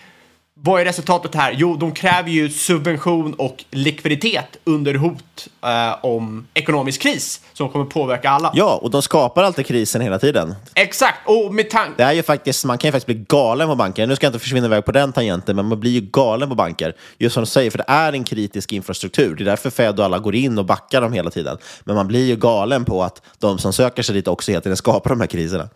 vad 0.65 0.81
är 0.81 0.85
resultatet 0.85 1.35
här? 1.35 1.55
Jo, 1.57 1.75
de 1.75 1.91
kräver 1.91 2.29
ju 2.29 2.49
subvention 2.49 3.33
och 3.33 3.63
likviditet 3.71 4.57
under 4.63 4.95
hot 4.95 5.47
eh, 5.63 6.05
om 6.05 6.47
ekonomisk 6.53 7.01
kris 7.01 7.41
som 7.53 7.69
kommer 7.69 7.85
påverka 7.85 8.29
alla. 8.29 8.51
Ja, 8.55 8.79
och 8.81 8.91
de 8.91 9.01
skapar 9.01 9.43
alltid 9.43 9.65
krisen 9.65 10.01
hela 10.01 10.19
tiden. 10.19 10.55
Exakt, 10.75 11.17
och 11.25 11.53
med 11.53 11.69
tanke... 11.69 11.93
Det 11.97 12.03
är 12.03 12.13
ju 12.13 12.23
faktiskt, 12.23 12.65
man 12.65 12.77
kan 12.77 12.87
ju 12.87 12.91
faktiskt 12.91 13.05
bli 13.05 13.25
galen 13.29 13.67
på 13.67 13.75
banker. 13.75 14.07
Nu 14.07 14.15
ska 14.15 14.25
jag 14.25 14.29
inte 14.29 14.39
försvinna 14.39 14.65
iväg 14.65 14.85
på 14.85 14.91
den 14.91 15.13
tangenten, 15.13 15.55
men 15.55 15.65
man 15.65 15.79
blir 15.79 15.91
ju 15.91 16.01
galen 16.01 16.49
på 16.49 16.55
banker. 16.55 16.95
Just 17.17 17.33
som 17.33 17.43
du 17.43 17.47
säger, 17.47 17.71
för 17.71 17.77
det 17.77 17.85
är 17.87 18.13
en 18.13 18.23
kritisk 18.23 18.71
infrastruktur. 18.71 19.35
Det 19.35 19.43
är 19.43 19.45
därför 19.45 19.69
Fed 19.69 19.99
och 19.99 20.05
alla 20.05 20.19
går 20.19 20.35
in 20.35 20.59
och 20.59 20.65
backar 20.65 21.01
dem 21.01 21.13
hela 21.13 21.29
tiden. 21.29 21.57
Men 21.83 21.95
man 21.95 22.07
blir 22.07 22.25
ju 22.25 22.35
galen 22.35 22.85
på 22.85 23.03
att 23.03 23.21
de 23.39 23.57
som 23.57 23.73
söker 23.73 24.03
sig 24.03 24.15
dit 24.15 24.27
också 24.27 24.51
hela 24.51 24.61
tiden 24.61 24.77
skapar 24.77 25.09
de 25.09 25.19
här 25.19 25.27
kriserna. 25.27 25.69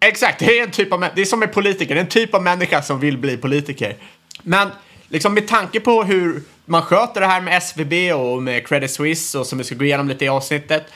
Exakt, 0.00 0.38
det 0.38 0.58
är 0.58 0.62
en 0.62 0.70
typ 0.70 0.92
av, 0.92 1.04
det 1.14 1.20
är 1.20 1.24
som 1.24 1.40
med 1.40 1.52
politiker, 1.52 1.94
det 1.94 2.00
är 2.00 2.04
en 2.04 2.10
typ 2.10 2.34
av 2.34 2.42
människa 2.42 2.82
som 2.82 3.00
vill 3.00 3.18
bli 3.18 3.36
politiker. 3.36 3.96
Men 4.44 4.68
liksom 5.08 5.34
med 5.34 5.48
tanke 5.48 5.80
på 5.80 6.02
hur 6.02 6.42
man 6.64 6.82
sköter 6.82 7.20
det 7.20 7.26
här 7.26 7.40
med 7.40 7.62
SVB 7.62 8.12
och 8.14 8.42
med 8.42 8.68
Credit 8.68 8.90
Suisse 8.90 9.38
och 9.38 9.46
som 9.46 9.58
vi 9.58 9.64
ska 9.64 9.74
gå 9.74 9.84
igenom 9.84 10.08
lite 10.08 10.24
i 10.24 10.28
avsnittet. 10.28 10.86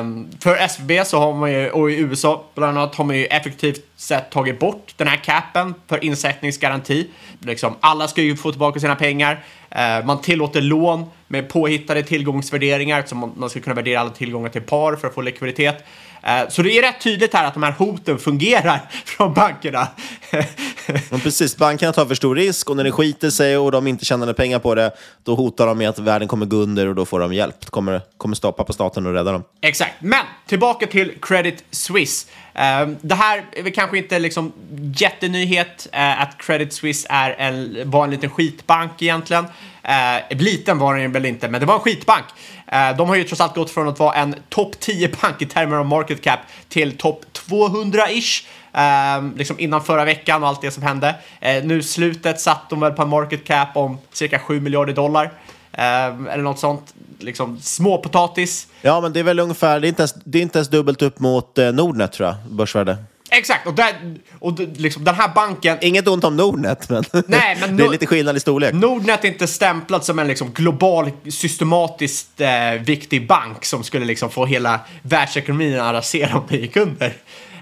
Um, 0.00 0.30
för 0.40 0.56
SVB 0.56 1.06
så 1.06 1.18
har 1.18 1.34
man 1.34 1.52
ju, 1.52 1.70
och 1.70 1.90
i 1.90 1.94
USA 1.94 2.44
bland 2.54 2.78
annat, 2.78 2.94
har 2.94 3.04
man 3.04 3.16
ju 3.16 3.26
effektivt 3.26 3.84
sett 3.96 4.30
tagit 4.30 4.58
bort 4.58 4.94
den 4.96 5.08
här 5.08 5.16
capen 5.16 5.74
för 5.88 6.04
insättningsgaranti. 6.04 7.10
Liksom, 7.40 7.74
alla 7.80 8.08
ska 8.08 8.22
ju 8.22 8.36
få 8.36 8.50
tillbaka 8.50 8.80
sina 8.80 8.96
pengar. 8.96 9.44
Uh, 9.76 10.06
man 10.06 10.20
tillåter 10.20 10.60
lån 10.60 11.06
med 11.26 11.48
påhittade 11.48 12.02
tillgångsvärderingar, 12.02 13.04
så 13.06 13.14
man, 13.14 13.32
man 13.36 13.50
ska 13.50 13.60
kunna 13.60 13.74
värdera 13.74 14.00
alla 14.00 14.10
tillgångar 14.10 14.48
till 14.48 14.62
par 14.62 14.96
för 14.96 15.08
att 15.08 15.14
få 15.14 15.20
likviditet. 15.20 15.84
Eh, 16.22 16.48
så 16.48 16.62
det 16.62 16.78
är 16.78 16.82
rätt 16.82 17.00
tydligt 17.00 17.34
här 17.34 17.46
att 17.46 17.54
de 17.54 17.62
här 17.62 17.72
hoten 17.72 18.18
fungerar 18.18 18.80
från 19.04 19.34
bankerna. 19.34 19.88
Men 21.10 21.20
precis, 21.20 21.56
bankerna 21.56 21.92
tar 21.92 22.06
för 22.06 22.14
stor 22.14 22.36
risk 22.36 22.70
och 22.70 22.76
när 22.76 22.84
det 22.84 22.92
skiter 22.92 23.30
sig 23.30 23.58
och 23.58 23.72
de 23.72 23.86
inte 23.86 24.04
tjänar 24.04 24.32
pengar 24.32 24.58
på 24.58 24.74
det, 24.74 24.92
då 25.24 25.34
hotar 25.34 25.66
de 25.66 25.78
med 25.78 25.88
att 25.88 25.98
världen 25.98 26.28
kommer 26.28 26.46
gå 26.46 26.56
under 26.56 26.86
och 26.86 26.94
då 26.94 27.04
får 27.04 27.20
de 27.20 27.34
hjälp. 27.34 27.60
Det 27.60 27.70
kommer, 27.70 28.00
kommer 28.16 28.36
stoppa 28.36 28.64
på 28.64 28.72
staten 28.72 29.06
och 29.06 29.12
rädda 29.12 29.32
dem. 29.32 29.44
Exakt, 29.60 29.94
men 30.00 30.24
tillbaka 30.46 30.86
till 30.86 31.12
Credit 31.22 31.64
Suisse. 31.70 32.28
Ehm, 32.58 32.96
det 33.02 33.14
här 33.14 33.44
är 33.52 33.62
väl 33.62 33.72
kanske 33.72 33.98
inte 33.98 34.18
liksom 34.18 34.52
jättenyhet 34.96 35.88
eh, 35.92 36.22
att 36.22 36.38
Credit 36.38 36.72
Suisse 36.72 37.06
är 37.10 37.30
en, 37.38 37.90
var 37.90 38.04
en 38.04 38.10
liten 38.10 38.30
skitbank 38.30 39.02
egentligen. 39.02 39.44
Eh, 39.82 40.38
liten 40.38 40.78
var 40.78 40.96
den 40.96 41.12
väl 41.12 41.26
inte, 41.26 41.48
men 41.48 41.60
det 41.60 41.66
var 41.66 41.74
en 41.74 41.80
skitbank. 41.80 42.24
Eh, 42.66 42.96
de 42.96 43.08
har 43.08 43.16
ju 43.16 43.24
trots 43.24 43.40
allt 43.40 43.54
gått 43.54 43.70
från 43.70 43.88
att 43.88 43.98
vara 43.98 44.14
en 44.14 44.34
topp 44.48 44.80
10 44.80 45.08
bank 45.22 45.42
i 45.42 45.46
termer 45.46 45.76
av 45.76 45.86
market 45.86 46.22
cap 46.22 46.40
till 46.68 46.98
topp 46.98 47.24
200-ish. 47.48 48.46
Eh, 48.72 49.36
liksom 49.36 49.60
innan 49.60 49.84
förra 49.84 50.04
veckan 50.04 50.42
och 50.42 50.48
allt 50.48 50.62
det 50.62 50.70
som 50.70 50.82
hände. 50.82 51.14
Eh, 51.40 51.64
nu 51.64 51.82
slutet 51.82 52.40
satt 52.40 52.70
de 52.70 52.80
väl 52.80 52.92
på 52.92 53.02
en 53.02 53.08
market 53.08 53.44
cap 53.44 53.76
om 53.76 53.98
cirka 54.12 54.38
7 54.38 54.60
miljarder 54.60 54.92
dollar 54.92 55.32
eller 55.82 56.42
något 56.42 56.58
sånt. 56.58 56.94
Liksom 57.18 57.58
småpotatis. 57.60 58.66
Ja, 58.82 59.00
men 59.00 59.12
det 59.12 59.20
är 59.20 59.24
väl 59.24 59.40
ungefär, 59.40 59.80
det 59.80 59.86
är 59.86 59.88
inte 59.88 60.02
ens, 60.02 60.14
det 60.24 60.38
är 60.38 60.42
inte 60.42 60.58
ens 60.58 60.68
dubbelt 60.68 61.02
upp 61.02 61.18
mot 61.18 61.56
Nordnet 61.72 62.12
tror 62.12 62.28
jag, 62.28 62.36
börsvärde. 62.50 62.96
Exakt, 63.30 63.66
och, 63.66 63.74
där, 63.74 63.94
och 64.38 64.60
liksom, 64.60 65.04
den 65.04 65.14
här 65.14 65.28
banken... 65.34 65.78
Inget 65.80 66.08
ont 66.08 66.24
om 66.24 66.36
Nordnet, 66.36 66.88
men, 66.88 67.04
Nej, 67.26 67.56
men 67.60 67.76
det 67.76 67.84
är 67.84 67.88
lite 67.88 68.06
skillnad 68.06 68.36
i 68.36 68.40
storlek. 68.40 68.74
Nordnet 68.74 69.24
är 69.24 69.28
inte 69.28 69.46
stämplad 69.46 70.04
som 70.04 70.18
en 70.18 70.28
liksom, 70.28 70.52
global, 70.52 71.10
systematiskt 71.30 72.40
eh, 72.40 72.72
viktig 72.84 73.26
bank 73.26 73.64
som 73.64 73.84
skulle 73.84 74.04
liksom, 74.04 74.30
få 74.30 74.46
hela 74.46 74.80
världsekonomin 75.02 75.80
att 75.80 75.94
rasera 75.94 76.38
om 76.38 76.44
det 76.48 76.56
gick 76.56 76.76
under. 76.76 77.12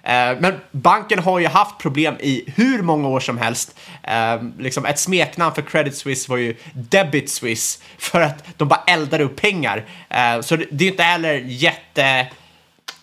Eh, 0.06 0.36
men 0.40 0.54
banken 0.70 1.18
har 1.18 1.38
ju 1.38 1.46
haft 1.46 1.78
problem 1.78 2.14
i 2.20 2.52
hur 2.56 2.82
många 2.82 3.08
år 3.08 3.20
som 3.20 3.38
helst. 3.38 3.78
Eh, 4.02 4.42
liksom 4.58 4.86
ett 4.86 4.98
smeknamn 4.98 5.54
för 5.54 5.62
Credit 5.62 5.96
Suisse 5.96 6.30
var 6.30 6.36
ju 6.36 6.56
Debit 6.74 7.30
Suisse 7.30 7.82
för 7.98 8.20
att 8.20 8.44
de 8.56 8.68
bara 8.68 8.82
eldar 8.86 9.20
upp 9.20 9.40
pengar. 9.40 9.84
Eh, 10.08 10.40
så 10.40 10.56
det, 10.56 10.66
det 10.70 10.84
är 10.84 10.90
inte 10.90 11.02
heller 11.02 11.34
jätte, 11.34 12.26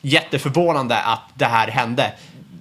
jätteförvånande 0.02 0.98
att 0.98 1.22
det 1.34 1.46
här 1.46 1.68
hände 1.68 2.12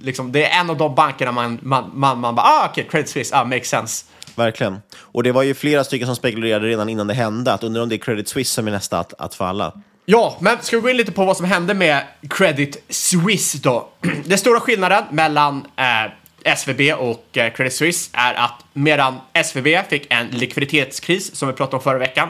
liksom, 0.03 0.32
det 0.32 0.47
är 0.47 0.61
en 0.61 0.70
av 0.70 0.76
de 0.76 0.95
bankerna 0.95 1.32
man, 1.32 1.59
man, 1.62 1.90
man, 1.95 2.20
man 2.20 2.34
bara, 2.34 2.47
ah 2.47 2.68
okej, 2.70 2.82
okay, 2.82 2.90
Credit 2.90 3.09
Suisse, 3.09 3.36
ah, 3.36 3.45
makes 3.45 3.68
sense. 3.68 4.05
Verkligen. 4.34 4.82
Och 4.95 5.22
det 5.22 5.32
var 5.32 5.43
ju 5.43 5.55
flera 5.55 5.84
stycken 5.84 6.07
som 6.07 6.16
spekulerade 6.16 6.66
redan 6.66 6.88
innan 6.88 7.07
det 7.07 7.14
hände 7.14 7.53
att 7.53 7.62
undrar 7.62 7.82
om 7.82 7.88
det 7.88 7.95
är 7.95 7.99
Credit 7.99 8.28
Suisse 8.28 8.55
som 8.55 8.66
är 8.66 8.70
nästa 8.70 8.99
att, 8.99 9.14
att 9.18 9.34
falla. 9.34 9.72
Ja, 10.05 10.36
men 10.40 10.62
ska 10.62 10.76
vi 10.76 10.82
gå 10.82 10.90
in 10.90 10.96
lite 10.96 11.12
på 11.12 11.24
vad 11.24 11.36
som 11.36 11.46
hände 11.46 11.74
med 11.74 12.05
Credit 12.30 12.84
Suisse 12.88 13.59
då? 13.59 13.88
Den 14.24 14.38
stora 14.38 14.61
skillnaden 14.61 15.05
mellan 15.11 15.66
eh, 15.76 16.53
SVB 16.55 16.80
och 16.98 17.38
eh, 17.38 17.53
Credit 17.53 17.74
Suisse 17.74 18.11
är 18.12 18.34
att 18.34 18.64
medan 18.72 19.20
SVB 19.32 19.66
fick 19.88 20.07
en 20.11 20.26
likviditetskris 20.26 21.36
som 21.36 21.48
vi 21.48 21.55
pratade 21.55 21.76
om 21.76 21.82
förra 21.82 21.98
veckan 21.98 22.28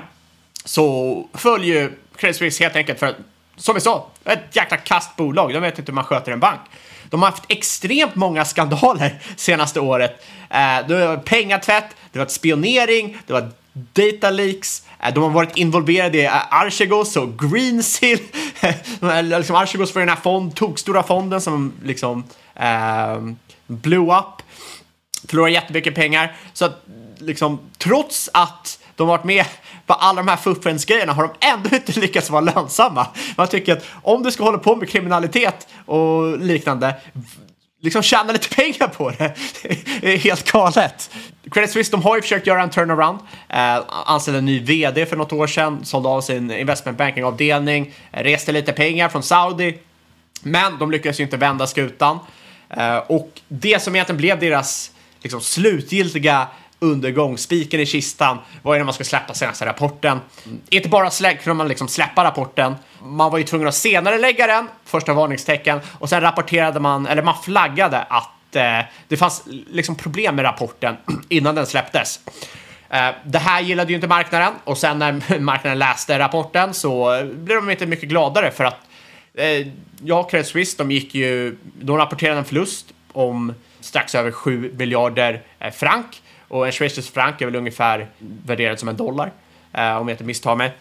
så 0.64 1.28
föll 1.34 1.64
ju 1.64 1.92
Credit 2.16 2.36
Suisse 2.36 2.64
helt 2.64 2.76
enkelt 2.76 2.98
för 2.98 3.06
att, 3.06 3.16
som 3.56 3.74
vi 3.74 3.80
sa, 3.80 4.06
ett 4.24 4.56
jäkla 4.56 4.76
kastbolag. 4.76 5.52
De 5.52 5.62
vet 5.62 5.78
inte 5.78 5.92
hur 5.92 5.94
man 5.94 6.04
sköter 6.04 6.32
en 6.32 6.40
bank. 6.40 6.60
De 7.10 7.22
har 7.22 7.30
haft 7.30 7.44
extremt 7.48 8.14
många 8.14 8.44
skandaler 8.44 9.18
senaste 9.36 9.80
året. 9.80 10.24
Eh, 10.50 10.86
det 10.88 11.06
var 11.06 11.16
pengatvätt, 11.16 11.96
det 12.12 12.18
var 12.18 12.26
spionering, 12.26 13.18
det 13.26 13.32
var 13.32 13.50
data 13.72 14.30
leaks, 14.30 14.82
Eh, 15.02 15.14
de 15.14 15.22
har 15.22 15.30
varit 15.30 15.56
involverade 15.56 16.18
i 16.18 16.24
eh, 16.24 16.54
Archegos 16.54 17.16
och 17.16 17.38
Greensill. 17.38 18.18
liksom 19.22 19.56
Archegos 19.56 19.94
var 19.94 20.02
den 20.02 20.08
här 20.08 20.16
fond, 20.16 20.54
tokstora 20.54 21.02
fonden 21.02 21.40
som 21.40 21.72
liksom 21.84 22.24
eh, 22.54 23.20
blew 23.66 24.18
up, 24.18 24.42
förlorade 25.28 25.52
jättemycket 25.52 25.94
pengar. 25.94 26.36
Så 26.52 26.64
att 26.64 26.84
liksom, 27.18 27.58
trots 27.78 28.30
att 28.32 28.78
de 28.96 29.08
har 29.08 29.16
varit 29.16 29.24
med 29.24 29.46
på 29.86 29.94
alla 29.94 30.22
de 30.22 30.28
här 30.28 30.36
footprints-grejerna 30.36 31.12
har 31.12 31.22
de 31.22 31.46
ändå 31.46 31.68
inte 31.76 32.00
lyckats 32.00 32.30
vara 32.30 32.40
lönsamma. 32.40 33.06
Man 33.36 33.48
tycker 33.48 33.72
att 33.72 33.84
om 34.02 34.22
du 34.22 34.30
ska 34.30 34.44
hålla 34.44 34.58
på 34.58 34.76
med 34.76 34.88
kriminalitet 34.88 35.68
och 35.86 36.38
liknande, 36.38 36.94
liksom 37.82 38.02
tjäna 38.02 38.32
lite 38.32 38.48
pengar 38.48 38.88
på 38.88 39.10
det. 39.10 39.34
Det 40.00 40.14
är 40.14 40.18
helt 40.18 40.52
galet. 40.52 41.10
Credit 41.50 41.70
Suisse, 41.70 41.90
de 41.90 42.02
har 42.02 42.16
ju 42.16 42.22
försökt 42.22 42.46
göra 42.46 42.62
en 42.62 42.70
turnaround. 42.70 43.18
Eh, 43.48 43.80
anställde 44.06 44.38
en 44.38 44.44
ny 44.44 44.60
vd 44.60 45.06
för 45.06 45.16
något 45.16 45.32
år 45.32 45.46
sedan, 45.46 45.84
sålde 45.84 46.08
av 46.08 46.20
sin 46.20 46.50
investment 46.50 46.98
banking-avdelning, 46.98 47.92
reste 48.10 48.52
lite 48.52 48.72
pengar 48.72 49.08
från 49.08 49.22
Saudi. 49.22 49.78
Men 50.42 50.78
de 50.78 50.90
lyckades 50.90 51.20
ju 51.20 51.24
inte 51.24 51.36
vända 51.36 51.66
skutan. 51.66 52.18
Eh, 52.70 52.96
och 52.96 53.40
det 53.48 53.82
som 53.82 53.94
egentligen 53.94 54.16
blev 54.16 54.40
deras 54.40 54.90
liksom, 55.22 55.40
slutgiltiga 55.40 56.46
undergång, 56.82 57.38
spiken 57.38 57.80
i 57.80 57.86
kistan, 57.86 58.38
var 58.62 58.74
ju 58.74 58.78
när 58.78 58.84
man 58.84 58.94
skulle 58.94 59.06
släppa 59.06 59.34
senaste 59.34 59.66
rapporten. 59.66 60.20
Mm. 60.46 60.60
Inte 60.70 60.88
bara 60.88 61.10
kunde 61.10 61.54
man 61.54 61.68
liksom 61.68 61.88
släppa 61.88 62.24
rapporten, 62.24 62.74
man 63.02 63.30
var 63.30 63.38
ju 63.38 63.44
tvungen 63.44 63.68
att 63.68 63.74
senare 63.74 64.18
lägga 64.18 64.46
den, 64.46 64.68
första 64.84 65.12
varningstecken, 65.12 65.80
och 65.98 66.08
sen 66.08 66.20
rapporterade 66.20 66.80
man, 66.80 67.06
eller 67.06 67.22
man 67.22 67.42
flaggade 67.42 68.02
att 68.02 68.56
eh, 68.56 68.78
det 69.08 69.16
fanns 69.16 69.42
liksom 69.70 69.94
problem 69.94 70.36
med 70.36 70.44
rapporten 70.44 70.96
innan 71.28 71.54
den 71.54 71.66
släpptes. 71.66 72.20
Eh, 72.90 73.10
det 73.24 73.38
här 73.38 73.60
gillade 73.60 73.88
ju 73.88 73.94
inte 73.94 74.08
marknaden 74.08 74.52
och 74.64 74.78
sen 74.78 74.98
när 74.98 75.38
marknaden 75.40 75.78
läste 75.78 76.18
rapporten 76.18 76.74
så 76.74 77.22
blev 77.32 77.56
de 77.56 77.70
inte 77.70 77.86
mycket 77.86 78.08
gladare 78.08 78.50
för 78.50 78.64
att 78.64 78.78
eh, 79.34 79.66
ja, 80.02 80.22
Credit 80.22 80.46
Suisse, 80.46 80.78
de 80.78 80.90
gick 80.90 81.14
ju, 81.14 81.56
de 81.62 81.96
rapporterade 81.96 82.38
en 82.38 82.44
förlust 82.44 82.86
om 83.12 83.54
strax 83.80 84.14
över 84.14 84.30
7 84.30 84.74
miljarder 84.78 85.42
eh, 85.58 85.72
frank 85.72 86.21
och 86.52 86.66
en 86.66 86.72
schweizisk 86.72 87.14
frank 87.14 87.40
är 87.40 87.46
väl 87.46 87.56
ungefär 87.56 88.08
värderad 88.46 88.78
som 88.78 88.88
en 88.88 88.96
dollar, 88.96 89.32
eh, 89.72 89.96
om 89.96 90.08
jag 90.08 90.14
inte 90.14 90.24
misstar 90.24 90.56
mig. 90.56 90.72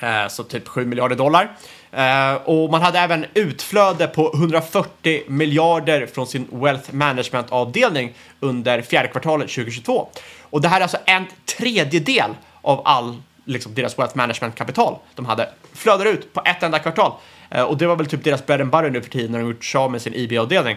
Eh, 0.00 0.28
så 0.28 0.44
typ 0.44 0.68
7 0.68 0.86
miljarder 0.86 1.16
dollar. 1.16 1.56
Eh, 1.92 2.34
och 2.34 2.70
man 2.70 2.82
hade 2.82 2.98
även 2.98 3.26
utflöde 3.34 4.06
på 4.06 4.32
140 4.34 5.22
miljarder 5.28 6.06
från 6.06 6.26
sin 6.26 6.48
Wealth 6.50 6.94
Management-avdelning 6.94 8.14
under 8.40 8.82
fjärde 8.82 9.08
kvartalet 9.08 9.50
2022. 9.50 10.08
Och 10.40 10.60
det 10.60 10.68
här 10.68 10.76
är 10.76 10.82
alltså 10.82 10.98
en 11.04 11.26
tredjedel 11.58 12.30
av 12.60 12.82
all 12.84 13.22
liksom, 13.44 13.74
deras 13.74 13.98
Wealth 13.98 14.16
Management-kapital 14.16 14.96
de 15.14 15.26
hade 15.26 15.48
flödar 15.74 16.06
ut 16.06 16.32
på 16.32 16.42
ett 16.44 16.62
enda 16.62 16.78
kvartal. 16.78 17.12
Eh, 17.50 17.62
och 17.62 17.76
det 17.76 17.86
var 17.86 17.96
väl 17.96 18.06
typ 18.06 18.24
deras 18.24 18.46
bread 18.46 18.60
and 18.60 18.70
butter 18.70 18.90
nu 18.90 19.02
för 19.02 19.10
tiden 19.10 19.32
när 19.32 19.38
de 19.38 19.48
gjort 19.48 19.64
sig 19.64 19.88
med 19.88 20.02
sin 20.02 20.14
IB-avdelning. 20.14 20.76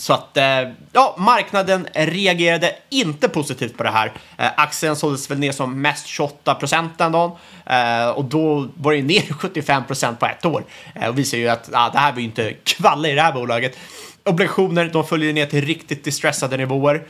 Så 0.00 0.12
att, 0.12 0.36
eh, 0.36 0.68
ja, 0.92 1.14
marknaden 1.18 1.86
reagerade 1.94 2.74
inte 2.88 3.28
positivt 3.28 3.76
på 3.76 3.82
det 3.82 3.90
här. 3.90 4.12
Eh, 4.38 4.50
aktien 4.56 4.96
såldes 4.96 5.30
väl 5.30 5.38
ner 5.38 5.52
som 5.52 5.82
mest 5.82 6.06
28 6.06 6.54
procent 6.54 6.92
den 6.98 7.12
dagen 7.12 7.30
eh, 7.66 8.08
och 8.08 8.24
då 8.24 8.68
var 8.74 8.92
det 8.92 9.02
ner 9.02 9.32
75 9.32 9.84
procent 9.84 10.18
på 10.18 10.26
ett 10.26 10.44
år. 10.44 10.64
Och 11.08 11.18
visar 11.18 11.38
ju 11.38 11.48
att 11.48 11.68
ja, 11.72 11.90
det 11.92 11.98
här 11.98 12.12
var 12.12 12.18
ju 12.18 12.24
inte 12.24 12.52
kvalla 12.52 13.08
i 13.08 13.14
det 13.14 13.22
här 13.22 13.32
bolaget. 13.32 13.78
Obligationer, 14.24 14.90
de 14.92 15.06
följer 15.06 15.32
ner 15.32 15.46
till 15.46 15.64
riktigt 15.64 16.04
distressade 16.04 16.56
nivåer. 16.56 17.02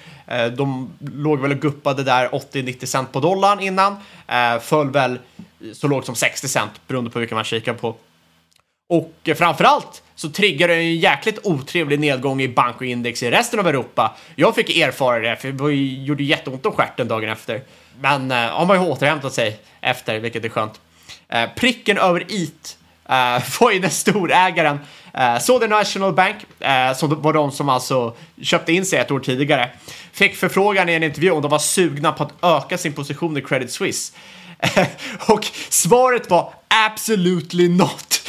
De 0.56 0.90
låg 1.14 1.40
väl 1.40 1.50
och 1.50 1.58
guppade 1.58 2.02
där 2.02 2.28
80-90 2.28 2.86
cent 2.86 3.12
på 3.12 3.20
dollarn 3.20 3.60
innan. 3.60 3.96
Föll 4.60 4.90
väl 4.90 5.18
så 5.72 5.88
lågt 5.88 6.06
som 6.06 6.14
60 6.14 6.48
cent 6.48 6.70
beroende 6.86 7.10
på 7.10 7.18
vilken 7.18 7.34
man 7.34 7.44
kikar 7.44 7.74
på. 7.74 7.96
Och 8.90 9.30
framförallt 9.36 10.02
så 10.14 10.30
triggar 10.30 10.68
det 10.68 10.74
en 10.74 10.96
jäkligt 10.96 11.38
otrevlig 11.42 12.00
nedgång 12.00 12.42
i 12.42 12.48
bankoindex 12.48 13.22
i 13.22 13.30
resten 13.30 13.60
av 13.60 13.68
Europa. 13.68 14.16
Jag 14.36 14.54
fick 14.54 14.76
erfara 14.76 15.18
det, 15.18 15.36
för 15.36 15.52
det 15.52 15.74
gjorde 16.04 16.22
jätteont 16.22 16.66
om 16.66 16.72
stjärten 16.72 17.08
dagen 17.08 17.28
efter. 17.28 17.62
Men 18.00 18.30
eh, 18.30 18.36
har 18.36 18.66
man 18.66 18.82
ju 18.82 18.88
återhämtat 18.88 19.32
sig 19.32 19.60
efter, 19.80 20.18
vilket 20.18 20.44
är 20.44 20.48
skönt. 20.48 20.80
Eh, 21.28 21.44
pricken 21.56 21.98
över 21.98 22.24
it 22.28 22.78
eh, 23.08 23.42
var 23.60 23.70
ju 23.70 23.78
den 23.78 23.90
storägaren 23.90 24.78
eh, 25.14 25.38
Southern 25.38 25.70
National 25.70 26.12
Bank, 26.12 26.36
eh, 26.60 26.94
som 26.94 27.22
var 27.22 27.32
de 27.32 27.52
som 27.52 27.68
alltså 27.68 28.14
köpte 28.42 28.72
in 28.72 28.84
sig 28.84 28.98
ett 28.98 29.10
år 29.10 29.20
tidigare, 29.20 29.70
fick 30.12 30.36
förfrågan 30.36 30.88
i 30.88 30.92
en 30.92 31.02
intervju 31.02 31.30
om 31.30 31.42
de 31.42 31.50
var 31.50 31.58
sugna 31.58 32.12
på 32.12 32.22
att 32.22 32.32
öka 32.42 32.78
sin 32.78 32.92
position 32.92 33.36
i 33.36 33.42
Credit 33.42 33.72
Suisse. 33.72 34.12
och 35.28 35.46
svaret 35.68 36.30
var 36.30 36.52
absolutely 36.68 37.68
not. 37.68 38.28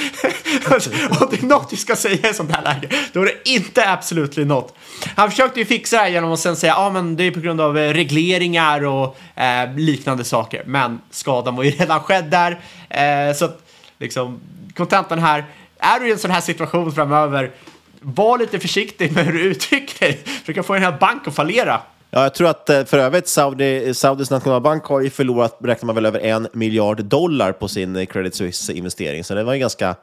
och 1.20 1.32
det 1.32 1.44
är 1.44 1.46
något 1.46 1.74
vi 1.74 1.78
ska 1.78 1.96
säga 1.96 2.30
i 2.30 2.34
sånt 2.34 2.52
här 2.52 2.64
läge, 2.64 2.90
då 3.14 3.22
är 3.22 3.26
det 3.26 3.50
inte 3.50 3.90
absolutely 3.90 4.46
not. 4.46 4.76
Han 5.16 5.30
försökte 5.32 5.60
ju 5.60 5.66
fixa 5.66 5.96
det 5.96 6.02
här 6.02 6.10
genom 6.10 6.32
att 6.32 6.40
sen 6.40 6.56
säga, 6.56 6.74
ja 6.74 6.86
ah, 6.86 6.90
men 6.90 7.16
det 7.16 7.24
är 7.24 7.32
på 7.32 7.40
grund 7.40 7.62
av 7.62 7.78
eh, 7.78 7.94
regleringar 7.94 8.86
och 8.86 9.18
eh, 9.36 9.76
liknande 9.76 10.24
saker. 10.24 10.64
Men 10.66 11.02
skadan 11.10 11.56
var 11.56 11.64
ju 11.64 11.72
redan 11.80 12.00
skedd 12.00 12.26
där. 12.26 12.60
Eh, 12.90 13.36
så 13.36 13.46
att, 13.46 13.62
liksom, 13.98 14.40
kontentan 14.76 15.20
här, 15.20 15.46
är 15.80 16.00
du 16.00 16.08
i 16.08 16.12
en 16.12 16.20
sån 16.20 16.32
här 16.32 16.42
situation 16.42 16.92
framöver, 16.92 17.52
var 18.00 18.38
lite 18.38 18.60
försiktig 18.60 19.12
med 19.12 19.26
hur 19.26 19.34
du 19.34 19.42
uttrycker 19.42 20.06
dig. 20.06 20.20
För 20.26 20.46
du 20.46 20.54
kan 20.54 20.64
få 20.64 20.74
den 20.74 20.84
här 20.84 20.98
bank 21.00 21.28
att 21.28 21.36
fallera. 21.36 21.82
Ja, 22.14 22.24
jag 22.24 22.34
tror 22.34 22.50
att 22.50 22.70
eh, 22.70 22.84
för 22.84 22.98
övrigt 22.98 23.28
Saudi, 23.28 23.94
Saudis 23.94 24.30
nationalbank 24.30 24.86
har 24.86 25.02
ju 25.02 25.10
förlorat, 25.10 25.58
räknar 25.64 25.86
man 25.88 25.96
väl, 25.96 26.06
över 26.06 26.20
en 26.20 26.48
miljard 26.54 27.04
dollar 27.04 27.52
på 27.52 27.68
sin 27.68 27.96
eh, 27.96 28.06
Credit 28.06 28.36
Suisse-investering. 28.36 29.24
Så 29.24 29.34
det 29.34 29.44
var 29.44 29.54
ju 29.54 29.60
ganska 29.60 29.96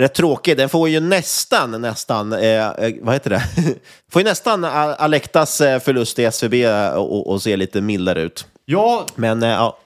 rätt 0.00 0.14
tråkigt. 0.14 0.58
Den 0.58 0.68
får 0.68 0.88
ju 0.88 1.00
nästan, 1.00 1.80
nästan, 1.80 2.32
eh, 2.32 2.68
eh 2.68 2.94
vad 3.00 3.14
heter 3.14 3.30
det? 3.30 3.42
får 4.10 4.22
ju 4.22 4.28
nästan 4.28 4.64
Alektas 4.64 5.58
förlust 5.58 6.18
i 6.18 6.24
SVB 6.24 6.54
och, 6.96 7.30
och 7.30 7.42
se 7.42 7.56
lite 7.56 7.80
mildare 7.80 8.22
ut. 8.22 8.46
Ja. 8.64 9.06
Men 9.14 9.42
eh, 9.42 9.48
ja. 9.48 9.78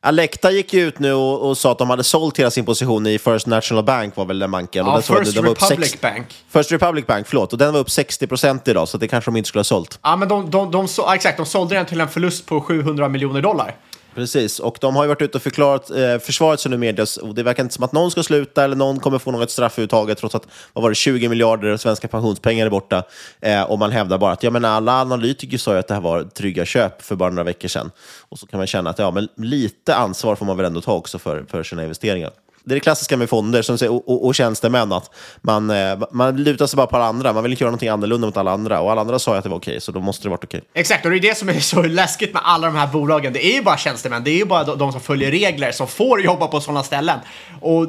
Alecta 0.00 0.50
gick 0.50 0.72
ju 0.72 0.88
ut 0.88 0.98
nu 0.98 1.12
och, 1.12 1.48
och, 1.48 1.58
sa 1.58 1.72
att 1.72 1.78
de 1.78 1.90
hade 1.90 2.04
sålt 2.04 2.38
hela 2.38 2.50
sin 2.50 2.64
position 2.64 3.06
i 3.06 3.18
First 3.18 3.46
National 3.46 3.84
Bank, 3.84 4.16
var 4.16 4.24
väl 4.24 4.38
den 4.38 4.50
banken. 4.50 4.86
Ja, 4.86 4.96
First 4.96 5.34
den, 5.34 5.44
den 5.44 5.54
Republic 5.54 5.90
6, 5.90 6.00
Bank. 6.00 6.26
First 6.48 6.72
Republic 6.72 7.06
Bank, 7.06 7.26
förlåt. 7.26 7.52
Och 7.52 7.58
den 7.58 7.72
var 7.72 7.80
upp 7.80 7.90
60 7.90 8.26
procent 8.26 8.68
idag, 8.68 8.88
så 8.88 8.98
det 8.98 9.08
kanske 9.08 9.30
de 9.30 9.36
inte 9.36 9.48
skulle 9.48 9.60
ha 9.60 9.64
sålt. 9.64 9.98
Ja, 10.02 10.16
men 10.16 10.28
de, 10.28 10.50
de, 10.50 10.70
de, 10.70 10.86
de, 10.96 11.14
exakt, 11.14 11.36
de 11.36 11.46
sålde 11.46 11.74
den 11.74 11.86
till 11.86 12.00
en 12.00 12.08
förlust 12.08 12.46
på 12.46 12.60
700 12.60 13.08
miljoner 13.08 13.42
dollar. 13.42 13.74
Precis, 14.18 14.58
och 14.58 14.78
de 14.80 14.96
har 14.96 15.04
ju 15.04 15.08
varit 15.08 15.22
ute 15.22 15.38
och 15.38 15.42
förklarat, 15.42 15.90
eh, 15.90 16.18
försvarat 16.18 16.60
sig 16.60 16.70
nu 16.70 16.76
media 16.76 17.06
och 17.22 17.34
det 17.34 17.42
verkar 17.42 17.62
inte 17.62 17.74
som 17.74 17.84
att 17.84 17.92
någon 17.92 18.10
ska 18.10 18.22
sluta 18.22 18.64
eller 18.64 18.76
någon 18.76 19.00
kommer 19.00 19.18
få 19.18 19.30
något 19.30 19.50
straff 19.50 19.72
överhuvudtaget 19.72 20.18
trots 20.18 20.34
att 20.34 20.46
vad 20.72 20.82
var 20.82 20.90
det, 20.90 20.94
20 20.94 21.28
miljarder 21.28 21.76
svenska 21.76 22.08
pensionspengar 22.08 22.66
är 22.66 22.70
borta. 22.70 23.02
Eh, 23.40 23.62
och 23.62 23.78
man 23.78 23.92
hävdar 23.92 24.18
bara 24.18 24.32
att 24.32 24.42
ja, 24.42 24.50
men 24.50 24.64
alla 24.64 25.00
analytiker 25.00 25.58
sa 25.58 25.72
ju 25.72 25.78
att 25.78 25.88
det 25.88 25.94
här 25.94 26.00
var 26.00 26.24
trygga 26.24 26.64
köp 26.64 27.02
för 27.02 27.16
bara 27.16 27.30
några 27.30 27.44
veckor 27.44 27.68
sedan. 27.68 27.90
Och 28.28 28.38
så 28.38 28.46
kan 28.46 28.58
man 28.58 28.66
känna 28.66 28.90
att 28.90 28.98
ja, 28.98 29.10
men 29.10 29.28
lite 29.36 29.94
ansvar 29.94 30.36
får 30.36 30.46
man 30.46 30.56
väl 30.56 30.66
ändå 30.66 30.80
ta 30.80 30.92
också 30.92 31.18
för, 31.18 31.44
för 31.48 31.62
sina 31.62 31.82
investeringar 31.82 32.30
det 32.64 32.72
är 32.72 32.74
det 32.74 32.80
klassiska 32.80 33.16
med 33.16 33.28
fonder 33.28 33.62
som 33.62 33.78
säger, 33.78 33.92
och, 33.92 34.08
och, 34.08 34.26
och 34.26 34.34
tjänstemän, 34.34 34.92
att 34.92 35.10
man, 35.40 35.70
eh, 35.70 35.98
man 36.10 36.36
lutar 36.36 36.66
sig 36.66 36.76
bara 36.76 36.86
på 36.86 36.96
alla 36.96 37.06
andra. 37.06 37.32
Man 37.32 37.42
vill 37.42 37.52
inte 37.52 37.64
göra 37.64 37.70
någonting 37.70 37.88
annorlunda 37.88 38.26
mot 38.26 38.36
alla 38.36 38.50
andra. 38.50 38.80
Och 38.80 38.92
alla 38.92 39.00
andra 39.00 39.18
sa 39.18 39.32
ju 39.32 39.38
att 39.38 39.44
det 39.44 39.50
var 39.50 39.56
okej, 39.56 39.80
så 39.80 39.92
då 39.92 40.00
måste 40.00 40.24
det 40.24 40.30
varit 40.30 40.44
okej. 40.44 40.62
Exakt, 40.74 41.04
och 41.04 41.10
det 41.10 41.16
är 41.16 41.20
det 41.20 41.38
som 41.38 41.48
är 41.48 41.60
så 41.60 41.82
läskigt 41.82 42.32
med 42.32 42.42
alla 42.44 42.66
de 42.66 42.76
här 42.76 42.86
bolagen. 42.86 43.32
Det 43.32 43.46
är 43.46 43.54
ju 43.54 43.62
bara 43.62 43.76
tjänstemän, 43.76 44.24
det 44.24 44.30
är 44.30 44.36
ju 44.36 44.44
bara 44.44 44.64
de, 44.64 44.78
de 44.78 44.92
som 44.92 45.00
följer 45.00 45.30
regler, 45.30 45.72
som 45.72 45.88
får 45.88 46.22
jobba 46.22 46.46
på 46.46 46.60
sådana 46.60 46.82
ställen. 46.82 47.18
Och 47.60 47.86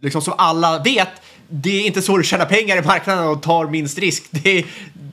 liksom 0.00 0.22
som 0.22 0.34
alla 0.38 0.78
vet, 0.78 1.08
det 1.48 1.70
är 1.70 1.86
inte 1.86 2.02
så 2.02 2.16
du 2.16 2.24
tjänar 2.24 2.46
pengar 2.46 2.76
i 2.76 2.82
marknaden 2.82 3.28
och 3.28 3.42
tar 3.42 3.66
minst 3.66 3.98
risk. 3.98 4.24
Det 4.30 4.58
är 4.58 4.64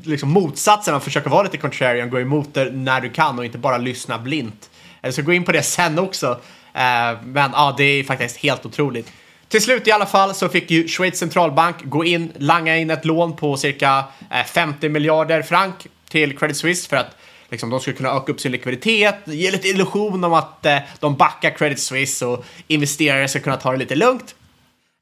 liksom 0.03 0.29
motsatsen, 0.29 0.95
att 0.95 1.03
försöka 1.03 1.29
vara 1.29 1.43
lite 1.43 1.57
contrarian, 1.57 2.09
gå 2.09 2.19
emot 2.19 2.53
det 2.53 2.71
när 2.71 3.01
du 3.01 3.09
kan 3.09 3.39
och 3.39 3.45
inte 3.45 3.57
bara 3.57 3.77
lyssna 3.77 4.19
blint. 4.19 4.69
Jag 5.01 5.13
ska 5.13 5.21
gå 5.21 5.33
in 5.33 5.45
på 5.45 5.51
det 5.51 5.63
sen 5.63 5.99
också. 5.99 6.39
Eh, 6.79 7.17
men 7.23 7.51
ja, 7.53 7.75
det 7.77 7.83
är 7.83 8.03
faktiskt 8.03 8.37
helt 8.37 8.65
otroligt. 8.65 9.11
till 9.47 9.61
slut 9.61 9.87
i 9.87 9.91
alla 9.91 10.05
fall 10.05 10.35
så 10.35 10.49
fick 10.49 10.71
ju 10.71 10.87
Schweiz 10.87 11.19
centralbank 11.19 11.75
gå 11.83 12.05
in, 12.05 12.31
langa 12.37 12.77
in 12.77 12.89
ett 12.89 13.05
lån 13.05 13.35
på 13.35 13.57
cirka 13.57 14.03
eh, 14.31 14.45
50 14.45 14.89
miljarder 14.89 15.41
frank 15.41 15.87
till 16.09 16.37
Credit 16.37 16.57
Suisse 16.57 16.89
för 16.89 16.97
att 16.97 17.15
liksom, 17.49 17.69
de 17.69 17.79
skulle 17.79 17.95
kunna 17.95 18.09
öka 18.09 18.31
upp 18.31 18.39
sin 18.39 18.51
likviditet, 18.51 19.15
ge 19.25 19.51
lite 19.51 19.67
illusion 19.67 20.23
om 20.23 20.33
att 20.33 20.65
eh, 20.65 20.77
de 20.99 21.15
backar 21.15 21.49
Credit 21.51 21.79
Suisse 21.79 22.25
och 22.25 22.45
investerare 22.67 23.27
ska 23.27 23.39
kunna 23.39 23.57
ta 23.57 23.71
det 23.71 23.77
lite 23.77 23.95
lugnt. 23.95 24.35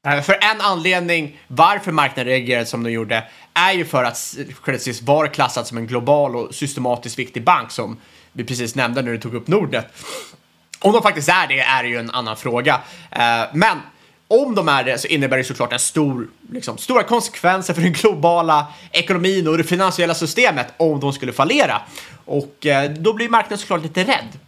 Eh, 0.06 0.20
För 0.22 0.32
en 0.32 0.60
anledning 0.60 1.40
varför 1.46 1.92
marknaden 1.92 2.30
reagerade 2.32 2.66
som 2.66 2.82
de 2.82 2.90
gjorde 2.90 3.24
är 3.54 3.72
ju 3.72 3.84
för 3.84 4.04
att 4.04 4.36
Credit 4.64 4.82
Suisse 4.82 5.04
var 5.04 5.26
klassad 5.26 5.66
som 5.66 5.78
en 5.78 5.86
global 5.86 6.36
och 6.36 6.54
systematiskt 6.54 7.18
viktig 7.18 7.44
bank 7.44 7.70
som 7.70 7.96
vi 8.32 8.44
precis 8.44 8.74
nämnde 8.74 9.02
när 9.02 9.12
du 9.12 9.18
tog 9.18 9.34
upp 9.34 9.46
Nordnet. 9.48 9.86
Om 10.80 10.92
de 10.92 11.02
faktiskt 11.02 11.28
är 11.28 11.46
det 11.48 11.60
är 11.60 11.84
ju 11.84 11.98
en 11.98 12.10
annan 12.10 12.36
fråga. 12.36 12.80
Eh, 13.10 13.42
Men 13.52 13.78
om 14.28 14.54
de 14.54 14.68
är 14.68 14.84
det 14.84 14.98
så 14.98 15.08
innebär 15.08 15.36
det 15.36 15.44
såklart 15.44 15.72
en 15.72 15.78
stor, 15.78 16.28
liksom, 16.52 16.78
stora 16.78 17.02
konsekvenser 17.02 17.74
för 17.74 17.82
den 17.82 17.92
globala 17.92 18.66
ekonomin 18.92 19.48
och 19.48 19.58
det 19.58 19.64
finansiella 19.64 20.14
systemet 20.14 20.66
om 20.76 21.00
de 21.00 21.12
skulle 21.12 21.32
fallera. 21.32 21.80
Och 22.24 22.66
eh, 22.66 22.90
då 22.90 23.12
blir 23.12 23.28
marknaden 23.28 23.58
såklart 23.58 23.82
lite 23.82 24.00
rädd. 24.04 24.38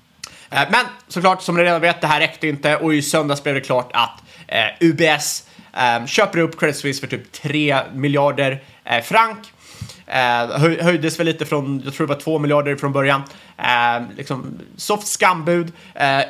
Eh, 0.50 0.62
Men 0.70 0.86
såklart, 1.08 1.42
som 1.42 1.56
ni 1.56 1.62
redan 1.62 1.80
vet, 1.80 2.00
det 2.00 2.06
här 2.06 2.20
räckte 2.20 2.48
inte 2.48 2.76
och 2.76 2.94
i 2.94 3.02
söndags 3.02 3.42
blev 3.42 3.54
det 3.54 3.60
klart 3.60 3.90
att 3.92 4.22
eh, 4.48 4.64
UBS 4.80 5.44
eh, 5.76 6.06
köper 6.06 6.38
upp 6.38 6.60
Credit 6.60 6.76
Suisse 6.76 7.00
för 7.00 7.06
typ 7.06 7.32
3 7.32 7.80
miljarder 7.94 8.62
eh, 8.84 9.02
frank. 9.02 9.38
Eh, 10.06 10.60
höjdes 10.84 11.18
väl 11.20 11.26
lite 11.26 11.46
från, 11.46 11.82
jag 11.84 11.94
tror 11.94 12.06
det 12.06 12.14
var 12.14 12.20
2 12.20 12.38
miljarder 12.38 12.76
från 12.76 12.92
början. 12.92 13.22
Eh, 13.58 14.02
liksom, 14.16 14.58
soft 14.76 15.06
skambud. 15.06 15.72
Eh, 15.94 16.22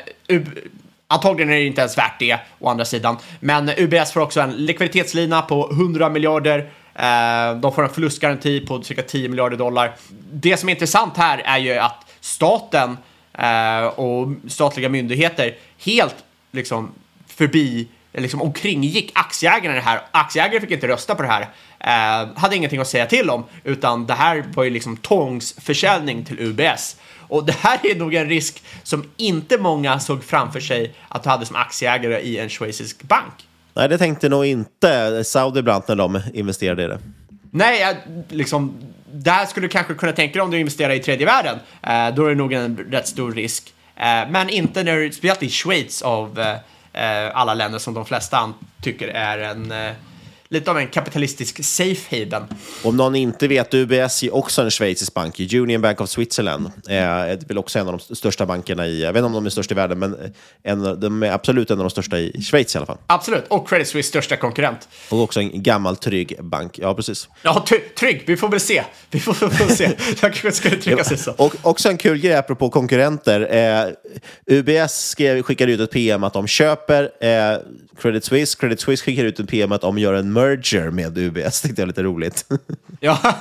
Antagligen 1.12 1.50
är 1.50 1.56
det 1.56 1.64
inte 1.64 1.80
ens 1.80 1.98
värt 1.98 2.18
det, 2.18 2.38
å 2.58 2.68
andra 2.68 2.84
sidan. 2.84 3.16
Men 3.40 3.70
UBS 3.76 4.12
får 4.12 4.20
också 4.20 4.40
en 4.40 4.50
likviditetslina 4.50 5.42
på 5.42 5.70
100 5.72 6.08
miljarder. 6.08 6.58
Eh, 6.94 7.60
de 7.60 7.72
får 7.74 7.82
en 7.82 7.88
förlustgaranti 7.88 8.66
på 8.66 8.82
cirka 8.82 9.02
10 9.02 9.28
miljarder 9.28 9.56
dollar. 9.56 9.96
Det 10.32 10.56
som 10.56 10.68
är 10.68 10.72
intressant 10.72 11.16
här 11.16 11.42
är 11.44 11.58
ju 11.58 11.74
att 11.74 12.06
staten 12.20 12.96
eh, 13.32 13.84
och 13.84 14.28
statliga 14.48 14.88
myndigheter 14.88 15.56
helt 15.78 16.16
liksom 16.52 16.92
förbi, 17.26 17.88
liksom 18.12 18.42
omkringgick 18.42 19.12
aktieägarna 19.14 19.74
det 19.74 19.80
här. 19.80 20.00
Aktieägare 20.10 20.60
fick 20.60 20.70
inte 20.70 20.88
rösta 20.88 21.14
på 21.14 21.22
det 21.22 21.28
här. 21.28 21.48
Eh, 21.80 22.28
hade 22.36 22.56
ingenting 22.56 22.80
att 22.80 22.88
säga 22.88 23.06
till 23.06 23.30
om, 23.30 23.44
utan 23.64 24.06
det 24.06 24.14
här 24.14 24.44
var 24.54 24.64
ju 24.64 24.70
liksom 24.70 24.96
tvångsförsäljning 24.96 26.24
till 26.24 26.40
UBS. 26.40 26.96
Och 27.18 27.44
det 27.44 27.56
här 27.60 27.78
är 27.82 27.94
nog 27.94 28.14
en 28.14 28.28
risk 28.28 28.62
som 28.82 29.04
inte 29.16 29.58
många 29.58 30.00
såg 30.00 30.24
framför 30.24 30.60
sig 30.60 30.94
att 31.08 31.22
du 31.22 31.28
hade 31.28 31.46
som 31.46 31.56
aktieägare 31.56 32.20
i 32.20 32.38
en 32.38 32.48
schweizisk 32.48 33.02
bank. 33.02 33.32
Nej, 33.74 33.88
det 33.88 33.98
tänkte 33.98 34.28
nog 34.28 34.46
inte 34.46 35.24
Saudi 35.24 35.62
Brandt 35.62 35.88
när 35.88 35.96
de 35.96 36.22
investerade 36.34 36.84
i 36.84 36.86
det. 36.86 36.98
Nej, 37.50 37.80
jag, 37.80 37.96
liksom, 38.28 38.74
det 39.12 39.30
här 39.30 39.46
skulle 39.46 39.66
du 39.66 39.70
kanske 39.70 39.94
kunna 39.94 40.12
tänka 40.12 40.32
dig 40.32 40.42
om 40.42 40.50
du 40.50 40.58
investerar 40.58 40.92
i 40.92 40.98
tredje 40.98 41.26
världen. 41.26 41.58
Eh, 41.82 42.14
då 42.14 42.24
är 42.24 42.28
det 42.28 42.34
nog 42.34 42.52
en 42.52 42.76
rätt 42.90 43.08
stor 43.08 43.32
risk. 43.32 43.74
Eh, 43.96 44.30
men 44.30 44.48
inte 44.48 44.82
när 44.82 44.96
du, 44.96 45.12
speciellt 45.12 45.42
i 45.42 45.50
Schweiz 45.50 46.02
av 46.02 46.38
eh, 46.38 46.48
eh, 46.48 46.56
Eh, 46.92 47.36
alla 47.36 47.54
länder 47.54 47.78
som 47.78 47.94
de 47.94 48.04
flesta 48.04 48.52
tycker 48.80 49.08
är 49.08 49.38
en 49.38 49.72
eh, 49.72 49.92
lite 50.50 50.70
av 50.70 50.78
en 50.78 50.86
kapitalistisk 50.88 51.64
safe 51.64 52.16
haven. 52.16 52.42
Om 52.82 52.96
någon 52.96 53.16
inte 53.16 53.48
vet, 53.48 53.74
UBS 53.74 54.22
är 54.22 54.34
också 54.34 54.62
en 54.62 54.70
schweizisk 54.70 55.14
bank, 55.14 55.40
Union 55.40 55.82
Bank 55.82 56.00
of 56.00 56.08
Switzerland. 56.08 56.66
Eh, 56.66 56.72
det 56.86 56.94
är 56.94 57.48
väl 57.48 57.58
också 57.58 57.78
en 57.78 57.88
av 57.88 58.00
de 58.08 58.16
största 58.16 58.46
bankerna 58.46 58.86
i, 58.86 59.02
jag 59.02 59.12
vet 59.12 59.20
inte 59.20 59.26
om 59.26 59.32
de 59.32 59.46
är 59.46 59.50
störst 59.50 59.72
i 59.72 59.74
världen, 59.74 59.98
men 59.98 60.32
en, 60.62 61.00
de 61.00 61.22
är 61.22 61.32
absolut 61.32 61.70
en 61.70 61.78
av 61.78 61.84
de 61.84 61.90
största 61.90 62.18
i 62.18 62.42
Schweiz 62.42 62.74
i 62.74 62.78
alla 62.78 62.86
fall. 62.86 62.98
Absolut, 63.06 63.44
och 63.48 63.68
Credit 63.68 63.88
Suisse 63.88 64.08
största 64.08 64.36
konkurrent. 64.36 64.88
Och 65.08 65.22
också 65.22 65.40
en 65.40 65.62
gammal 65.62 65.96
trygg 65.96 66.36
bank, 66.40 66.78
ja 66.78 66.94
precis. 66.94 67.28
Ja, 67.42 67.64
trygg, 67.98 68.22
vi 68.26 68.36
får 68.36 68.48
väl 68.48 68.60
se. 68.60 68.84
Vi 69.10 69.20
får, 69.20 69.34
får 69.34 69.74
se. 69.74 69.84
Jag 70.08 70.18
kanske 70.20 70.52
skulle 70.52 70.76
trycka 70.76 71.04
sig 71.04 71.18
så. 71.18 71.32
Och 71.32 71.54
också 71.62 71.88
en 71.88 71.96
kul 71.96 72.18
grej 72.18 72.34
apropå 72.34 72.70
konkurrenter. 72.70 73.40
Eh, 73.56 74.56
UBS 74.56 75.08
skrev, 75.08 75.42
skickade 75.42 75.72
ut 75.72 75.80
ett 75.80 75.90
PM 75.90 76.24
att 76.24 76.32
de 76.32 76.46
köper 76.46 77.10
eh, 77.20 77.58
Credit 78.02 78.24
Suisse. 78.24 78.58
Credit 78.60 78.80
Suisse 78.80 79.04
skickar 79.04 79.24
ut 79.24 79.40
en 79.40 79.46
PM 79.46 79.72
att 79.72 79.80
de 79.80 79.98
gör 79.98 80.14
en 80.14 80.32
merger 80.32 80.90
med 80.90 81.18
UBS. 81.18 81.60
Det 81.60 81.68
tyckte 81.68 81.82
jag 81.82 81.86
lite 81.86 82.02
roligt. 82.02 82.44
Ja. 83.00 83.18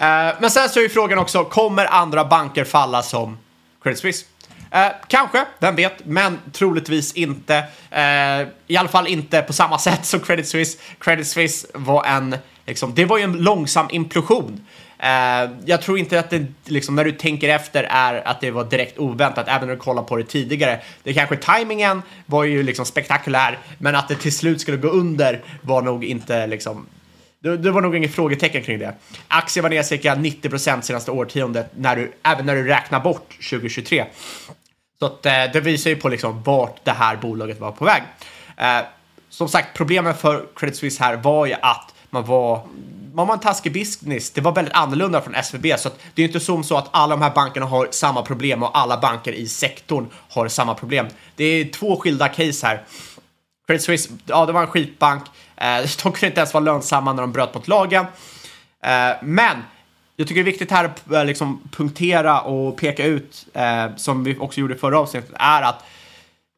Eh, 0.00 0.34
men 0.40 0.50
sen 0.50 0.68
så 0.68 0.78
är 0.78 0.82
ju 0.82 0.88
frågan 0.88 1.18
också, 1.18 1.44
kommer 1.44 1.86
andra 1.86 2.24
banker 2.24 2.64
falla 2.64 3.02
som 3.02 3.38
Credit 3.82 3.98
Suisse? 3.98 4.26
Eh, 4.70 4.86
kanske, 5.08 5.44
vem 5.58 5.76
vet, 5.76 6.06
men 6.06 6.38
troligtvis 6.52 7.12
inte. 7.12 7.56
Eh, 7.90 8.48
I 8.66 8.76
alla 8.76 8.88
fall 8.88 9.06
inte 9.06 9.42
på 9.42 9.52
samma 9.52 9.78
sätt 9.78 10.04
som 10.04 10.20
Credit 10.20 10.48
Suisse. 10.48 10.78
Credit 11.00 11.26
Suisse 11.26 11.66
var 11.74 12.04
en, 12.04 12.36
liksom, 12.66 12.94
det 12.94 13.04
var 13.04 13.18
ju 13.18 13.24
en 13.24 13.32
långsam 13.32 13.86
implosion. 13.90 14.60
Eh, 14.98 15.50
jag 15.64 15.82
tror 15.82 15.98
inte 15.98 16.18
att 16.18 16.30
det, 16.30 16.46
liksom, 16.64 16.94
när 16.94 17.04
du 17.04 17.12
tänker 17.12 17.48
efter, 17.48 17.84
är 17.84 18.28
att 18.28 18.40
det 18.40 18.50
var 18.50 18.64
direkt 18.64 18.98
oväntat, 18.98 19.48
även 19.48 19.68
när 19.68 19.74
du 19.74 19.80
kollar 19.80 20.02
på 20.02 20.16
det 20.16 20.24
tidigare. 20.24 20.80
Det 21.02 21.14
kanske 21.14 21.36
tajmingen 21.36 22.02
var 22.26 22.44
ju 22.44 22.62
liksom 22.62 22.84
spektakulär, 22.84 23.58
men 23.78 23.94
att 23.94 24.08
det 24.08 24.14
till 24.14 24.36
slut 24.36 24.60
skulle 24.60 24.76
gå 24.76 24.88
under 24.88 25.40
var 25.62 25.82
nog 25.82 26.04
inte 26.04 26.46
liksom 26.46 26.86
det, 27.40 27.56
det 27.56 27.70
var 27.70 27.80
nog 27.80 27.96
inget 27.96 28.14
frågetecken 28.14 28.62
kring 28.62 28.78
det. 28.78 28.94
Aktier 29.28 29.62
var 29.62 29.70
ner 29.70 29.82
cirka 29.82 30.14
90 30.14 30.82
senaste 30.82 31.10
årtiondet, 31.10 31.70
när 31.76 31.96
du, 31.96 32.12
även 32.22 32.46
när 32.46 32.54
du 32.54 32.64
räknar 32.64 33.00
bort 33.00 33.28
2023. 33.50 34.04
Så 34.98 35.06
att, 35.06 35.26
eh, 35.26 35.32
det 35.52 35.60
visar 35.60 35.90
ju 35.90 35.96
på 35.96 36.08
liksom 36.08 36.42
vart 36.42 36.84
det 36.84 36.90
här 36.90 37.16
bolaget 37.16 37.60
var 37.60 37.72
på 37.72 37.84
väg. 37.84 38.02
Eh, 38.56 38.80
som 39.28 39.48
sagt, 39.48 39.68
problemet 39.74 40.20
för 40.20 40.46
Credit 40.56 40.76
Suisse 40.76 41.04
här 41.04 41.16
var 41.16 41.46
ju 41.46 41.54
att 41.62 41.94
man 42.10 42.24
var 42.24 42.62
man 43.12 43.26
var 43.26 43.34
en 43.34 43.40
taskig 43.40 43.72
business. 43.72 44.30
Det 44.30 44.40
var 44.40 44.52
väldigt 44.52 44.74
annorlunda 44.74 45.20
från 45.20 45.34
SVB, 45.34 45.66
så 45.78 45.88
att 45.88 46.00
det 46.14 46.22
är 46.22 46.26
inte 46.26 46.40
som 46.40 46.64
så 46.64 46.76
att 46.76 46.88
alla 46.90 47.16
de 47.16 47.22
här 47.22 47.34
bankerna 47.34 47.66
har 47.66 47.88
samma 47.90 48.22
problem 48.22 48.62
och 48.62 48.78
alla 48.78 49.00
banker 49.00 49.32
i 49.32 49.48
sektorn 49.48 50.06
har 50.28 50.48
samma 50.48 50.74
problem. 50.74 51.06
Det 51.36 51.44
är 51.44 51.64
två 51.64 51.96
skilda 51.96 52.28
case 52.28 52.66
här. 52.66 52.84
Credit 53.66 53.82
Suisse, 53.82 54.10
ja 54.26 54.46
det 54.46 54.52
var 54.52 54.60
en 54.60 54.66
skitbank. 54.66 55.22
Eh, 55.56 55.66
de 56.02 56.12
kunde 56.12 56.26
inte 56.26 56.40
ens 56.40 56.54
vara 56.54 56.64
lönsamma 56.64 57.12
när 57.12 57.22
de 57.22 57.32
bröt 57.32 57.54
mot 57.54 57.68
lagen. 57.68 58.06
Eh, 58.84 59.16
men 59.22 59.56
jag 60.16 60.28
tycker 60.28 60.44
det 60.44 60.50
är 60.50 60.52
viktigt 60.52 60.70
här 60.70 60.84
att 60.84 61.26
liksom 61.26 61.68
punktera 61.72 62.40
och 62.40 62.76
peka 62.76 63.04
ut, 63.04 63.46
eh, 63.54 63.96
som 63.96 64.24
vi 64.24 64.38
också 64.38 64.60
gjorde 64.60 64.74
i 64.74 64.78
förra 64.78 64.98
avsnittet, 64.98 65.30
är 65.34 65.62
att 65.62 65.84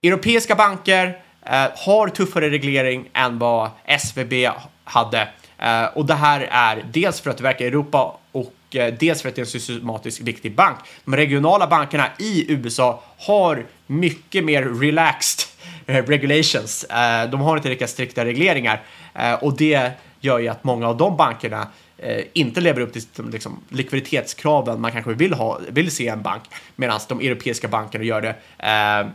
europeiska 0.02 0.54
banker 0.54 1.22
eh, 1.42 1.66
har 1.76 2.08
tuffare 2.08 2.50
reglering 2.50 3.08
än 3.12 3.38
vad 3.38 3.70
SVB 3.84 4.32
hade. 4.84 5.28
Eh, 5.60 5.84
och 5.84 6.06
det 6.06 6.14
här 6.14 6.40
är 6.50 6.84
dels 6.92 7.20
för 7.20 7.30
att 7.30 7.36
det 7.36 7.42
verkar 7.42 7.64
i 7.64 7.68
Europa 7.68 8.18
och 8.32 8.54
eh, 8.70 8.94
dels 8.94 9.22
för 9.22 9.28
att 9.28 9.34
det 9.34 9.40
är 9.40 9.44
en 9.44 9.50
systematiskt 9.50 10.20
viktig 10.20 10.54
bank. 10.54 10.78
De 11.04 11.16
regionala 11.16 11.66
bankerna 11.66 12.06
i 12.18 12.52
USA 12.52 13.02
har 13.18 13.66
mycket 13.86 14.44
mer 14.44 14.62
relaxed 14.62 15.46
eh, 15.86 16.04
regulations. 16.04 16.86
De 17.30 17.40
har 17.40 17.56
inte 17.56 17.68
lika 17.68 17.86
strikta 17.86 18.24
regleringar 18.24 18.82
och 19.40 19.56
det 19.56 19.90
gör 20.20 20.38
ju 20.38 20.48
att 20.48 20.64
många 20.64 20.88
av 20.88 20.96
de 20.96 21.16
bankerna 21.16 21.68
inte 22.32 22.60
lever 22.60 22.80
upp 22.80 22.92
till 22.92 23.02
liksom, 23.32 23.60
likviditetskraven 23.68 24.80
man 24.80 24.92
kanske 24.92 25.12
vill, 25.12 25.32
ha, 25.32 25.60
vill 25.68 25.90
se 25.90 26.04
i 26.04 26.08
en 26.08 26.22
bank 26.22 26.42
medan 26.76 27.00
de 27.08 27.20
europeiska 27.20 27.68
bankerna 27.68 28.04
gör 28.04 28.20
det. 28.20 28.34
Eh, 28.58 29.06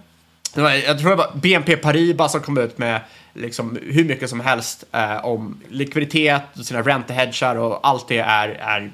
jag 0.85 0.99
tror 0.99 1.09
det 1.09 1.15
var 1.15 1.31
BNP 1.35 1.77
Paribas 1.77 2.31
som 2.31 2.41
kom 2.41 2.57
ut 2.57 2.77
med 2.77 3.01
liksom 3.35 3.79
hur 3.81 4.03
mycket 4.03 4.29
som 4.29 4.39
helst 4.39 4.83
eh, 4.91 5.25
om 5.25 5.61
likviditet, 5.69 6.41
sina 6.63 6.81
räntehedgar 6.81 7.55
och 7.55 7.87
allt 7.87 8.07
det 8.07 8.17
är, 8.17 8.49
är 8.49 8.91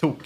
tok. 0.00 0.18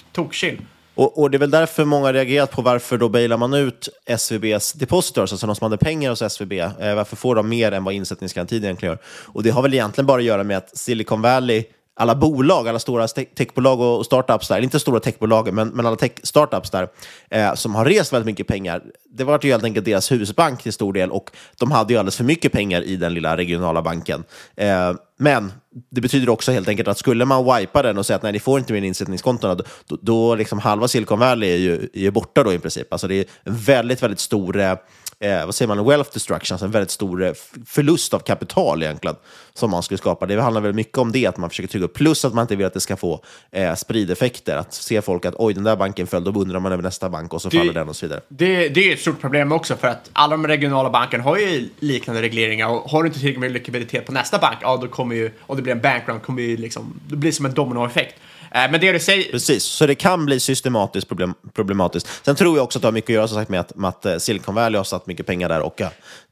Och, 0.95 1.19
och 1.19 1.31
det 1.31 1.37
är 1.37 1.39
väl 1.39 1.51
därför 1.51 1.85
många 1.85 2.13
reagerat 2.13 2.51
på 2.51 2.63
varför 2.63 2.99
då 2.99 3.09
bailar 3.09 3.37
man 3.37 3.55
ut 3.55 3.89
SVBs 4.07 4.73
depositors, 4.73 5.33
alltså 5.33 5.47
de 5.47 5.57
som 5.57 5.65
hade 5.65 5.77
pengar 5.77 6.11
hos 6.11 6.23
SVB. 6.23 6.53
Eh, 6.53 6.71
varför 6.79 7.17
får 7.17 7.35
de 7.35 7.49
mer 7.49 7.73
än 7.73 7.85
vad 7.85 7.95
insättningsgarantin 7.95 8.65
egentligen 8.65 8.93
gör? 8.93 9.03
Och 9.07 9.43
det 9.43 9.51
har 9.51 9.63
väl 9.63 9.75
egentligen 9.75 10.07
bara 10.07 10.19
att 10.19 10.25
göra 10.25 10.45
med 10.45 10.57
att 10.57 10.77
Silicon 10.77 11.23
Valley 11.23 11.65
alla 12.01 12.15
bolag, 12.15 12.69
alla 12.69 12.79
stora 12.79 13.09
techbolag 13.09 13.81
och 13.81 14.07
startups 14.07 14.49
där, 14.49 14.61
inte 14.61 14.81
stora 14.81 15.01
techbolag, 15.01 15.53
men, 15.53 15.69
men 15.69 15.87
alla 15.87 15.97
tech-startups 15.97 16.71
där, 16.71 16.89
eh, 17.31 17.55
som 17.55 17.75
har 17.75 17.85
rest 17.85 18.13
väldigt 18.13 18.27
mycket 18.27 18.47
pengar, 18.47 18.83
det 19.11 19.25
var 19.25 19.41
ju 19.43 19.51
helt 19.51 19.65
enkelt 19.65 19.85
deras 19.85 20.13
husbank 20.13 20.63
till 20.63 20.73
stor 20.73 20.93
del 20.93 21.11
och 21.11 21.31
de 21.59 21.71
hade 21.71 21.93
ju 21.93 21.99
alldeles 21.99 22.17
för 22.17 22.25
mycket 22.25 22.53
pengar 22.53 22.83
i 22.83 22.97
den 22.97 23.15
lilla 23.15 23.37
regionala 23.37 23.83
banken. 23.83 24.25
Eh, 24.57 24.93
men 25.19 25.53
det 25.91 26.01
betyder 26.01 26.29
också 26.29 26.53
helt 26.53 26.69
enkelt 26.69 26.89
att 26.89 26.99
skulle 26.99 27.25
man 27.25 27.57
wipa 27.57 27.83
den 27.83 27.99
och 27.99 28.07
säga 28.07 28.17
att 28.17 28.23
nej, 28.23 28.33
ni 28.33 28.41
får 28.41 28.59
inte 28.59 28.73
mer 28.73 28.83
insättningskonton, 28.83 29.57
då, 29.57 29.65
då, 29.87 29.99
då 30.03 30.35
liksom 30.35 30.59
halva 30.59 30.89
Silicon 30.89 31.19
Valley 31.19 31.51
är 31.51 31.57
ju, 31.57 31.75
är 31.75 32.01
ju 32.01 32.11
borta 32.11 32.43
då 32.43 32.53
i 32.53 32.59
princip. 32.59 32.93
Alltså 32.93 33.09
det 33.09 33.15
är 33.15 33.25
en 33.45 33.57
väldigt, 33.57 34.03
väldigt 34.03 34.21
stor 34.21 34.61
eh, 34.61 34.75
eh, 35.21 35.45
vad 35.47 35.55
säger 35.55 35.75
man, 35.75 35.85
wealth 35.87 36.11
destruction, 36.15 36.55
alltså 36.55 36.65
en 36.67 36.71
väldigt 36.73 36.91
stor 36.91 37.23
eh, 37.25 37.33
förlust 37.67 38.15
av 38.15 38.19
kapital 38.19 38.83
egentligen, 38.83 39.17
som 39.55 39.71
man 39.71 39.83
skulle 39.83 39.99
skapa. 39.99 40.27
Det 40.27 40.41
handlar 40.43 40.61
väl 40.61 40.73
mycket 40.73 40.99
om 40.99 41.13
det, 41.13 41.27
att 41.27 41.37
man 41.37 41.51
försöker 41.51 41.69
trygga 41.69 41.85
upp, 41.85 41.95
plus 41.95 42.25
att 42.25 42.35
man 42.35 42.43
inte 42.43 42.57
vill 42.57 42.67
att 42.67 42.75
det 42.75 42.81
ska 42.81 42.97
få 42.97 43.23
eh, 43.51 43.75
sprideffekter. 43.75 44.57
Att 44.57 44.75
se 44.75 45.03
folk 45.03 45.25
att 45.25 45.35
oj, 45.39 45.55
den 45.55 45.65
där 45.65 45.77
banken 45.77 46.07
föll, 46.07 46.25
då 46.25 46.31
undrar 46.41 46.61
man 46.61 46.73
över 46.73 46.83
nästa 46.83 47.09
bank 47.11 47.35
och 47.35 47.43
så 47.43 47.49
Det- 47.49 47.59
faller 47.59 47.73
den 47.73 47.89
och 47.89 47.97
så 47.97 48.07
vidare. 48.07 48.21
Det, 48.29 48.69
det 48.69 48.89
är 48.89 48.93
ett 48.95 49.01
stort 49.01 49.21
problem 49.21 49.53
också 49.53 49.77
för 49.77 49.89
att 49.89 50.11
alla 50.13 50.31
de 50.31 50.47
regionala 50.47 50.91
bankerna 50.91 51.25
har 51.25 51.37
ju 51.37 51.69
liknande 51.79 52.23
regleringar 52.23 52.69
och 52.69 52.91
har 52.91 53.03
du 53.03 53.07
inte 53.07 53.19
tillräckligt 53.19 53.41
med 53.41 53.53
likviditet 53.53 54.07
på 54.07 54.13
nästa 54.13 54.39
bank, 54.39 54.59
ja 54.63 54.77
då 54.77 54.89
kommer 54.89 55.15
ju, 55.17 55.31
om 55.41 55.57
det 55.57 55.63
blir 55.63 55.73
en 55.73 55.81
bankrun, 55.81 56.21
kommer 56.21 56.43
ju 56.43 56.57
liksom, 56.57 57.01
det 57.09 57.17
blir 57.17 57.33
som 57.33 57.47
en 57.47 57.55
dominoeffekt. 57.55 58.15
Eh, 58.55 58.71
Men 58.71 58.81
det 58.81 58.93
du 58.93 59.01
säger, 59.01 59.31
Precis, 59.31 59.65
så 59.65 59.87
det 59.87 59.95
kan 59.95 60.27
bli 60.27 60.41
systematiskt 60.41 61.09
problem, 61.09 61.35
problematiskt. 61.55 62.25
Sen 62.25 62.37
tror 62.37 62.57
jag 62.57 62.65
också 62.65 62.79
att 62.79 62.83
det 62.83 62.87
har 62.87 62.93
mycket 62.93 63.11
att 63.11 63.15
göra 63.15 63.29
som 63.29 63.37
sagt, 63.37 63.51
med, 63.51 63.61
att, 63.61 63.77
med 63.77 63.89
att 63.89 64.07
eh, 64.07 64.17
Silicon 64.17 64.55
Valley 64.55 64.77
har 64.77 64.85
satt 64.85 65.07
mycket 65.07 65.27
pengar 65.27 65.49
där 65.49 65.61
och 65.61 65.81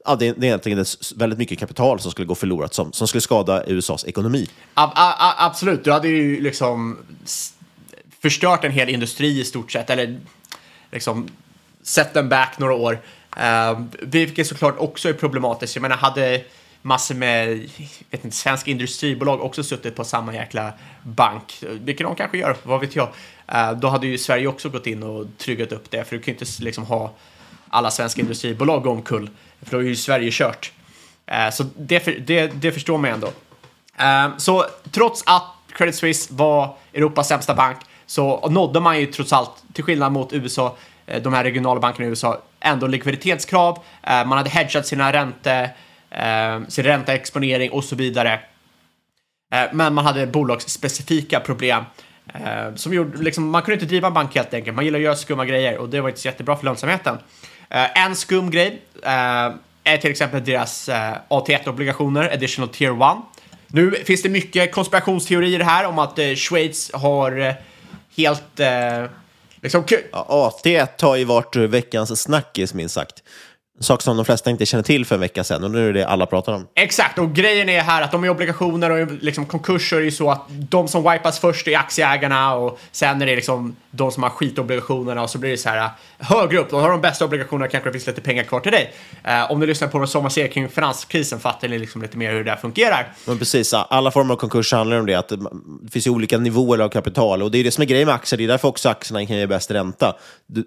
ja, 0.05 0.17
det, 0.17 0.33
det 0.33 0.47
är 0.47 0.49
egentligen 0.49 0.85
väldigt 1.17 1.39
mycket 1.39 1.59
kapital 1.59 2.01
som 2.01 2.11
skulle 2.11 2.27
gå 2.27 2.35
förlorat 2.35 2.75
som, 2.75 2.93
som 2.93 3.09
skulle 3.09 3.21
skada 3.21 3.65
USAs 3.67 4.05
ekonomi. 4.05 4.49
a, 4.75 5.35
absolut, 5.39 5.85
du 5.85 5.93
hade 5.93 6.09
ju 6.09 6.41
liksom 6.41 6.99
förstört 8.23 8.65
en 8.65 8.73
hel 8.73 8.89
industri 8.89 9.41
i 9.41 9.45
stort 9.45 9.73
sett, 9.73 9.91
eller 9.91 10.21
liksom 10.93 11.29
set 11.83 12.13
them 12.13 12.29
back 12.29 12.59
några 12.59 12.75
år. 12.75 13.01
Uh, 13.37 13.81
vilket 14.01 14.47
såklart 14.47 14.79
också 14.79 15.09
är 15.09 15.13
problematiskt. 15.13 15.77
Jag 15.77 15.83
menar, 15.83 15.97
hade 15.97 16.43
massor 16.89 17.15
med 17.15 17.69
vet 18.11 18.25
inte, 18.25 18.37
svenska 18.37 18.71
industribolag 18.71 19.41
också 19.43 19.63
suttit 19.63 19.97
på 19.97 20.05
samma 20.05 20.35
jäkla 20.35 20.73
bank, 21.03 21.65
vilket 21.71 22.07
de 22.07 22.17
kanske 22.17 22.39
gör, 22.39 22.57
vad 22.63 22.81
vet 22.81 22.97
jag, 22.97 23.09
eh, 23.49 23.73
då 23.73 23.89
hade 23.89 24.07
ju 24.07 24.19
Sverige 24.19 24.47
också 24.47 24.69
gått 24.69 24.87
in 24.87 25.03
och 25.03 25.27
tryggat 25.39 25.73
upp 25.73 25.91
det, 25.91 26.05
för 26.05 26.17
du 26.17 26.23
kan 26.23 26.35
ju 26.35 26.39
inte 26.41 26.63
liksom 26.63 26.85
ha 26.85 27.13
alla 27.69 27.91
svenska 27.91 28.21
industribolag 28.21 28.83
gå 28.83 28.91
omkull, 28.91 29.31
för 29.63 29.77
då 29.77 29.79
är 29.79 29.87
ju 29.87 29.97
Sverige 29.97 30.31
kört. 30.33 30.73
Eh, 31.27 31.51
så 31.51 31.65
det, 31.77 32.27
det, 32.27 32.47
det 32.47 32.73
förstår 32.73 32.99
man 32.99 33.11
ändå. 33.11 33.31
Eh, 33.99 34.37
så 34.37 34.67
trots 34.91 35.23
att 35.27 35.55
Credit 35.73 35.95
Suisse 35.95 36.35
var 36.35 36.77
Europas 36.93 37.29
sämsta 37.29 37.55
bank 37.55 37.79
så 38.07 38.49
nådde 38.49 38.81
man 38.81 39.01
ju 39.01 39.07
trots 39.07 39.33
allt, 39.33 39.63
till 39.73 39.85
skillnad 39.85 40.13
mot 40.13 40.33
USA, 40.33 40.77
de 41.23 41.35
här 41.35 41.45
regionala 41.45 41.81
bankerna 41.81 42.07
i 42.07 42.09
USA, 42.09 42.41
ändå 42.61 42.87
likviditetskrav. 42.87 43.79
Man 44.03 44.33
hade 44.33 44.51
hedgat 44.51 44.87
sina 44.87 45.13
räntor 45.13 45.69
eh, 46.11 46.61
sin 46.69 46.85
ränteexponering 46.85 47.71
och 47.71 47.85
så 47.85 47.97
vidare. 47.97 48.41
Eh, 49.55 49.63
Men 49.73 49.95
man 49.95 50.05
hade 50.07 50.27
bolagsspecifika 50.27 51.41
problem. 51.41 51.85
eh, 52.35 52.75
Som 52.75 52.95
gjorde, 52.95 53.19
liksom, 53.23 53.51
man 53.51 53.63
kunde 53.63 53.75
inte 53.75 53.87
driva 53.87 54.09
en 54.09 54.15
bank 54.15 54.35
helt 54.35 54.55
enkelt. 54.55 54.77
Man 54.77 54.85
gillar 54.85 54.99
att 54.99 55.03
göra 55.05 55.17
skumma 55.17 55.45
grejer 55.45 55.79
och 55.79 55.89
det 55.89 56.01
var 56.01 56.09
inte 56.09 56.21
så 56.21 56.29
jättebra 56.29 56.57
för 56.57 56.65
lönsamheten. 56.65 57.19
Eh, 57.71 58.05
En 58.05 58.17
skum 58.17 58.51
grej 58.51 58.83
eh, 59.03 59.53
är 59.85 59.97
till 60.01 60.11
exempel 60.11 60.45
deras 60.45 60.89
eh, 60.89 61.13
AT1-obligationer, 61.29 62.33
Additional 62.33 62.69
Tier 62.69 63.11
1. 63.13 63.17
Nu 63.67 63.91
finns 63.91 64.23
det 64.23 64.29
mycket 64.29 64.73
konspirationsteorier 64.73 65.61
här 65.61 65.87
om 65.87 65.99
att 65.99 66.19
eh, 66.19 66.35
Schweiz 66.35 66.91
har 66.95 67.41
eh, 67.41 67.55
helt... 68.17 68.61
Eh, 68.61 69.05
liksom, 69.63 69.85
Ja, 70.13 70.53
AT1 70.65 71.03
har 71.03 71.17
ju 71.17 71.25
varit 71.25 71.57
veckans 71.57 72.21
snackis 72.23 72.75
minst 72.75 72.95
sagt. 72.95 73.23
En 73.79 73.85
sak 73.85 74.03
som 74.03 74.17
de 74.17 74.25
flesta 74.25 74.51
inte 74.51 74.67
känner 74.67 74.83
till 74.83 75.07
för 75.07 75.15
en 75.15 75.21
vecka 75.21 75.45
sedan 75.45 75.65
och 75.65 75.71
nu 75.71 75.89
är 75.89 75.93
det 75.93 76.07
alla 76.07 76.27
pratar 76.27 76.53
om. 76.53 76.67
Exakt, 76.75 77.19
och 77.19 77.35
grejen 77.35 77.69
är 77.69 77.81
här 77.81 78.03
att 78.03 78.13
de 78.13 78.25
är 78.25 78.29
obligationer 78.29 78.91
och 78.91 79.13
liksom 79.21 79.47
konkurser 79.47 79.97
är 79.97 80.01
ju 80.01 80.11
så 80.11 80.31
att 80.31 80.43
de 80.49 80.89
som 80.89 81.13
wipas 81.13 81.39
först 81.39 81.69
är 81.69 81.79
aktieägarna 81.79 82.55
och 82.55 82.81
sen 82.93 83.23
är 83.23 83.27
det 83.27 83.35
liksom 83.37 83.77
de 83.91 84.13
som 84.13 84.23
har 84.23 84.31
skitobligationerna 84.31 85.23
och 85.23 85.31
så 85.31 85.39
blir 85.39 85.51
det 85.51 85.57
så 85.57 85.69
här 85.69 85.91
högre 86.19 86.59
upp, 86.59 86.71
de 86.71 86.81
har 86.81 86.91
de 86.91 87.01
bästa 87.01 87.25
obligationerna 87.25 87.69
kanske 87.69 87.89
det 87.89 87.93
finns 87.93 88.07
lite 88.07 88.21
pengar 88.21 88.45
kvar 88.45 88.61
till 88.61 88.73
dig. 88.73 88.95
Eh, 89.25 89.51
om 89.51 89.61
du 89.61 89.67
lyssnar 89.67 89.89
på 89.89 89.99
vad 89.99 90.09
som 90.09 90.23
man 90.23 90.31
ser 90.31 90.49
kring 90.49 90.69
finanskrisen 90.69 91.41
fattar 91.41 91.69
ni 91.69 91.79
liksom 91.79 92.03
lite 92.03 92.17
mer 92.17 92.33
hur 92.33 92.45
det 92.45 92.51
där 92.51 92.57
fungerar. 92.57 93.13
Men 93.25 93.39
precis, 93.39 93.75
alla 93.75 94.11
former 94.11 94.35
av 94.35 94.39
konkurs 94.39 94.73
handlar 94.73 95.01
om 95.01 95.07
det, 95.07 95.15
att 95.15 95.29
det 95.29 95.91
finns 95.91 96.07
ju 96.07 96.11
olika 96.11 96.39
nivåer 96.39 96.79
av 96.79 96.89
kapital 96.89 97.43
och 97.43 97.51
det 97.51 97.59
är 97.59 97.65
det 97.65 97.71
som 97.71 97.83
är 97.83 97.87
grejen 97.87 98.07
med 98.07 98.15
aktier, 98.15 98.39
det 98.39 98.45
är 98.45 98.49
därför 98.49 98.69
också 98.69 98.89
aktierna 98.89 99.27
kan 99.27 99.37
ge 99.37 99.47
bäst 99.47 99.71
ränta, 99.71 100.17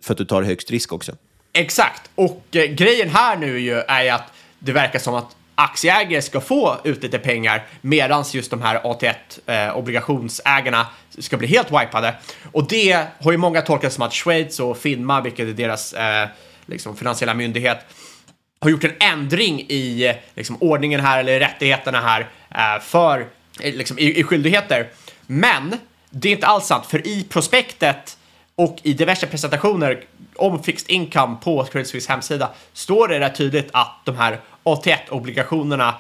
för 0.03 0.13
att 0.13 0.17
du 0.17 0.25
tar 0.25 0.41
högst 0.41 0.71
risk 0.71 0.93
också. 0.93 1.11
Exakt, 1.53 2.09
och 2.15 2.45
eh, 2.51 2.65
grejen 2.65 3.09
här 3.09 3.37
nu 3.37 3.59
ju 3.59 3.79
är 3.79 4.03
ju 4.03 4.09
att 4.09 4.33
det 4.59 4.71
verkar 4.71 4.99
som 4.99 5.15
att 5.15 5.35
aktieägare 5.55 6.21
ska 6.21 6.41
få 6.41 6.77
ut 6.83 7.03
lite 7.03 7.19
pengar 7.19 7.65
medan 7.81 8.25
just 8.31 8.51
de 8.51 8.61
här 8.61 8.81
AT1-obligationsägarna 8.81 10.79
eh, 10.79 10.85
ska 11.17 11.37
bli 11.37 11.47
helt 11.47 11.71
wipade. 11.71 12.15
Och 12.51 12.67
det 12.67 13.07
har 13.19 13.31
ju 13.31 13.37
många 13.37 13.61
tolkat 13.61 13.93
som 13.93 14.03
att 14.03 14.13
Schweiz 14.13 14.59
och 14.59 14.77
Finma, 14.77 15.21
vilket 15.21 15.47
är 15.47 15.53
deras 15.53 15.93
eh, 15.93 16.27
liksom 16.65 16.97
finansiella 16.97 17.33
myndighet, 17.33 17.79
har 18.61 18.69
gjort 18.69 18.83
en 18.83 18.95
ändring 18.99 19.61
i 19.61 20.13
liksom, 20.35 20.57
ordningen 20.59 20.99
här 20.99 21.19
eller 21.19 21.39
rättigheterna 21.39 22.01
här 22.01 22.27
eh, 22.49 22.81
för 22.81 23.27
eh, 23.59 23.73
liksom, 23.75 23.99
i, 23.99 24.19
i 24.19 24.23
skyldigheter. 24.23 24.89
Men 25.27 25.77
det 26.09 26.29
är 26.29 26.33
inte 26.33 26.47
alls 26.47 26.65
sant, 26.65 26.85
för 26.85 27.07
i 27.07 27.23
prospektet 27.29 28.17
och 28.55 28.79
i 28.83 28.93
diverse 28.93 29.27
presentationer 29.27 30.03
om 30.35 30.63
fixed 30.63 30.91
income 30.91 31.37
på 31.43 31.63
Credit 31.63 31.87
Suisse 31.87 32.11
hemsida 32.11 32.49
står 32.73 33.07
det 33.07 33.19
rätt 33.19 33.35
tydligt 33.35 33.69
att 33.73 34.01
de 34.05 34.15
här 34.15 34.39
AT1-obligationerna 34.63 35.93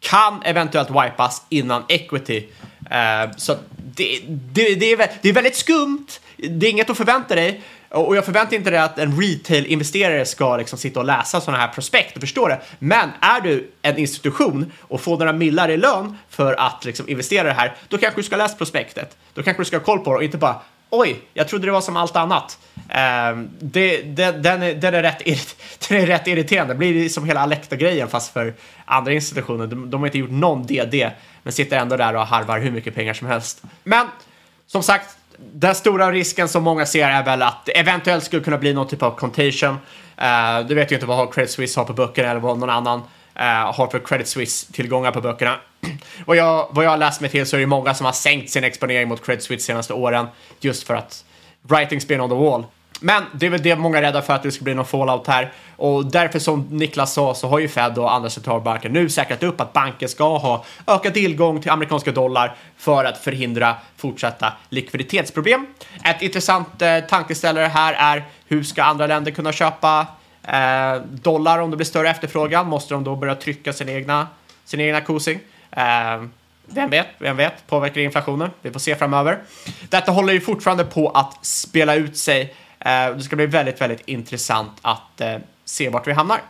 kan 0.00 0.42
eventuellt 0.42 0.90
wipas 0.90 1.42
innan 1.48 1.82
equity. 1.88 2.38
Uh, 2.38 3.36
så 3.36 3.56
det, 3.76 4.20
det, 4.28 4.74
det, 4.74 4.92
är, 4.92 5.10
det 5.22 5.28
är 5.28 5.32
väldigt 5.32 5.56
skumt. 5.56 6.06
Det 6.36 6.66
är 6.66 6.70
inget 6.70 6.90
att 6.90 6.96
förvänta 6.96 7.34
dig. 7.34 7.62
Och 7.88 8.16
jag 8.16 8.24
förväntar 8.24 8.56
inte 8.56 8.70
dig 8.70 8.78
att 8.78 8.98
en 8.98 9.20
retail-investerare 9.20 10.24
ska 10.24 10.56
liksom 10.56 10.78
sitta 10.78 11.00
och 11.00 11.06
läsa 11.06 11.40
sådana 11.40 11.62
här 11.62 11.68
prospekt 11.68 12.16
och 12.16 12.20
förstå 12.20 12.48
det. 12.48 12.60
Men 12.78 13.10
är 13.20 13.40
du 13.40 13.70
en 13.82 13.98
institution 13.98 14.72
och 14.80 15.00
får 15.00 15.18
några 15.18 15.32
millar 15.32 15.68
i 15.68 15.76
lön 15.76 16.18
för 16.28 16.54
att 16.54 16.84
liksom 16.84 17.08
investera 17.08 17.48
i 17.48 17.50
det 17.50 17.60
här, 17.60 17.74
då 17.88 17.98
kanske 17.98 18.20
du 18.20 18.24
ska 18.24 18.36
läsa 18.36 18.56
prospektet. 18.56 19.16
Då 19.34 19.42
kanske 19.42 19.60
du 19.60 19.64
ska 19.64 19.76
ha 19.76 19.84
koll 19.84 19.98
på 19.98 20.10
det 20.10 20.16
och 20.16 20.24
inte 20.24 20.38
bara 20.38 20.60
Oj, 20.94 21.20
jag 21.34 21.48
trodde 21.48 21.66
det 21.66 21.72
var 21.72 21.80
som 21.80 21.96
allt 21.96 22.16
annat. 22.16 22.58
Ehm, 22.88 23.50
det, 23.60 24.02
det, 24.02 24.32
den, 24.32 24.62
är, 24.62 24.74
den, 24.74 24.94
är 24.94 25.02
rätt, 25.02 25.18
den 25.88 25.98
är 26.00 26.06
rätt 26.06 26.26
irriterande. 26.26 26.74
Det 26.74 26.78
blir 26.78 27.08
som 27.08 27.24
hela 27.24 27.40
Alecta-grejen 27.40 28.08
fast 28.08 28.32
för 28.32 28.54
andra 28.84 29.12
institutioner. 29.12 29.66
De, 29.66 29.90
de 29.90 30.00
har 30.00 30.06
inte 30.06 30.18
gjort 30.18 30.30
någon 30.30 30.66
DD, 30.66 31.10
men 31.42 31.52
sitter 31.52 31.78
ändå 31.78 31.96
där 31.96 32.16
och 32.16 32.26
harvar 32.26 32.58
hur 32.58 32.70
mycket 32.70 32.94
pengar 32.94 33.14
som 33.14 33.26
helst. 33.28 33.62
Men 33.84 34.06
som 34.66 34.82
sagt, 34.82 35.16
den 35.52 35.74
stora 35.74 36.12
risken 36.12 36.48
som 36.48 36.62
många 36.62 36.86
ser 36.86 37.08
är 37.08 37.24
väl 37.24 37.42
att 37.42 37.66
det 37.66 37.78
eventuellt 37.78 38.24
skulle 38.24 38.42
kunna 38.42 38.58
bli 38.58 38.74
någon 38.74 38.88
typ 38.88 39.02
av 39.02 39.10
contation. 39.10 39.70
Uh, 39.70 39.78
ehm, 40.16 40.66
du 40.66 40.74
vet 40.74 40.90
ju 40.92 40.94
inte 40.94 41.06
vad 41.06 41.34
Credit 41.34 41.50
Suisse 41.50 41.80
har 41.80 41.84
på 41.84 41.92
böckerna 41.92 42.30
eller 42.30 42.40
vad 42.40 42.58
någon 42.58 42.70
annan 42.70 43.02
eh, 43.34 43.74
har 43.74 43.86
för 43.86 43.98
Credit 43.98 44.28
Suisse-tillgångar 44.28 45.10
på 45.10 45.20
böckerna 45.20 45.58
vad, 46.26 46.36
jag, 46.36 46.68
vad 46.70 46.84
jag 46.84 46.90
har 46.90 46.96
läst 46.96 47.20
mig 47.20 47.30
till 47.30 47.46
så 47.46 47.56
är 47.56 47.60
det 47.60 47.66
många 47.66 47.94
som 47.94 48.06
har 48.06 48.12
sänkt 48.12 48.50
sin 48.50 48.64
exponering 48.64 49.08
mot 49.08 49.26
Credit 49.26 49.44
Suisse 49.44 49.66
senaste 49.66 49.94
åren 49.94 50.26
just 50.60 50.86
för 50.86 50.94
att 50.94 51.24
writing's 51.62 52.08
been 52.08 52.20
on 52.20 52.28
the 52.28 52.36
wall. 52.36 52.64
Men 53.00 53.24
det 53.34 53.46
är 53.46 53.50
väl 53.50 53.62
det 53.62 53.76
många 53.76 53.98
är 53.98 54.02
rädda 54.02 54.22
för 54.22 54.34
att 54.34 54.42
det 54.42 54.52
ska 54.52 54.64
bli 54.64 54.74
någon 54.74 54.86
fallout 54.86 55.26
här. 55.26 55.52
Och 55.76 56.06
därför 56.06 56.38
som 56.38 56.66
Niklas 56.70 57.12
sa 57.12 57.34
så 57.34 57.48
har 57.48 57.58
ju 57.58 57.68
Fed 57.68 57.98
och 57.98 58.14
andra 58.14 58.30
centralbanker 58.30 58.88
nu 58.88 59.08
säkrat 59.08 59.42
upp 59.42 59.60
att 59.60 59.72
banker 59.72 60.06
ska 60.06 60.38
ha 60.38 60.64
ökad 60.86 61.14
tillgång 61.14 61.62
till 61.62 61.70
amerikanska 61.70 62.12
dollar 62.12 62.54
för 62.76 63.04
att 63.04 63.18
förhindra 63.18 63.76
fortsatta 63.96 64.52
likviditetsproblem. 64.68 65.66
Ett 66.04 66.22
intressant 66.22 66.82
eh, 66.82 66.98
tankeställare 67.00 67.66
här 67.66 67.94
är 67.94 68.24
hur 68.46 68.62
ska 68.62 68.82
andra 68.82 69.06
länder 69.06 69.30
kunna 69.30 69.52
köpa 69.52 70.06
eh, 70.42 70.94
dollar 71.04 71.58
om 71.58 71.70
det 71.70 71.76
blir 71.76 71.86
större 71.86 72.10
efterfrågan? 72.10 72.66
Måste 72.66 72.94
de 72.94 73.04
då 73.04 73.16
börja 73.16 73.34
trycka 73.34 73.72
sin 73.72 73.88
egna, 73.88 74.26
sin 74.64 74.80
egna 74.80 75.00
kosing? 75.00 75.40
Eh, 75.76 76.24
vem 76.66 76.90
vet, 76.90 77.06
vem 77.18 77.36
vet, 77.36 77.66
påverkar 77.66 77.94
det 77.94 78.04
inflationen? 78.04 78.50
Vi 78.62 78.70
får 78.70 78.80
se 78.80 78.96
framöver. 78.96 79.38
Detta 79.88 80.12
håller 80.12 80.32
ju 80.32 80.40
fortfarande 80.40 80.84
på 80.84 81.08
att 81.08 81.46
spela 81.46 81.94
ut 81.94 82.16
sig. 82.16 82.54
Eh, 82.78 83.14
det 83.16 83.22
ska 83.22 83.36
bli 83.36 83.46
väldigt, 83.46 83.80
väldigt 83.80 84.08
intressant 84.08 84.72
att 84.82 85.20
eh, 85.20 85.36
se 85.64 85.88
vart 85.88 86.06
vi 86.06 86.12
hamnar. 86.12 86.40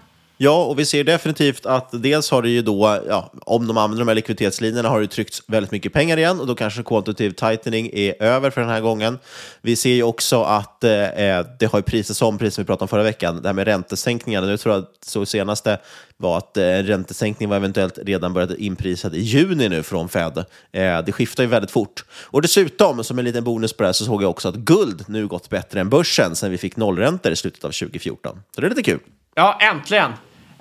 Ja, 0.44 0.64
och 0.64 0.78
vi 0.78 0.84
ser 0.84 1.04
definitivt 1.04 1.66
att 1.66 1.88
dels 1.92 2.30
har 2.30 2.42
det 2.42 2.48
ju 2.48 2.62
då, 2.62 3.00
ja, 3.08 3.32
om 3.40 3.66
de 3.66 3.76
använder 3.76 4.04
de 4.04 4.08
här 4.08 4.14
likviditetslinjerna 4.14 4.88
har 4.88 5.00
det 5.00 5.06
tryckts 5.06 5.42
väldigt 5.46 5.72
mycket 5.72 5.92
pengar 5.92 6.16
igen 6.16 6.40
och 6.40 6.46
då 6.46 6.54
kanske 6.54 6.82
quantitative 6.82 7.34
tightening 7.34 7.90
är 7.92 8.22
över 8.22 8.50
för 8.50 8.60
den 8.60 8.70
här 8.70 8.80
gången. 8.80 9.18
Vi 9.60 9.76
ser 9.76 9.90
ju 9.90 10.02
också 10.02 10.42
att 10.42 10.84
eh, 10.84 10.92
eh 10.92 11.46
det 11.58 11.66
har 11.66 11.78
ju 11.78 11.82
prisats 11.82 12.22
om, 12.22 12.38
precis 12.38 12.54
som 12.54 12.64
vi 12.64 12.66
pratade 12.66 12.84
om 12.84 12.88
förra 12.88 13.02
veckan, 13.02 13.42
det 13.42 13.48
här 13.48 13.52
med 13.52 13.64
räntesänkningarna. 13.64 14.46
Nu 14.46 14.56
tror 14.56 14.74
jag 14.74 14.82
att 14.82 15.04
så 15.04 15.26
senaste 15.26 15.78
var 16.16 16.38
att 16.38 16.56
eh, 16.56 16.62
räntesänkning 16.62 17.48
var 17.48 17.56
eventuellt 17.56 17.98
redan 18.02 18.32
börjat 18.32 18.50
inprisad 18.50 19.14
i 19.14 19.20
juni 19.20 19.68
nu 19.68 19.82
från 19.82 20.08
Fed. 20.08 20.38
Eh, 20.72 21.04
det 21.04 21.12
skiftar 21.12 21.42
ju 21.42 21.48
väldigt 21.48 21.70
fort. 21.70 22.04
Och 22.12 22.42
dessutom, 22.42 23.04
som 23.04 23.18
en 23.18 23.24
liten 23.24 23.44
bonus 23.44 23.72
på 23.72 23.82
det 23.82 23.88
här, 23.88 23.92
så 23.92 24.04
såg 24.04 24.22
jag 24.22 24.30
också 24.30 24.48
att 24.48 24.56
guld 24.56 25.04
nu 25.08 25.26
gått 25.26 25.48
bättre 25.48 25.80
än 25.80 25.88
börsen 25.88 26.36
sedan 26.36 26.50
vi 26.50 26.58
fick 26.58 26.76
nollräntor 26.76 27.32
i 27.32 27.36
slutet 27.36 27.64
av 27.64 27.68
2014. 27.68 28.40
Så 28.54 28.60
det 28.60 28.66
är 28.66 28.68
lite 28.68 28.82
kul. 28.82 29.00
Ja, 29.34 29.58
äntligen! 29.60 30.12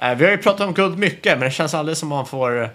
Eh, 0.01 0.15
vi 0.15 0.25
har 0.25 0.31
ju 0.31 0.37
pratat 0.37 0.67
om 0.67 0.73
guld 0.73 0.97
mycket, 0.97 1.39
men 1.39 1.39
det 1.39 1.51
känns 1.51 1.73
aldrig 1.73 1.97
som 1.97 2.09
man 2.09 2.25
får 2.25 2.69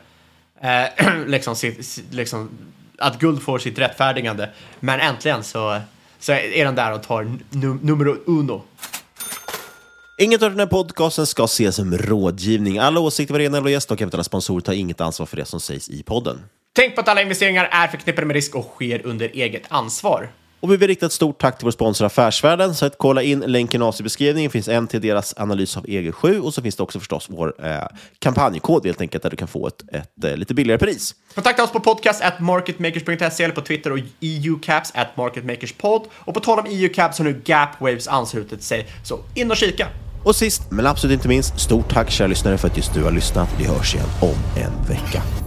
eh, 0.61 0.85
liksom, 1.27 1.57
sitt, 1.57 2.03
liksom, 2.11 2.51
att 2.99 3.19
guld 3.19 3.43
får 3.43 3.59
sitt 3.59 3.79
rättfärdigande. 3.79 4.49
Men 4.81 5.01
äntligen 5.01 5.45
så, 5.45 5.81
så 6.19 6.33
är 6.33 6.65
den 6.65 6.75
där 6.75 6.93
och 6.93 7.03
tar 7.03 7.39
num 7.51 7.81
numero 7.83 8.17
uno. 8.27 8.63
Inget 10.19 10.43
av 10.43 10.51
den 10.51 10.61
här 10.61 10.67
podcasten 10.67 11.27
ska 11.27 11.45
ses 11.45 11.77
som 11.77 11.99
rådgivning. 11.99 12.79
Alla 12.79 13.01
åsikter 13.01 13.35
var 13.35 13.39
rena 13.39 13.59
eller 13.59 13.71
gäst 13.71 13.91
och 13.91 14.01
eventuella 14.01 14.25
sponsorer 14.25 14.61
tar 14.61 14.73
inget 14.73 15.01
ansvar 15.01 15.27
för 15.27 15.37
det 15.37 15.45
som 15.45 15.61
sägs 15.61 15.89
i 15.89 16.03
podden. 16.03 16.41
Tänk 16.73 16.95
på 16.95 17.01
att 17.01 17.09
alla 17.09 17.23
investeringar 17.23 17.69
är 17.73 17.89
förknippade 17.89 18.27
med 18.27 18.35
risk 18.35 18.55
och 18.55 18.73
sker 18.75 19.07
under 19.07 19.29
eget 19.29 19.63
ansvar. 19.69 20.31
Och 20.67 20.73
vi 20.73 20.77
vill 20.77 20.89
rikta 20.89 21.07
ett 21.07 21.13
stort 21.13 21.41
tack 21.41 21.59
till 21.59 21.65
vår 21.65 21.71
sponsor 21.71 22.05
Affärsvärlden. 22.05 22.75
Så 22.75 22.87
att 22.87 22.99
kolla 22.99 23.23
in 23.23 23.41
länken 23.41 23.83
i 24.01 24.03
beskrivningen. 24.03 24.51
finns 24.51 24.69
en 24.69 24.87
till 24.87 25.01
deras 25.01 25.35
analys 25.37 25.77
av 25.77 25.87
EG7 25.87 26.39
och 26.39 26.55
så 26.55 26.63
finns 26.63 26.77
det 26.77 26.83
också 26.83 26.99
förstås 26.99 27.27
vår 27.31 27.67
eh, 27.67 27.85
kampanjkod 28.19 28.87
helt 28.87 29.01
enkelt 29.01 29.23
där 29.23 29.31
du 29.31 29.37
kan 29.37 29.49
få 29.49 29.67
ett, 29.67 29.83
ett 29.93 30.25
eh, 30.25 30.37
lite 30.37 30.55
billigare 30.55 30.79
pris. 30.79 31.15
Kontakta 31.35 31.65
oss 31.65 31.73
på 31.73 31.81
podcast 31.81 32.23
at 32.23 32.41
marketmakers.se 32.41 33.45
eller 33.45 33.55
på 33.55 33.61
Twitter 33.61 33.93
och 33.93 33.99
EUCaps 34.21 34.93
at 34.95 35.17
marketmakerspod. 35.17 36.07
Och 36.15 36.35
på 36.35 36.41
tal 36.41 36.59
om 36.59 36.67
EUCaps 36.67 37.19
har 37.19 37.25
nu 37.25 37.43
Gapwaves 37.45 38.09
anslutit 38.09 38.63
sig, 38.63 38.87
så 39.05 39.19
in 39.35 39.51
och 39.51 39.57
kika! 39.57 39.89
Och 40.25 40.37
sist 40.37 40.63
men 40.71 40.87
absolut 40.87 41.15
inte 41.15 41.29
minst, 41.29 41.61
stort 41.61 41.93
tack 41.93 42.11
kära 42.11 42.29
lyssnare 42.29 42.59
för 42.59 42.69
att 42.69 42.77
just 42.77 42.95
du 42.95 43.03
har 43.03 43.13
lyssnat. 43.13 43.49
Vi 43.59 43.65
hörs 43.65 43.95
igen 43.95 44.09
om 44.21 44.63
en 44.63 44.89
vecka. 44.89 45.46